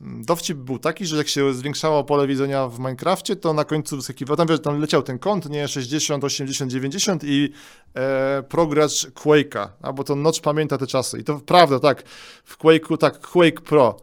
[0.00, 4.36] dowcip był taki, że jak się zwiększało pole widzenia w Minecrafcie, to na końcu wyskakiwał.
[4.36, 7.52] Tam wiesz, tam leciał ten kąt, nie 60, 80, 90 i
[7.94, 9.68] e, progracz Quake'a.
[9.82, 11.18] A bo to Notch pamięta te czasy.
[11.18, 12.02] I to prawda, tak.
[12.44, 13.96] W Quake'u, tak, Quake Pro.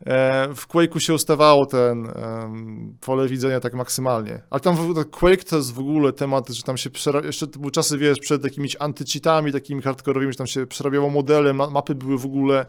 [0.00, 4.42] E, w Quake'u się ustawało ten em, pole widzenia tak maksymalnie.
[4.50, 7.20] Ale tam ogóle Quake to jest w ogóle temat, że tam się przera...
[7.20, 11.52] jeszcze to były czasy, wiesz, przed jakimiś antycheatami takimi hardkorowymi, że tam się przerabiało modele,
[11.52, 12.66] ma mapy były w ogóle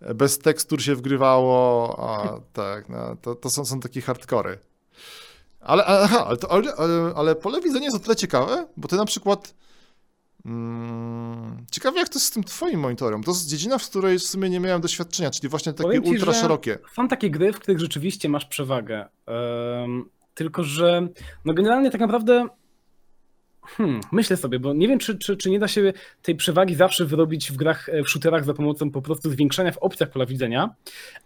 [0.00, 4.58] e, bez tekstur się wgrywało, a tak, no, to, to są, są takie hardkory.
[5.60, 6.72] Ale, aha, ale, to, ale,
[7.16, 9.54] ale pole widzenia jest o tyle ciekawe, bo ty na przykład
[10.46, 13.22] Mm, ciekawe, jak to jest z tym twoim monitorem.
[13.22, 16.32] To jest dziedzina, w której w sumie nie miałem doświadczenia, czyli właśnie takie Powiem ultra
[16.32, 16.78] szerokie.
[16.92, 19.08] Są takie gry, w których rzeczywiście masz przewagę.
[19.26, 21.08] Em, tylko, że
[21.44, 22.48] no generalnie tak naprawdę.
[23.66, 25.92] Hmm, myślę sobie, bo nie wiem, czy, czy, czy nie da się
[26.22, 30.10] tej przewagi zawsze wyrobić w grach, w shooterach za pomocą po prostu zwiększania w opcjach
[30.10, 30.74] pola widzenia,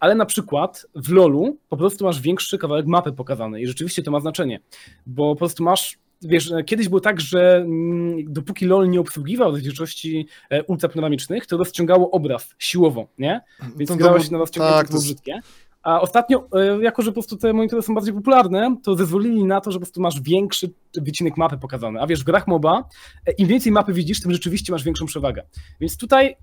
[0.01, 4.11] ale na przykład w LoLu po prostu masz większy kawałek mapy pokazany i rzeczywiście to
[4.11, 4.61] ma znaczenie,
[5.07, 10.27] bo po prostu masz, wiesz, kiedyś było tak, że mm, dopóki LoL nie obsługiwał rozdzielczości
[10.51, 13.41] e, ultrapanoramicznych, to rozciągało obraz siłowo, nie?
[13.77, 15.41] Więc To- grałeś był- na rozciągnięcie, tak, to brzydkie.
[15.83, 19.61] A ostatnio, e, jako że po prostu te monitory są bardziej popularne, to zezwolili na
[19.61, 22.01] to, że po prostu masz większy wycinek mapy pokazany.
[22.01, 22.85] A wiesz, w grach MOBA,
[23.27, 25.43] e, im więcej mapy widzisz, tym rzeczywiście masz większą przewagę.
[25.81, 26.37] Więc tutaj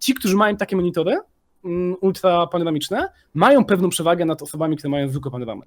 [0.00, 1.18] ci, którzy mają takie monitory
[1.64, 5.62] mm, ultrapanoramiczne, mają pewną przewagę nad osobami, które mają zwykłe panoramy.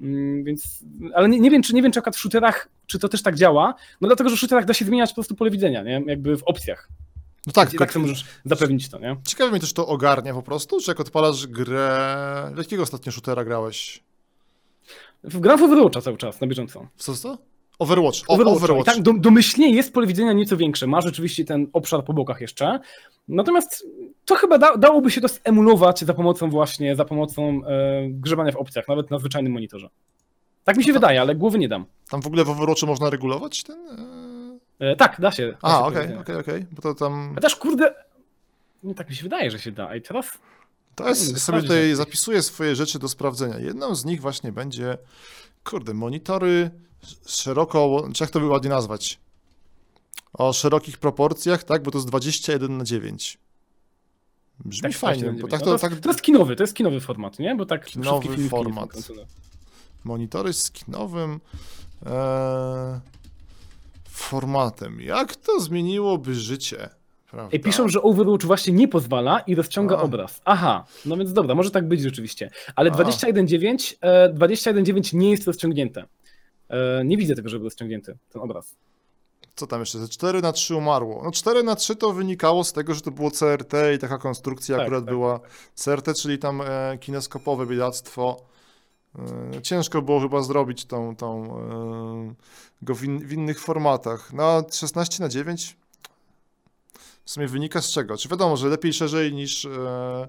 [0.00, 0.84] Mm, Więc,
[1.14, 3.36] ale nie, nie wiem, czy nie wiem, czy akurat w shooterach, czy to też tak
[3.36, 6.02] działa, no dlatego, że w shooterach da się zmieniać po prostu pole widzenia, nie?
[6.06, 6.88] Jakby w opcjach.
[7.46, 9.16] No tak, I tak sobie możesz zapewnić to, nie?
[9.26, 12.52] ciekawe mnie też to ogarnia po prostu, czy jak odpalasz grę...
[12.58, 14.02] Jakiego ostatnio shootera grałeś?
[15.24, 16.88] W Overwatcha cały czas, na bieżąco.
[16.96, 17.38] Co to?
[17.80, 18.18] Overwatch.
[18.28, 18.34] O.
[18.34, 18.84] Overwatch.
[18.86, 20.86] Tak dom- domyślnie jest pole widzenia nieco większe.
[20.86, 22.80] Ma rzeczywiście ten obszar po bokach jeszcze.
[23.28, 23.86] Natomiast
[24.24, 28.56] to chyba da, dałoby się to emulować za pomocą właśnie, za pomocą e, grzebania w
[28.56, 29.88] opcjach, nawet na zwyczajnym monitorze.
[30.64, 31.84] Tak mi się No to- wydaje, ale głowy nie dam.
[32.10, 33.78] Tam w ogóle w Overwatchu można regulować ten...
[33.88, 34.20] e,
[34.80, 35.56] E, tak, da się.
[35.62, 37.32] A, okej, okej, okej, bo to tam...
[37.34, 37.94] Chociaż kurde,
[38.84, 39.96] nie tak mi się wydaje, że się da.
[39.96, 40.38] I teraz
[40.94, 43.58] To Nie, jest, no, sobie tutaj zapisuję swoje rzeczy do sprawdzenia.
[43.58, 44.98] Jedną z nich właśnie będzie,
[45.64, 46.70] kurde, monitory
[47.26, 49.18] szeroko, jak to by ładnie nazwać?
[50.32, 53.38] O szerokich proporcjach, tak, bo to jest 21 na 9.
[54.64, 55.64] Brzmi Tak, fajnie, 16 bo tak 9.
[55.64, 57.54] to, No tak to jest kinowy, to jest kinowy format, nie?
[57.56, 58.90] Bo tak Kinowy format.
[60.04, 61.40] monitory z kinowym
[62.06, 63.00] e,
[64.08, 65.00] formatem.
[65.00, 66.88] Jak to zmieniłoby życie?
[67.30, 67.48] Prawda?
[67.52, 70.00] Ej, piszą, że Overwatch właśnie nie pozwala i rozciąga A.
[70.02, 70.40] obraz.
[70.44, 72.50] Aha, no więc dobra, może tak być rzeczywiście.
[72.76, 72.94] Ale A.
[72.94, 76.04] 21.9 e, 21.9 nie jest rozciągnięte.
[76.70, 78.76] E, nie widzę tego, żeby był rozciągnięty ten obraz.
[79.56, 80.08] Co tam jeszcze?
[80.08, 81.22] 4 na 3 umarło.
[81.24, 84.76] No 4 na 3 to wynikało z tego, że to było CRT i taka konstrukcja
[84.76, 85.40] Tak, akurat tak, była
[85.74, 88.36] CRT, czyli tam e, kineskopowe biedactwo.
[89.56, 92.34] E, ciężko było chyba zrobić tą, tą, e,
[92.82, 94.32] go w, in, w innych formatach.
[94.32, 95.76] No 16 na 9
[97.24, 98.16] w sumie wynika z czego?
[98.16, 100.28] Czy wiadomo, że lepiej szerzej niż e,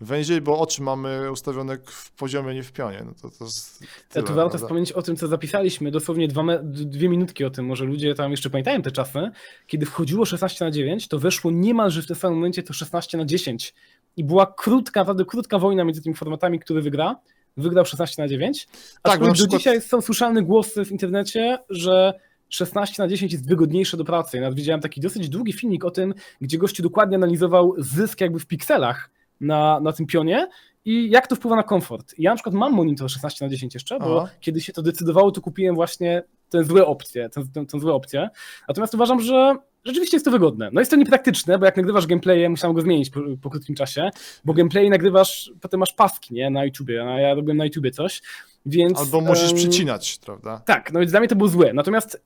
[0.00, 3.02] węziej, bo oczy mamy ustawione w poziomie, nie w pionie.
[3.06, 6.42] No to, to jest Ja tyle, tu warto wspomnieć o tym, co zapisaliśmy, dosłownie dwa
[6.62, 9.30] dwie minutki o tym, może ludzie tam jeszcze pamiętają te czasy,
[9.66, 13.24] kiedy wchodziło 16 na 9, to weszło niemalże w tym samym momencie to 16 na
[13.24, 13.74] 10
[14.16, 17.16] i była krótka, naprawdę krótka wojna między tymi formatami, który wygra.
[17.56, 18.68] Wygrał 16 na 9,
[19.02, 22.14] a Tak, do przykład- dzisiaj są słyszalne głosy w internecie, że
[22.48, 24.36] 16 na 10 jest wygodniejsze do pracy.
[24.36, 28.38] Ja nawet widziałem taki dosyć długi filmik o tym, gdzie gościu dokładnie analizował zysk jakby
[28.38, 29.10] w pikselach
[29.40, 30.48] na, na tym pionie
[30.84, 32.14] i jak to wpływa na komfort.
[32.18, 34.32] Ja na przykład mam monitor 16 na 10 jeszcze, bo Aha.
[34.40, 38.28] kiedy się to decydowało, to kupiłem właśnie te złe opcje, tę, tę, tę złe opcję.
[38.68, 40.70] Natomiast uważam, że rzeczywiście jest to wygodne.
[40.72, 44.10] No jest to niepraktyczne, bo jak nagrywasz gameplaye, musiałem go zmienić po, po krótkim czasie,
[44.44, 48.22] bo gameplay nagrywasz, potem masz paski, nie, na YouTubie, a ja robiłem na YouTubie coś,
[48.66, 48.98] więc...
[48.98, 50.62] Albo musisz em, przycinać, prawda?
[50.66, 52.22] Tak, no więc dla mnie to było złe, natomiast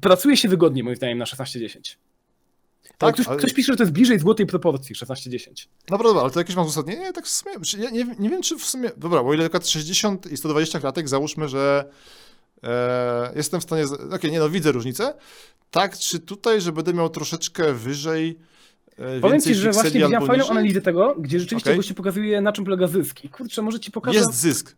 [0.00, 1.96] pracuje się wygodnie moim zdaniem na 16-10.
[2.98, 5.68] Tak, ktoś, ale- ktoś pisze, że to jest bliżej złotej proporcji 16-10.
[5.88, 7.00] Dobra, dobra, ale to jakieś masz uzasadnienie?
[7.00, 9.68] Nie, tak w sumie, ja nie, nie wiem, czy w sumie, dobra, bo ile lat
[9.68, 11.84] 60 i 120 klatek, załóżmy, że
[12.62, 15.14] e, jestem w stanie, okej, nie no, widzę różnicę,
[15.70, 18.38] tak, czy tutaj, że będę miał troszeczkę wyżej,
[18.98, 21.78] e, Powiem ci, że właśnie widziałem fajną analizę tego, gdzie rzeczywiście Okej.
[21.78, 23.24] gościu pokazuje, na czym polega zysk.
[23.24, 24.18] I kurczę, może ci pokażę.
[24.18, 24.76] Jest zysk.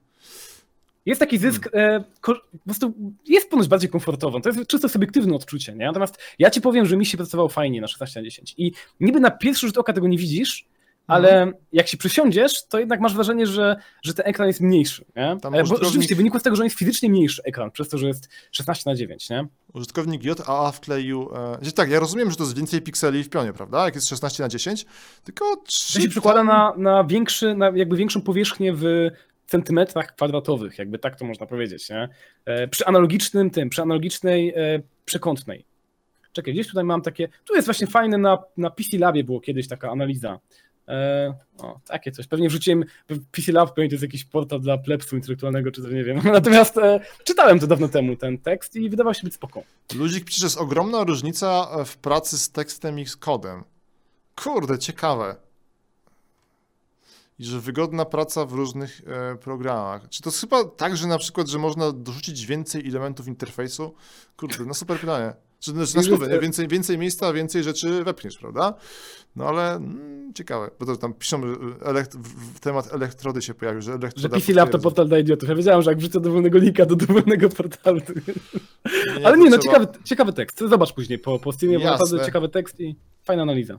[1.06, 2.94] Jest taki zysk, e, ko- po prostu
[3.28, 4.40] jest ponoć bardziej komfortowo.
[4.40, 5.86] To jest czysto subiektywne odczucie, nie?
[5.86, 8.54] Natomiast ja ci powiem, że mi się pracowało fajnie na 16 na 10.
[8.58, 10.66] I niby na pierwszy rzut oka tego nie widzisz,
[11.06, 11.62] ale Mhm.
[11.72, 15.36] jak się przysiądziesz, to jednak masz wrażenie, że, że ten ekran jest mniejszy, nie?
[15.42, 17.88] Tam E, Bo użytkownik- rzeczywiście wynikło z tego, że on jest fizycznie mniejszy ekran, przez
[17.88, 19.46] to, że jest 16 na 9, nie?
[19.74, 23.52] Użytkownik JAA wkleił, e, że tak, ja rozumiem, że to jest więcej pikseli w pionie,
[23.52, 24.86] prawda, jak jest 16 na 10,
[25.24, 29.10] tylko To czy się przekłada tam- na, na, większy, na jakby większą powierzchnię w
[29.48, 32.08] centymetrach kwadratowych, jakby tak to można powiedzieć, nie?
[32.44, 35.64] E, Przy analogicznym tym, przy analogicznej e, przekątnej.
[36.32, 39.68] Czekaj, gdzieś tutaj mam takie, tu jest właśnie fajne, na, na PC Labie było kiedyś
[39.68, 40.38] taka analiza.
[40.88, 42.26] E, o, takie coś.
[42.26, 42.84] Pewnie wrzuciłem
[43.32, 46.20] PC Lab, pewnie to jest jakiś portal dla plebsu intelektualnego, czy coś, nie wiem.
[46.32, 49.62] Natomiast e, czytałem to dawno temu, ten tekst i wydawał się być spoko.
[49.94, 53.64] Ludzik pisze, jest ogromna różnica w pracy z tekstem i z kodem.
[54.36, 55.36] Kurde, ciekawe.
[57.38, 60.08] I że wygodna praca w różnych e, programach.
[60.08, 63.94] Czy to jest chyba tak, że na przykład, że można dorzucić więcej elementów interfejsu?
[64.36, 65.32] Kurde, no super pytanie.
[65.60, 66.38] Czy znaczy, na słowę, nie?
[66.38, 68.74] Więcej, więcej miejsca, więcej rzeczy wepchniesz, prawda?
[69.36, 71.48] No ale mm, ciekawe, bo to tam piszą, że
[71.80, 72.18] elekt-
[72.60, 74.82] temat elektrody się pojawił, że Że elektroda PC Lab to potwierdza.
[74.84, 75.48] portal dla idiotów.
[75.48, 78.12] Ja wiedziałem, że jak wrzucę dowolnego linka do dowolnego portalu, to...
[79.18, 80.58] Nie, Ale nie, no trzeba- ciekawy, ciekawy tekst.
[80.68, 83.78] Zobacz później po, po streamie, bo naprawdę ciekawy tekst i fajna analiza.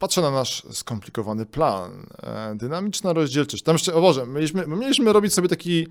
[0.00, 2.06] Patrzę na nasz skomplikowany plan.
[2.22, 3.62] E, Dynamiczna rozdzielczość.
[3.62, 5.86] Tam jeszcze, o Boże, mieliśmy, my mieliśmy robić sobie taki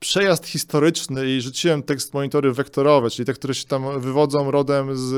[0.00, 5.12] przejazd historyczny i rzuciłem tekst monitory wektorowe, czyli te, które się tam wywodzą rodem z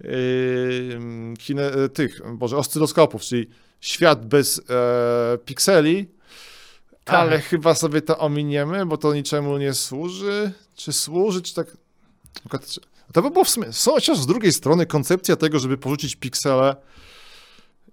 [0.00, 3.48] yy, tych, Boże, oscyloskopów, czyli
[3.80, 6.08] świat bez e, pikseli,
[7.04, 7.14] Tak.
[7.16, 10.52] ale chyba sobie to ominiemy, bo to niczemu nie służy.
[10.76, 11.76] Czy służy, czy tak...
[13.12, 16.76] To by było w sumie, są chociaż z drugiej strony koncepcja tego, żeby porzucić piksele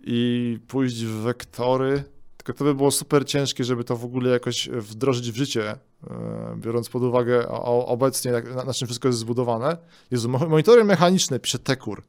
[0.06, 2.04] i pójść w wektory,
[2.38, 5.78] tylko to by było super ciężkie, żeby to w ogóle jakoś wdrożyć w życie, e,
[6.58, 7.48] biorąc pod uwagę
[7.86, 8.32] obecnie,
[8.66, 9.78] na, czym wszystko jest zbudowane.
[10.12, 12.04] Jezu, mo- monitory mechaniczne, pisze Tekur.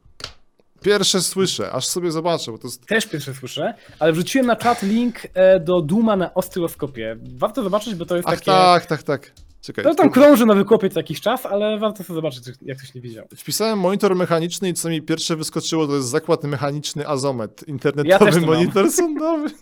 [0.83, 2.87] Pierwsze słyszę, aż sobie zobaczę, bo to jest...
[2.87, 7.17] Też pierwsze słyszę, ale wrzuciłem na czat link e, do Duma na oscyloskopie.
[7.37, 8.45] Warto zobaczyć, bo to jest Ach takie...
[8.45, 9.33] tak, tak, tak.
[9.67, 9.85] Czekaj.
[9.85, 13.01] To tam krąży na wykopie co jakiś czas, ale warto sobie zobaczyć, jak ktoś nie
[13.01, 13.27] widział.
[13.37, 17.65] Wpisałem monitor mechaniczny i co mi pierwsze wyskoczyło, to jest zakład mechaniczny Azomet.
[17.67, 18.51] Ja Internetowy też to mam.
[18.51, 19.51] monitor sądowy.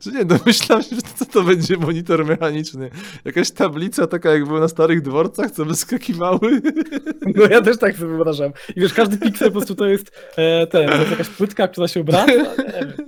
[0.00, 2.90] Czy nie, domyślam się, że to, to będzie monitor mechaniczny.
[3.24, 6.62] Jakaś tablica taka, jak było na starych dworcach, co wyskakiwały.
[7.36, 8.52] No ja też tak sobie wyobrażam.
[8.76, 11.88] I wiesz, każdy piksel po prostu to jest e, ten, to jest jakaś płytka, która
[11.88, 12.32] się obraca.
[12.32, 12.92] Nie wiem.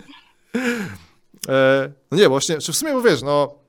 [1.49, 3.60] E, no nie, właśnie, czy w sumie, bo wiesz, no,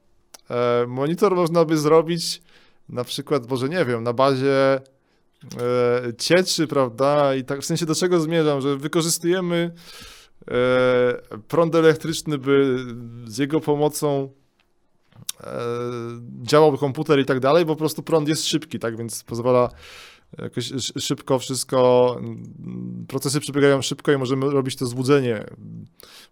[0.88, 2.42] monitor można by zrobić
[2.90, 4.82] na przykład, może nie wiem, na bazie e,
[6.18, 7.36] cieczy, prawda?
[7.36, 9.72] I tak w sensie do czego zmierzam, że wykorzystujemy
[10.52, 12.78] e, prąd elektryczny, by
[13.26, 14.30] z jego pomocą
[15.44, 15.48] e,
[16.42, 19.70] działał komputer i tak dalej, bo po prostu prąd jest szybki, tak więc pozwala
[20.38, 25.46] jakoś sz- szybko wszystko, mm, procesy przebiegają szybko i możemy robić to złudzenie,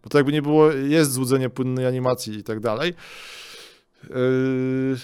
[0.03, 2.93] bo to jakby nie było, jest złudzenie płynnej animacji i tak dalej.
[4.03, 4.97] Yy,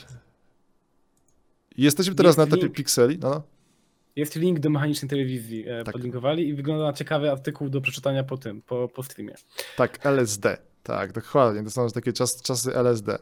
[1.77, 3.17] Jesteśmy teraz Jest na etapie pikseli.
[3.19, 3.43] No.
[4.15, 5.93] Jest link do mechanicznej telewizji, e, Tak.
[5.93, 9.35] podlinkowali i wygląda na ciekawy artykuł do przeczytania po tym, po, po streamie.
[9.77, 10.57] Tak, LSD.
[10.83, 11.63] Tak, dokładnie.
[11.63, 13.17] To są takie czas, czasy LSD.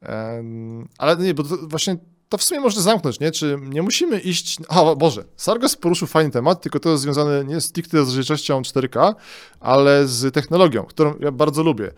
[0.00, 1.96] Em, ale nie, bo to właśnie
[2.28, 3.30] to w sumie można zamknąć, nie?
[3.30, 4.58] Czy nie musimy iść.
[4.68, 9.14] O Boże, Sargas poruszył fajny temat, tylko to jest związane nie stricte z rozdzielczością 4K,
[9.60, 11.92] ale z technologią, którą ja bardzo lubię.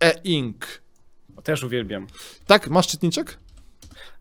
[0.00, 0.83] E-Ink.
[1.44, 2.06] Też uwielbiam.
[2.46, 3.38] Tak, masz czytniczek?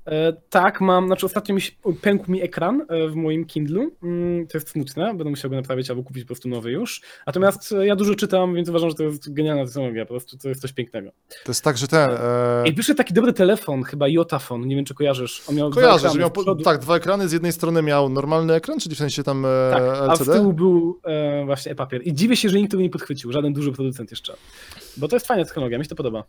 [0.06, 1.72] E, tak, mam, znaczy ostatnio mi się,
[2.02, 3.92] pękł mi ekran e, w moim Kindlu.
[4.04, 7.02] Mm, to jest smutne, będę musiał go naprawić albo kupić po prostu nowy już.
[7.28, 10.50] Natomiast e, ja dużo czytam, więc uważam, że to jest genialna technologia, po prostu to
[10.50, 11.12] jest coś pięknego.
[11.30, 12.10] To jest tak, że ten.
[12.12, 12.64] E...
[12.66, 15.44] I wyszedł taki dobry telefon, chyba Jotafon, nie wiem czy kojarzysz.
[15.50, 17.28] On miał dwa Kojarzę, ekrany że miał tak, dwa ekrany.
[17.28, 20.34] Z jednej strony miał normalny ekran, czyli w sensie tam e, Tak, a z LCD.
[20.40, 22.08] tyłu był e, właśnie e-papier.
[22.08, 24.34] I dziwię się, że nikt tego nie podchwycił, żaden duży producent jeszcze.
[24.98, 26.24] Bo to jest fajna technologia, mi się to podoba.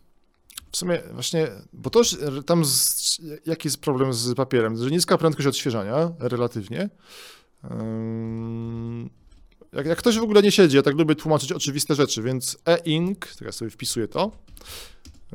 [0.75, 4.77] W sumie właśnie, bo to już tam z, jaki jest problem z papierem?
[4.77, 6.91] Że niska prędkość odświeżania relatywnie.
[9.73, 13.27] Jak, jak ktoś w ogóle nie siedzi, ja tak lubię tłumaczyć oczywiste rzeczy, więc e-ink,
[13.27, 14.33] to ja sobie wpisuję to.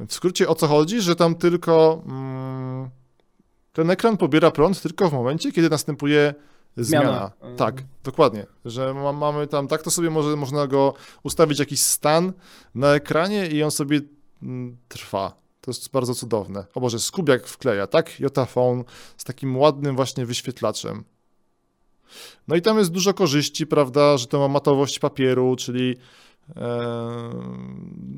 [0.07, 2.90] W skrócie o co chodzi, że tam tylko mm,
[3.74, 6.34] ten ekran pobiera prąd tylko w momencie, kiedy następuje
[6.78, 7.32] zmiana.
[7.41, 7.56] Zmiana.
[7.57, 8.45] Tak, dokładnie.
[8.66, 10.94] Że ma, mamy tam, tak to sobie może, można go
[11.24, 12.34] ustawić jakiś stan
[12.76, 14.02] na ekranie i on sobie
[14.88, 15.34] trwa.
[15.61, 16.66] To jest bardzo cudowne.
[16.76, 18.20] O Boże, skubiak wkleja, tak?
[18.20, 18.84] Jotafone
[19.18, 21.03] z takim ładnym właśnie wyświetlaczem.
[22.48, 25.95] No i tam jest dużo korzyści, prawda, że to ma matowość papieru, czyli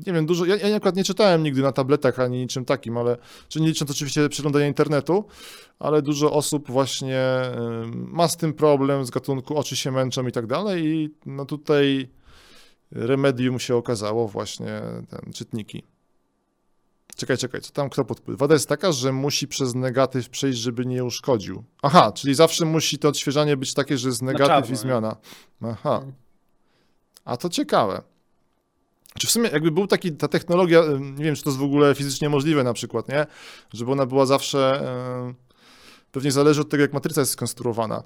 [0.06, 3.16] nie wiem, dużo, ja, ja akurat nie czytałem nigdy na tabletach ani niczym takim, ale,
[3.48, 5.24] czy nie licząc oczywiście przeglądania internetu,
[5.78, 7.52] ale dużo osób właśnie e,
[7.94, 12.08] ma z tym problem z gatunku oczy się męczą i tak dalej i no tutaj
[12.90, 15.82] remedium się okazało właśnie ten, czytniki.
[17.16, 18.38] Czekaj, czekaj, co tam kto podpływa?
[18.38, 21.64] Wada jest taka, że musi przez negatyw przejść, żeby nie uszkodził.
[21.82, 25.16] Aha, czyli zawsze musi to odświeżanie być takie, że jest negatyw czarno, i zmiana.
[25.62, 26.00] Aha.
[26.02, 26.12] Mm.
[27.24, 28.02] A to ciekawe.
[29.18, 31.94] Czy w sumie jakby był taki, ta technologia, nie wiem, czy to jest w ogóle
[31.94, 33.26] fizycznie możliwe na przykład, nie?
[33.72, 34.82] Żeby ona była zawsze,
[36.12, 38.02] pewnie zależy od tego, jak matryca jest skonstruowana.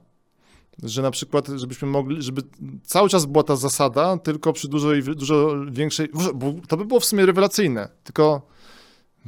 [0.83, 2.43] Że na przykład, żebyśmy mogli, żeby
[2.85, 7.05] cały czas była ta zasada, tylko przy dużo, dużo większej, bo to by było w
[7.05, 8.56] sumie rewelacyjne, tylko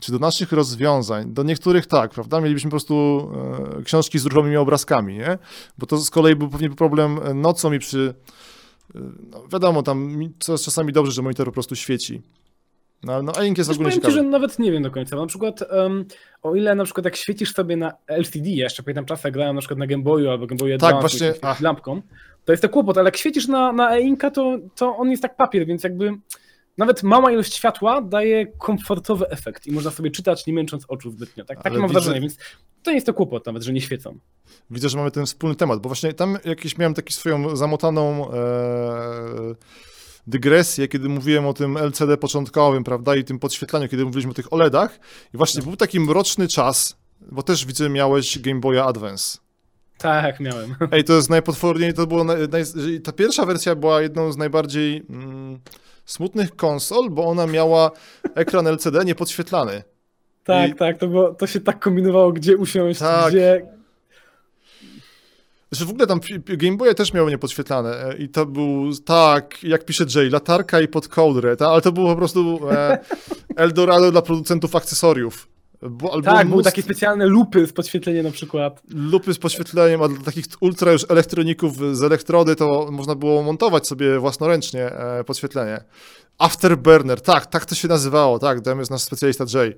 [0.00, 3.28] czy do naszych rozwiązań, do niektórych tak, prawda, mielibyśmy po prostu
[3.78, 5.38] e, książki z ruchomymi obrazkami, nie?
[5.78, 8.14] Bo to z kolei był pewnie problem e, nocą i przy,
[8.94, 8.98] e,
[9.30, 12.22] no wiadomo, tam czasami dobrze, że monitor po prostu świeci.
[13.02, 14.12] No, no e-ink jest Też ogólnie ciekawy.
[14.12, 15.16] ci, że nawet nie wiem do końca.
[15.16, 16.04] Na przykład, em,
[16.42, 19.54] o ile na przykład jak świecisz sobie na LCD, ja jeszcze pamiętam czasy, jak grałem
[19.54, 22.02] na przykład na Game Boyu albo Game Boy Advance, Tak, właśnie, lampką,
[22.44, 25.36] to jest to kłopot, ale jak świecisz na, na e-inka, to, to on jest tak
[25.36, 26.12] papier, więc jakby
[26.78, 31.44] nawet mała ilość światła daje komfortowy efekt i można sobie czytać, nie męcząc oczu zbytnio.
[31.44, 32.36] Tak, takie mam widzę- wrażenie, więc
[32.82, 34.18] to nie jest to kłopot nawet, że nie świecą.
[34.70, 38.34] Widzę, że mamy ten wspólny temat, bo właśnie tam jakieś miałem taką swoją zamotaną e,
[40.26, 44.52] dygresję, kiedy mówiłem o tym LCD początkowym, prawda, i tym podświetlaniu, kiedy mówiliśmy o tych
[44.52, 45.00] OLEDach.
[45.34, 46.96] I właśnie był taki mroczny czas,
[47.32, 49.38] bo też widzę, miałeś Game Boya Advance.
[49.98, 50.74] Tak, miałem.
[50.92, 52.62] Ej, to jest najpotworniej, to było, naj, naj,
[53.04, 55.60] ta pierwsza wersja była jedną z najbardziej mm,
[56.12, 57.90] smutnych konsol, bo ona miała
[58.34, 59.82] ekran LCD niepodświetlany.
[60.44, 63.30] Tak, I- tak, to, było, to się tak kombinowało, gdzie usiąść, Tak.
[63.32, 63.66] gdzie...
[65.72, 69.84] Znaczy w ogóle tam Game Boye też miały niepodświetlane e, i to był, tak, jak
[69.84, 72.98] pisze Jay, latarka i podcoder, ta, ale to było po prostu e,
[73.56, 75.48] Eldorado dla producentów akcesoriów.
[75.82, 78.82] Bo, albo Tak, były takie specjalne lupy z podświetleniem na przykład.
[78.94, 83.86] lupy z podświetleniem, a dla takich ultra już elektroników z elektrody to można było montować
[83.86, 85.84] sobie własnoręcznie e, podświetlenie.
[86.38, 89.74] Afterburner, tak, tak to się nazywało, tak, tam jest nasz specjalista Jay.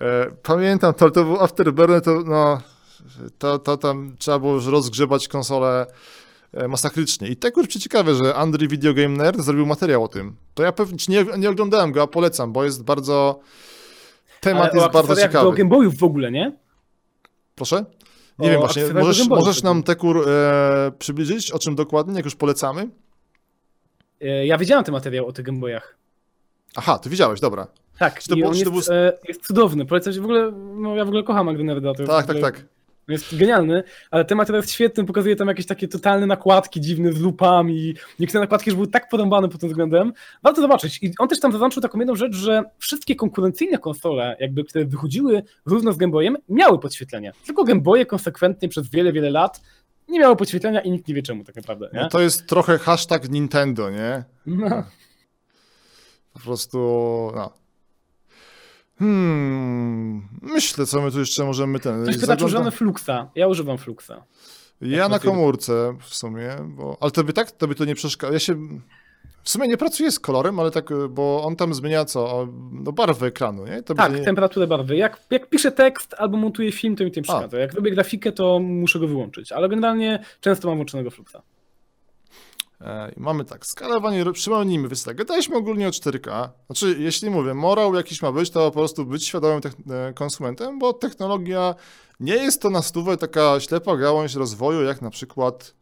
[0.00, 2.60] E, pamiętam to, ale to był Afterburner, to no,
[3.38, 5.86] to, to tam trzeba było już rozgrzebać konsolę
[6.52, 7.28] e, masakrycznie.
[7.28, 10.36] I tak kurczę ciekawe, że Andry Video Game Nerd zrobił materiał o tym.
[10.54, 13.40] To ja pewnie, nie, nie oglądałem go, a polecam, bo jest bardzo,
[14.50, 15.50] temat o jest bardzo ciekawy.
[15.50, 16.52] do Game Boyów w ogóle, nie?
[17.54, 17.84] Proszę?
[18.38, 19.82] Nie O wiem właśnie, możesz, możesz nam.
[19.82, 22.88] Tekur e, przybliżyć, o czym dokładnie, jak już polecamy?
[24.20, 25.96] E, Ja widziałem ten materiał o tych Game Boyach.
[26.76, 27.66] Aha, ty widziałeś, dobra.
[27.98, 29.86] Tak, Czy to było- on czy to jest, był- e, jest cudowny.
[29.86, 31.94] Polecam ci w ogóle, no ja w ogóle kocham Magdy Nerda.
[31.94, 32.64] Tak, tak, ogóle tak.
[33.08, 37.94] Jest genialny, ale temat jest świetny, pokazuje tam jakieś takie totalne nakładki dziwne z lupami.
[38.20, 40.12] Niektóre nakładki już były tak porąbane pod tym względem.
[40.42, 40.98] Warto zobaczyć.
[41.02, 45.42] I on też tam zaznaczył taką jedną rzecz, że wszystkie konkurencyjne konsole, jakby, które wychodziły
[45.66, 47.32] równo z Game Boyem, miały podświetlenie.
[47.46, 49.60] Tylko Game Boye konsekwentnie przez wiele, wiele lat
[50.08, 51.90] nie miało podświetlenia i nikt nie wie czemu tak naprawdę.
[51.94, 52.00] Nie?
[52.00, 54.24] No to jest trochę hashtag Nintendo, nie?
[54.46, 54.84] No.
[56.32, 56.78] Po prostu,
[57.34, 57.65] no.
[58.98, 62.02] Hmm, myślę, co my tu jeszcze możemy ten...
[62.02, 63.30] Ktoś pyta, czy zagląda- używamy Fluxa.
[63.34, 64.12] Ja używam Fluxa.
[64.80, 66.96] Ja na komórce w sumie, bo...
[67.00, 67.50] Ale tobie tak?
[67.50, 68.32] Tobie to nie przeszkadza?
[68.32, 68.54] Ja się...
[69.42, 72.48] W sumie nie pracuję z kolorem, ale tak, bo on tam zmienia co?
[72.72, 73.82] No barwę ekranu, nie?
[73.82, 74.24] Tobie Tak, to nie...
[74.24, 74.96] temperaturę barwy.
[74.96, 77.58] Jak, jak piszę tekst albo montuję film, to mi to nie przeszkadza.
[77.58, 79.52] Jak robię grafikę, to muszę go wyłączyć.
[79.52, 81.36] Ale generalnie często mam włączonego Fluxa.
[82.80, 85.16] E, i mamy tak, skalowanie, przypomnijmy, więc tak,
[85.56, 86.48] ogólnie o 4K.
[86.66, 90.92] Znaczy, jeśli mówię, morał jakiś ma być, to po prostu być świadomym e, konsumentem, bo
[90.92, 91.74] technologia
[92.20, 95.74] nie jest to na stówę taka ślepa gałąź rozwoju, jak na przykład,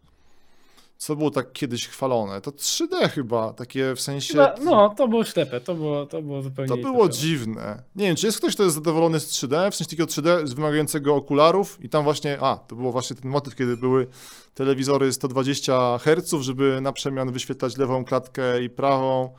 [0.96, 4.32] co było tak kiedyś chwalone, to 3D chyba, takie w sensie...
[4.32, 6.68] Chyba, no, to było ślepe, to było, to było zupełnie...
[6.68, 7.82] To było dziwne.
[7.96, 10.52] Nie wiem, czy jest ktoś, kto jest zadowolony z 3D, w sensie takiego 3D z
[10.52, 14.06] wymagającego okularów i tam właśnie, a, to było właśnie ten motyw, kiedy były
[14.54, 19.34] telewizory 120 Hz, żeby na przemian wyświetlać lewą klatkę i prawą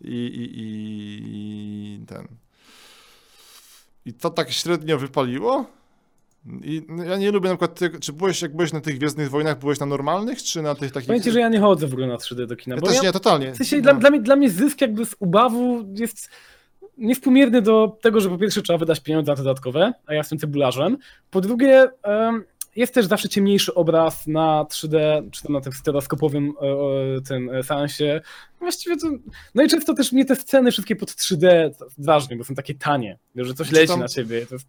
[0.00, 2.28] i, i, i, i ten.
[4.04, 5.77] I to tak średnio wypaliło.
[6.64, 9.30] I no, ja nie lubię na przykład, tego- czy byłeś, jak byłeś na tych Gwiezdnych
[9.30, 11.06] Wojnach, byłeś na normalnych, czy na tych takich...
[11.06, 13.02] Powiem ci, że ja nie chodzę w ogóle na 3D do kina, Ja też ja,
[13.02, 13.52] nie, totalnie.
[13.52, 13.82] w sensie No.
[13.82, 16.30] dla, dla, mnie, dla mnie zysk jakby z ubawu jest
[16.98, 20.98] niewspółmierny do tego, że po pierwsze trzeba wydać pieniądze na dodatkowe, a ja jestem cebularzem.
[21.30, 21.88] Po drugie,
[22.76, 26.52] jest też zawsze ciemniejszy obraz na 3D, czy tam na tym stereoskopowym
[27.18, 28.20] e, tym e, seansie.
[28.60, 29.06] Właściwie to,
[29.54, 33.18] no i często też mnie te sceny wszystkie pod 3D drażnią, bo są takie tanie,
[33.36, 34.38] że coś Czy leci tam- na ciebie.
[34.38, 34.66] Jest,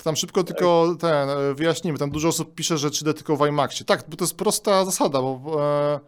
[0.00, 3.46] To tam szybko tylko ten, e, wyjaśnimy, tam dużo osób pisze, że 3D tylko w
[3.46, 3.84] IMAXie.
[3.84, 5.60] Tak, bo to jest prosta zasada, bo
[5.94, 6.00] e,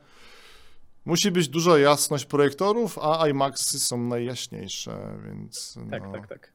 [1.05, 6.13] musi być duża jasność projektorów, a IMAXy są najjaśniejsze, więc tak, no.
[6.13, 6.53] tak, tak.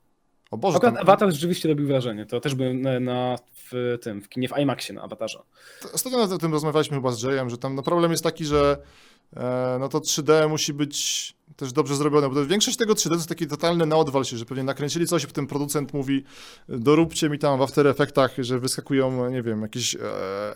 [0.52, 2.26] O Boże, Akurat tam, Avatar rzeczywiście robił wrażenie.
[2.26, 3.36] To też byłem na, na
[3.72, 5.40] w tym, w kinie w IMAXie na Avatarze.
[5.82, 8.78] to- ostatnio o tym rozmawialiśmy chyba z Jayem, że tam no, problem jest taki, że
[9.36, 13.30] e, no to 3D musi być też dobrze zrobione, bo większość tego 3D to jest
[13.30, 16.24] taki totalny naodwal się, że pewnie nakręcili coś, potem producent mówi
[16.70, 20.00] doróbcie mi tam w After Effectach, że wyskakują, nie wiem, jakieś e,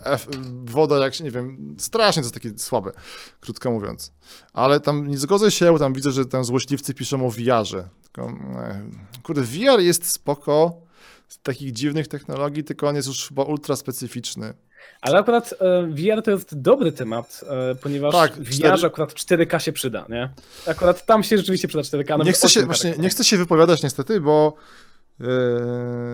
[0.04, 0.28] F,
[0.64, 2.92] woda, jak się, nie wiem, strasznie to jest takie słabe,
[3.40, 4.12] krótko mówiąc.
[4.52, 7.88] Ale tam nie zgodzę się, tam widzę, że tam złośliwcy piszą o VR-ze.
[8.02, 8.90] Tylko, e,
[9.22, 10.80] kurde, VR jest spoko
[11.28, 14.54] z takich dziwnych technologii, tylko on jest już chyba ultra specyficzny.
[15.00, 17.40] Ale akurat e, VR to jest dobry temat,
[17.70, 20.30] e, ponieważ Tak, VR akurat 4K się przyda, nie?
[20.66, 22.08] Akurat tam się rzeczywiście przyda 4K.
[22.10, 24.54] nawet Nie chcę, się, 8K właśnie, tak nie chcę się wypowiadać niestety, bo
[25.20, 25.24] e,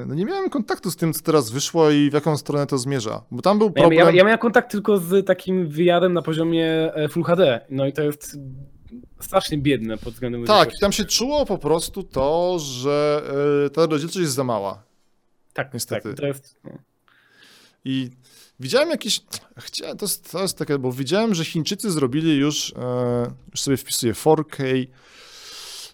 [0.07, 3.23] no nie miałem kontaktu z tym, co teraz wyszło i w jaką stronę to zmierza.
[3.31, 4.07] Bo tam był Ja, problem...
[4.07, 8.03] ja, ja miałem kontakt tylko z takim VR-em na poziomie Full HD, no i to
[8.03, 8.39] jest
[9.20, 13.23] strasznie biedne pod względem Tak, i tam się czuło po prostu to, że
[13.73, 14.82] ta rozdzielczość jest za mała.
[15.53, 16.09] tak, niestety.
[16.09, 16.70] Tak, to jest, no.
[17.85, 18.11] I
[18.60, 19.20] widziałem jakieś.
[19.59, 22.72] Chciałem, to, jest, to jest takie, bo widziałem, że Chińczycy zrobili już.
[22.76, 24.86] E, już sobie wpisuję 4K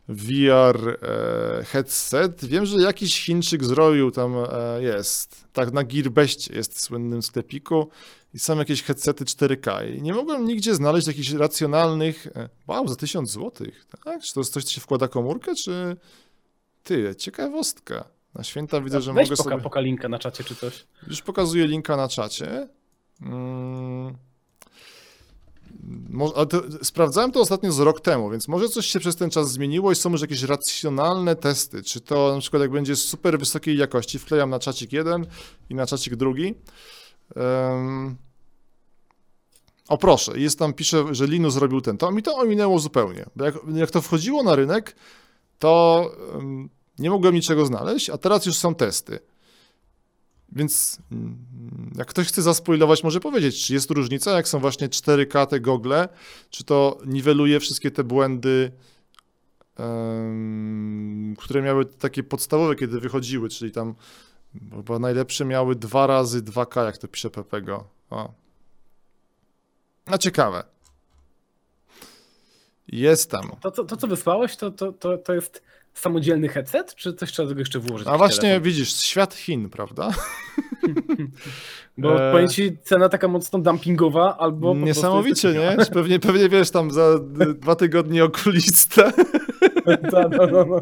[0.09, 2.45] VR e, headset.
[2.45, 4.35] Wiem, że jakiś Chińczyk zrobił tam.
[4.37, 5.45] E, jest.
[5.53, 7.89] Tak, na Gearbestie jest w słynnym sklepiku.
[8.35, 9.97] I są jakieś headsety 4K.
[9.97, 12.27] I nie mogłem nigdzie znaleźć jakichś racjonalnych.
[12.27, 13.67] E, wow, za 1000 zł.
[14.05, 14.23] Tak?
[14.23, 15.97] Czy to jest coś, co się wkłada komórkę, czy.
[16.83, 18.14] Ty, ciekawostka.
[18.35, 19.63] Na święta widzę, że Weź mogę poka, sobie.
[19.63, 20.87] poka linka na czacie czy coś.
[21.07, 22.69] Już pokazuję linka na czacie.
[23.23, 24.17] Mm.
[26.37, 29.53] Ale to, sprawdzałem to ostatnio z rok temu, więc może coś się przez ten czas
[29.53, 31.83] zmieniło i są już jakieś racjonalne testy.
[31.83, 35.27] Czy to na przykład jak będzie super wysokiej jakości, wklejam na czacik jeden
[35.71, 36.55] i na czacik drugi.
[37.37, 38.17] Em,
[39.89, 41.99] o proszę, jest tam, pisze, że Linus zrobił ten.
[41.99, 43.27] To mi to ominęło zupełnie.
[43.37, 44.97] Bo jak, jak to wchodziło na rynek,
[45.59, 46.11] to
[46.99, 49.19] nie mogłem niczego znaleźć, a teraz już są testy.
[50.53, 51.47] Więc mm,
[51.97, 56.09] jak ktoś chce zaspoilować, może powiedzieć, czy jest różnica, jak są właśnie 4K te gogle,
[56.51, 58.73] czy to niweluje wszystkie te błędy,
[59.77, 63.95] em, które miały takie podstawowe, kiedy wychodziły, czyli tam
[64.71, 67.85] chyba najlepsze miały dwa razy 2K, jak to pisze Pepego.
[68.11, 68.33] O.
[70.07, 70.65] A ciekawe.
[72.89, 73.51] Jest tam.
[73.61, 75.63] To, to, to co wysłałeś, to, to, to, to jest
[75.95, 78.09] samodzielny headset, czy coś trzeba do tego jeszcze włożyć?
[78.09, 78.63] A właśnie telefon?
[78.63, 80.11] widzisz, świat Chin, prawda?
[81.99, 82.33] Bo Eee.
[82.33, 85.77] powiem ci, cena taka mocno dumpingowa, albo Niesamowicie, nie?
[85.93, 87.19] Pewnie, pewnie wiesz, tam za
[87.55, 89.13] dwa tygodnie okulista.
[90.11, 90.81] Tak, no, no, no.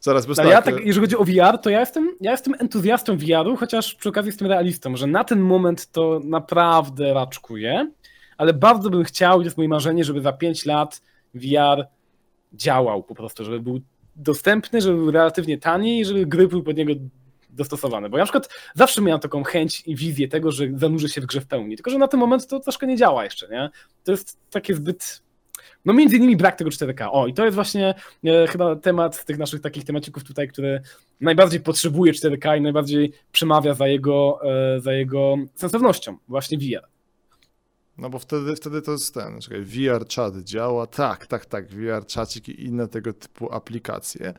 [0.00, 0.74] Zaraz, bez Ale ja tak.
[0.74, 4.28] tak, jeżeli chodzi o VR, to ja jestem, ja jestem entuzjastą VR-u, chociaż przy okazji
[4.28, 7.90] jestem realistą, że na ten moment to naprawdę raczkuję,
[8.36, 11.02] ale bardzo bym chciał, jest moje marzenie, żeby za 5 lat
[11.34, 11.86] VR
[12.52, 13.80] działał po prostu, żeby był
[14.16, 16.92] dostępny, żeby był relatywnie tani i żeby gry były pod niego
[17.50, 18.10] dostosowane.
[18.10, 21.26] Bo ja na przykład zawsze miałem taką chęć i wizję tego, że zanurzę się w
[21.26, 23.70] grze w pełni, tylko że na ten moment to troszkę nie działa jeszcze, nie?
[24.04, 25.22] To jest takie zbyt...
[25.84, 27.08] No między innymi brak tego 4K.
[27.12, 27.94] O, i to jest właśnie
[28.24, 30.80] e, chyba temat tych naszych takich temacików tutaj, który
[31.20, 36.91] najbardziej potrzebuje 4K i najbardziej przemawia za jego, e, za jego sensownością, właśnie VR.
[37.98, 42.06] No bo wtedy, wtedy to jest ten, czekaj, VR chat działa, tak, tak, tak, VR
[42.14, 44.34] chatcik i inne tego typu aplikacje.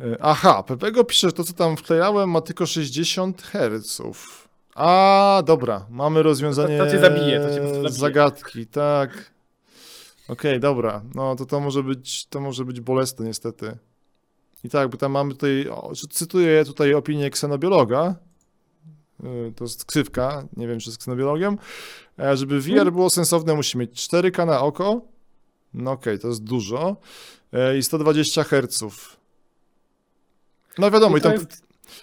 [0.00, 4.00] E, Aha, Pepego pisze, że to co tam wklejałem ma tylko 60 Hz.
[4.74, 7.90] A, dobra, mamy rozwiązanie To- to cię zabije, to cię zabije.
[7.90, 9.32] zagadki, tak.
[10.28, 13.78] Okej, dobra, no to to może być, to może być bolesne niestety.
[14.64, 18.14] I tak, bo tam mamy tutaj, o, cytuję tutaj opinię ksenobiologa,
[19.24, 21.58] Y, to jest ksywka, nie wiem czy jest ksenobiologiem, E,
[22.34, 25.00] żeby VR było sensowne musi mieć 4K na oko,
[25.74, 26.96] no okej, to jest dużo,
[27.52, 28.84] E, i 120 Hz.
[30.78, 31.32] No wiadomo, i tam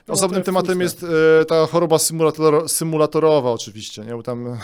[0.08, 1.04] osobnym tematem jest
[1.42, 4.14] e, ta choroba symulator, symulatorowa oczywiście, nie?
[4.14, 4.46] Bo tam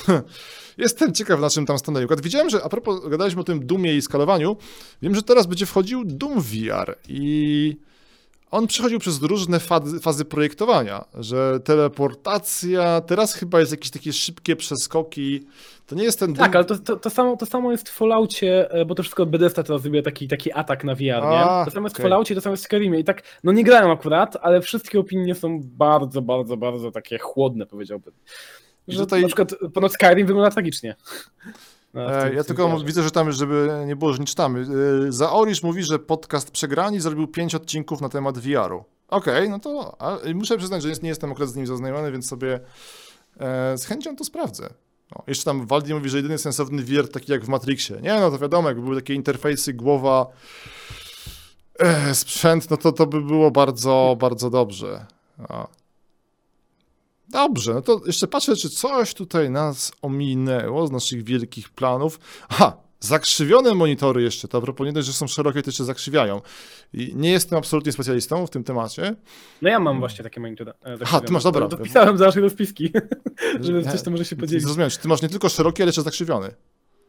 [0.78, 2.08] jestem ciekaw na czym tam stanęli.
[2.24, 4.58] Widziałem, że a propos, gadaliśmy o tym Dumie i skalowaniu,
[5.02, 7.78] wiem, że teraz będzie wchodził Doom VR i
[8.52, 14.56] on przechodził przez różne fazy, fazy projektowania, że teleportacja, teraz chyba jest jakieś takie szybkie
[14.56, 15.48] przeskoki,
[15.88, 16.34] to nie jest ten.
[16.34, 19.26] Tak, ale to, to, to, samo, to samo jest w Falloutie, e, bo to wszystko
[19.26, 21.40] Bethesda teraz zrobiła taki, taki atak na VR, nie?
[21.40, 22.04] A, To samo jest okej.
[22.06, 25.00] w Falloutie, to samo jest w Skyrimie i tak, no nie grałem akurat, ale wszystkie
[25.00, 28.14] opinie są bardzo, bardzo, bardzo takie chłodne, powiedziałbym.
[28.88, 30.96] Że tutaj- na przykład ponoć Skyrim wygląda tragicznie.
[31.94, 34.66] No, E, tym- Ja tylko widzę, że tam, żeby nie było, że nie czytamy.
[35.08, 38.84] E, Zaorisz mówi, że podcast Przegrani zrobił pięć odcinków na temat VR-u.
[39.08, 39.98] Okej, no to
[40.36, 42.60] muszę przyznać, że nie jestem akurat z nim zaznajomiony, więc sobie
[43.40, 44.70] e, z chęcią to sprawdzę.
[45.16, 48.02] O, jeszcze tam Waldi mówi, że jedyny sensowny VR taki jak w Matrixie.
[48.02, 50.28] Nie, no to wiadomo, jakby były takie interfejsy, głowa,
[52.14, 55.06] sprzęt, no to to by było bardzo, bardzo dobrze.
[55.50, 55.68] O.
[57.32, 62.20] Dobrze, no to jeszcze patrzę, czy coś tutaj nas ominęło z naszych wielkich planów.
[62.50, 66.42] Aha, zakrzywione monitory jeszcze, to a propos nie dość, że są szerokie, to jeszcze zakrzywiają.
[66.94, 69.16] I nie jestem absolutnie specjalistą w tym temacie.
[69.62, 70.72] No ja mam właśnie takie monitory.
[70.72, 71.68] e, Aha, ty masz, dobra.
[71.68, 72.92] To, to wpisałem do naszej rozpiski,
[73.62, 74.64] żeby coś to może się podzielić.
[74.64, 76.54] Zrozumiałem, czy ty masz nie tylko szeroki, ale jeszcze zakrzywiony.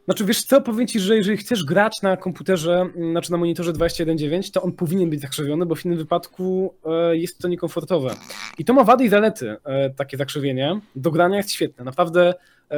[0.05, 4.51] Znaczy wiesz co, powiem ci, że jeżeli chcesz grać na komputerze, znaczy na monitorze 21.9,
[4.51, 8.15] to on powinien być zakrzywiony, bo w innym wypadku e, jest to niekomfortowe.
[8.57, 10.79] I to ma wady i zalety, e, takie zakrzywienie.
[10.95, 11.83] Do grania jest świetne.
[11.85, 12.33] Naprawdę
[12.71, 12.77] e,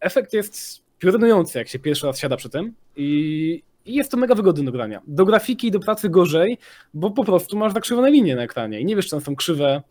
[0.00, 4.34] efekt jest piorunujący, jak się pierwszy raz siada przy tym i, i jest to mega
[4.34, 5.02] wygodne do grania.
[5.06, 6.58] Do grafiki i do pracy gorzej,
[6.94, 9.82] bo po prostu masz zakrzywione linie na ekranie i nie wiesz, czy one są krzywe,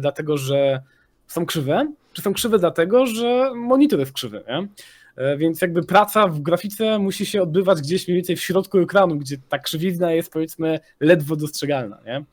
[0.00, 0.82] dlatego że
[1.26, 4.68] są krzywe, czy są krzywe dlatego, że monitor jest krzywy, nie?
[5.16, 9.16] E, Więc jakby praca w grafice musi się odbywać gdzieś mniej więcej w środku ekranu,
[9.16, 12.24] gdzie ta krzywizna jest powiedzmy ledwo dostrzegalna, nie?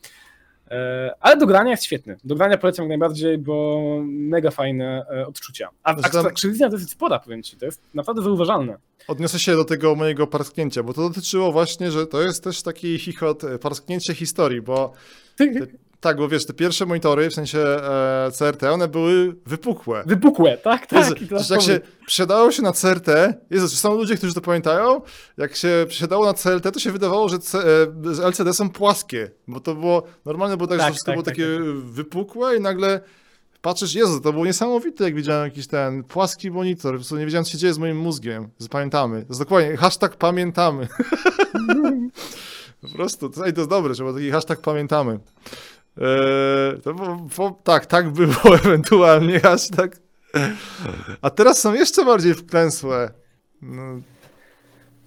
[0.71, 2.17] E, Ale do grania jest świetny.
[2.23, 5.69] Do grania polecam najbardziej, bo mega fajne e, odczucia.
[5.83, 8.77] A, Znaczy a tam- ta krzywizna to jest spora, powiem ci, to jest naprawdę zauważalne.
[9.07, 12.99] Odniosę się do tego mojego parsknięcia, bo to dotyczyło właśnie, że to jest też taki
[12.99, 14.93] chichot, parsknięcie historii, bo
[16.03, 20.03] tak, bo wiesz, te pierwsze monitory, w sensie e, CRT, one były wypukłe.
[20.05, 20.99] Wypukłe, tak, tak.
[20.99, 23.07] Jezu, przecież jak się przesiadało się na CRT,
[23.49, 25.01] Jezu, czy są ludzie, którzy to pamiętają?
[25.37, 29.31] Jak się przesiadało na CLT, to się wydawało, że, C, e, że LCD są płaskie,
[29.47, 31.47] bo to było, normalne było tak, że Tak, to wszystko tak, było tak, takie
[31.83, 33.01] wypukłe i nagle
[33.61, 37.45] patrzysz, Jezu, to było niesamowite, jak widziałem jakiś ten płaski monitor, po prostu nie wiedziałem,
[37.45, 39.21] co się dzieje z moim mózgiem, zapamiętamy.
[39.21, 40.87] To jest dokładnie, hashtag pamiętamy.
[42.81, 45.19] po prostu, to, to jest dobre, trzeba taki hashtag pamiętamy.
[45.97, 49.97] Eee, to, bo, bo, tak, tak było ewentualnie hashtag.
[51.21, 53.11] A teraz są jeszcze bardziej wklęsłe.
[53.61, 54.01] No,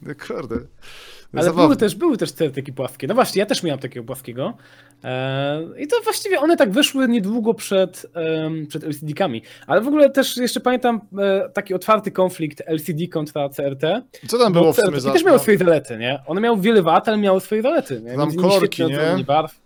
[0.03, 0.57] no kurde.
[1.33, 1.63] Ale Zabawne.
[1.63, 3.07] były też, były też te takie płaskie.
[3.07, 4.57] No właśnie, ja też miałem takiego płaskiego.
[5.05, 9.43] E, I to właściwie one tak wyszły niedługo przed, em, przed LCD-kami.
[9.67, 13.83] Ale w ogóle też jeszcze pamiętam e, taki otwarty konflikt LCD kontra CRT.
[14.29, 15.13] Co tam było w sumie CRT za...
[15.13, 16.23] też miały no, swoje zalety, nie?
[16.27, 18.01] One miały wiele wad, ale miały swoje zalety.
[18.01, 18.17] Nie?
[18.17, 19.25] Tam kolorki, świetne nie?
[19.25, 19.66] barw.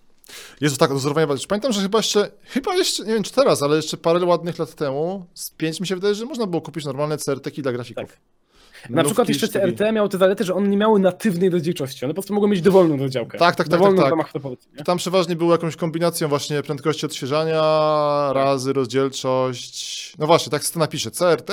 [0.61, 1.47] Jezu, tak, dozorowanie barw.
[1.47, 4.75] Pamiętam, że chyba jeszcze, chyba jeszcze, nie wiem czy teraz, ale jeszcze parę ładnych lat
[4.75, 8.05] temu, z pięć mi się wydaje, że można było kupić normalne CRT-ki dla grafików.
[8.07, 8.19] Tak.
[8.91, 9.49] Na przykład jeszcze.
[9.49, 12.05] CRT miało te zalety, że one nie miały natywnej rozdzielczości.
[12.05, 13.39] One po prostu mogły mieć dowolną rozdziałkę.
[13.39, 14.33] Tak, tak, tak, Dowolną tak,
[14.77, 14.87] tak.
[14.87, 17.63] Tam przeważnie było jakąś kombinacją właśnie prędkości odświeżania,
[18.33, 20.15] razy rozdzielczość.
[20.19, 21.11] No właśnie, tak to napiszę.
[21.11, 21.51] CRT,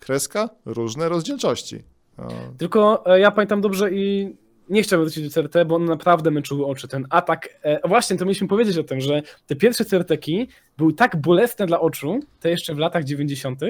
[0.00, 1.82] kreska, różne rozdzielczości.
[2.18, 2.28] No.
[2.58, 4.36] Tylko e, ja pamiętam dobrze i
[4.68, 6.88] nie chciałbym wrócić do CRT, bo one naprawdę męczyły oczy.
[6.88, 10.48] Ten atak, e, właśnie to mieliśmy powiedzieć o tym, że te pierwsze CRT-ki
[10.78, 13.60] były tak bolesne dla oczu, te jeszcze w latach 90.,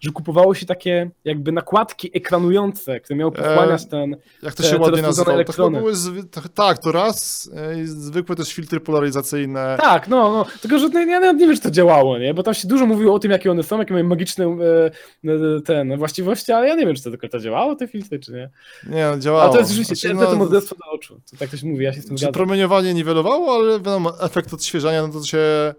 [0.00, 4.16] że kupowało się takie jakby nakładki ekranujące, które miały pochłaniać ten...
[4.42, 5.26] Jak to Te- się te ładnie rozproszone nazywało?
[5.26, 5.78] To elektrony.
[5.78, 6.24] były zwy...
[6.54, 9.76] tak, to raz, e, zwykłe też filtry polaryzacyjne.
[9.80, 12.34] Tak, no, no, tylko że ja nawet nie wiem, czy to działało, nie?
[12.34, 14.90] Bo tam się dużo mówiło o tym, jakie one są, jakie mają magiczne e,
[15.30, 18.32] e, ten, właściwości, ale ja nie wiem, czy to tylko to działało, te filtry, czy
[18.32, 18.50] nie.
[18.86, 19.42] Nie, no, działało.
[19.42, 22.02] Ale to jest rzeczywiście, Znaczy, no, morderstwo dla oczu, to tak ktoś mówi, ja się
[22.02, 22.32] z tym zgadzam.
[22.34, 25.74] promieniowanie niwelowało, ale wiadomo, efekt odświeżania, no to się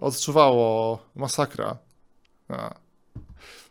[0.00, 0.98] odczuwało.
[1.14, 1.76] Masakra.
[2.48, 2.74] A.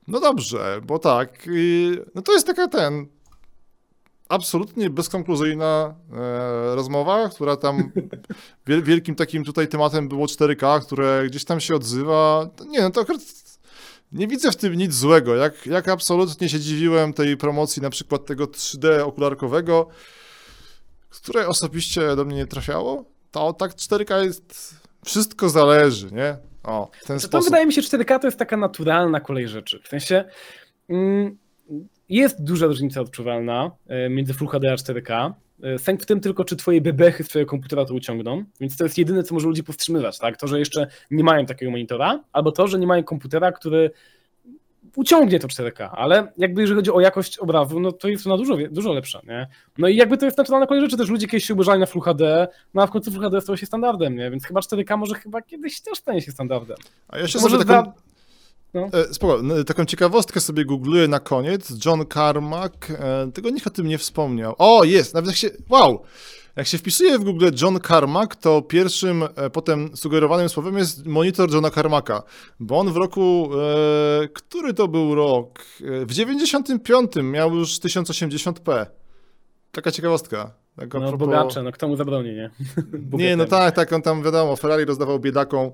[0.08, 1.48] No dobrze, bo tak.
[1.52, 3.08] i- No to jest taka ten.
[4.30, 7.92] Absolutnie bezkonkluzyjna e, rozmowa, która tam
[8.68, 12.50] wiel, wielkim takim tutaj tematem było 4K, które gdzieś tam się odzywa.
[12.68, 13.22] Nie, no to akurat
[14.12, 15.36] nie widzę w tym nic złego.
[15.36, 19.88] Jak, jak absolutnie się dziwiłem tej promocji na przykład tego 3D okularkowego,
[21.10, 24.76] które osobiście do mnie nie trafiało, to tak 4K jest.
[25.06, 26.38] Wszystko zależy, nie?
[26.64, 27.46] O, w ten To, to sposób.
[27.50, 29.80] wydaje mi się, 4K to jest taka naturalna kolej rzeczy.
[29.84, 30.24] W sensie
[30.90, 31.38] mm,
[32.12, 35.34] jest duża różnica odczuwalna e, między Full HD a 4K.
[35.64, 38.84] E, Sęk w tym tylko, czy twoje bebechy z twojego komputera to uciągną, więc to
[38.84, 40.38] jest jedyne, co może ludzi powstrzymywać, tak?
[40.38, 43.92] To, że jeszcze nie mają takiego monitora, albo to, że nie mają komputera, który
[44.96, 48.58] uciągnie to 4K, ale jakby jeżeli chodzi o jakość obrazu, no to jest ona dużo,
[48.72, 49.48] dużo lepsza, nie?
[49.78, 52.02] No i jakby to jest naturalna kolej rzeczy, też ludzie kiedyś się oburzali na Full
[52.02, 54.32] HD, no a w końcu Full HD stało się standardem, nie?
[54.32, 56.78] Więc chyba 4K może chyba kiedyś też stanie się standardem.
[57.08, 58.11] A ja się Może sobie taką, za-
[58.74, 58.90] no.
[58.94, 61.86] e, spoko, no, taką ciekawostkę sobie googluję na koniec.
[61.86, 64.56] John Carmack, e, tego nikt o tym nie wspomniał.
[64.58, 66.02] O, jest, nawet jak się, wow!
[66.56, 71.54] Jak się wpisuje w Google John Carmack, to pierwszym e, potem sugerowanym słowem jest monitor
[71.54, 72.24] Johna Carmacka,
[72.60, 73.50] bo on w roku,
[74.24, 75.60] e, który to był rok?
[76.02, 78.86] E, w 95 miał już 1080p.
[79.72, 80.52] Taka ciekawostka.
[80.76, 82.50] Tak No propos- bogacze, no kto mu zabroni, nie?
[83.14, 85.72] Nie, no tak, tak, on tam wiadomo, Ferrari rozdawał biedakom,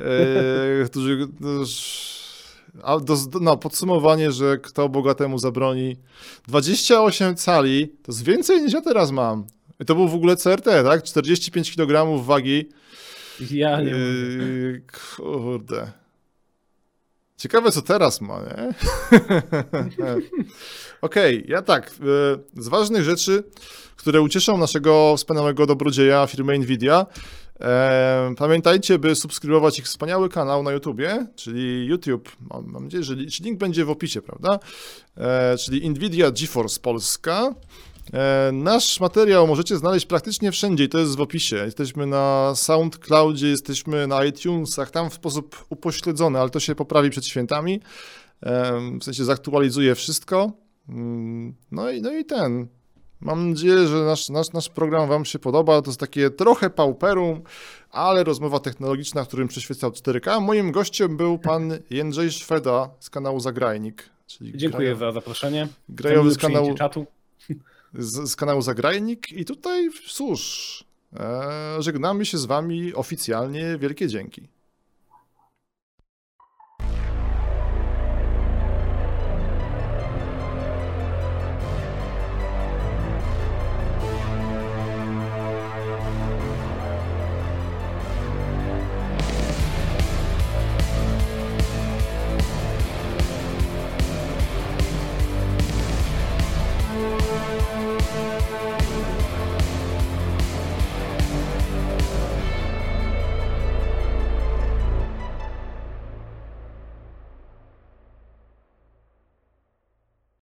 [0.00, 1.28] e, którzy.
[1.40, 1.50] no,
[2.82, 5.96] A do, no, podsumowanie, że kto bogatemu zabroni.
[6.48, 9.46] 28 cali to jest więcej niż ja teraz mam.
[9.80, 11.02] I to był w ogóle CRT, tak?
[11.02, 12.68] 45 kg wagi.
[13.50, 13.98] Ja nie wiem.
[13.98, 14.82] Yy,
[15.16, 15.92] kurde.
[17.36, 18.74] Ciekawe, co teraz ma, nie?
[21.02, 21.92] Okej, ja tak.
[22.54, 23.44] yy, Z ważnych rzeczy,
[23.96, 27.06] które ucieszą naszego wspaniałego dobrodzieja firmy Nvidia,
[28.36, 32.36] pamiętajcie, by subskrybować ich wspaniały kanał na YouTubie, czyli YouTube.
[32.50, 34.58] Mam, mam nadzieję, że li- że link będzie w opisie, prawda?
[35.16, 37.54] E, czyli Nvidia GeForce Polska.
[38.14, 41.56] E, Nasz materiał możecie znaleźć praktycznie wszędzie i to jest w opisie.
[41.56, 47.26] Jesteśmy na SoundCloudzie, jesteśmy na iTunesach, tam w sposób upośledzony, ale to się poprawi przed
[47.26, 47.80] świętami.
[48.42, 50.52] Em, W sensie zaktualizuje wszystko.
[50.88, 52.66] Mm, No i, no i ten.
[53.20, 55.82] Mam nadzieję, że nasz, nasz, nasz program Wam się podoba.
[55.82, 57.42] To jest takie trochę pauperum,
[57.90, 60.40] ale rozmowa technologiczna, którym przyświecał 4K.
[60.40, 64.10] Moim gościem był pan Jędrzej Szweda z kanału Zagrajnik.
[64.40, 65.68] Dziękuję grajo- za zaproszenie.
[65.88, 66.74] grajowy z kanału,
[67.94, 70.84] z, z kanału Zagrajnik i tutaj cóż,
[71.16, 71.42] e,
[71.82, 73.78] żegnamy się z wami oficjalnie.
[73.78, 74.48] Wielkie dzięki.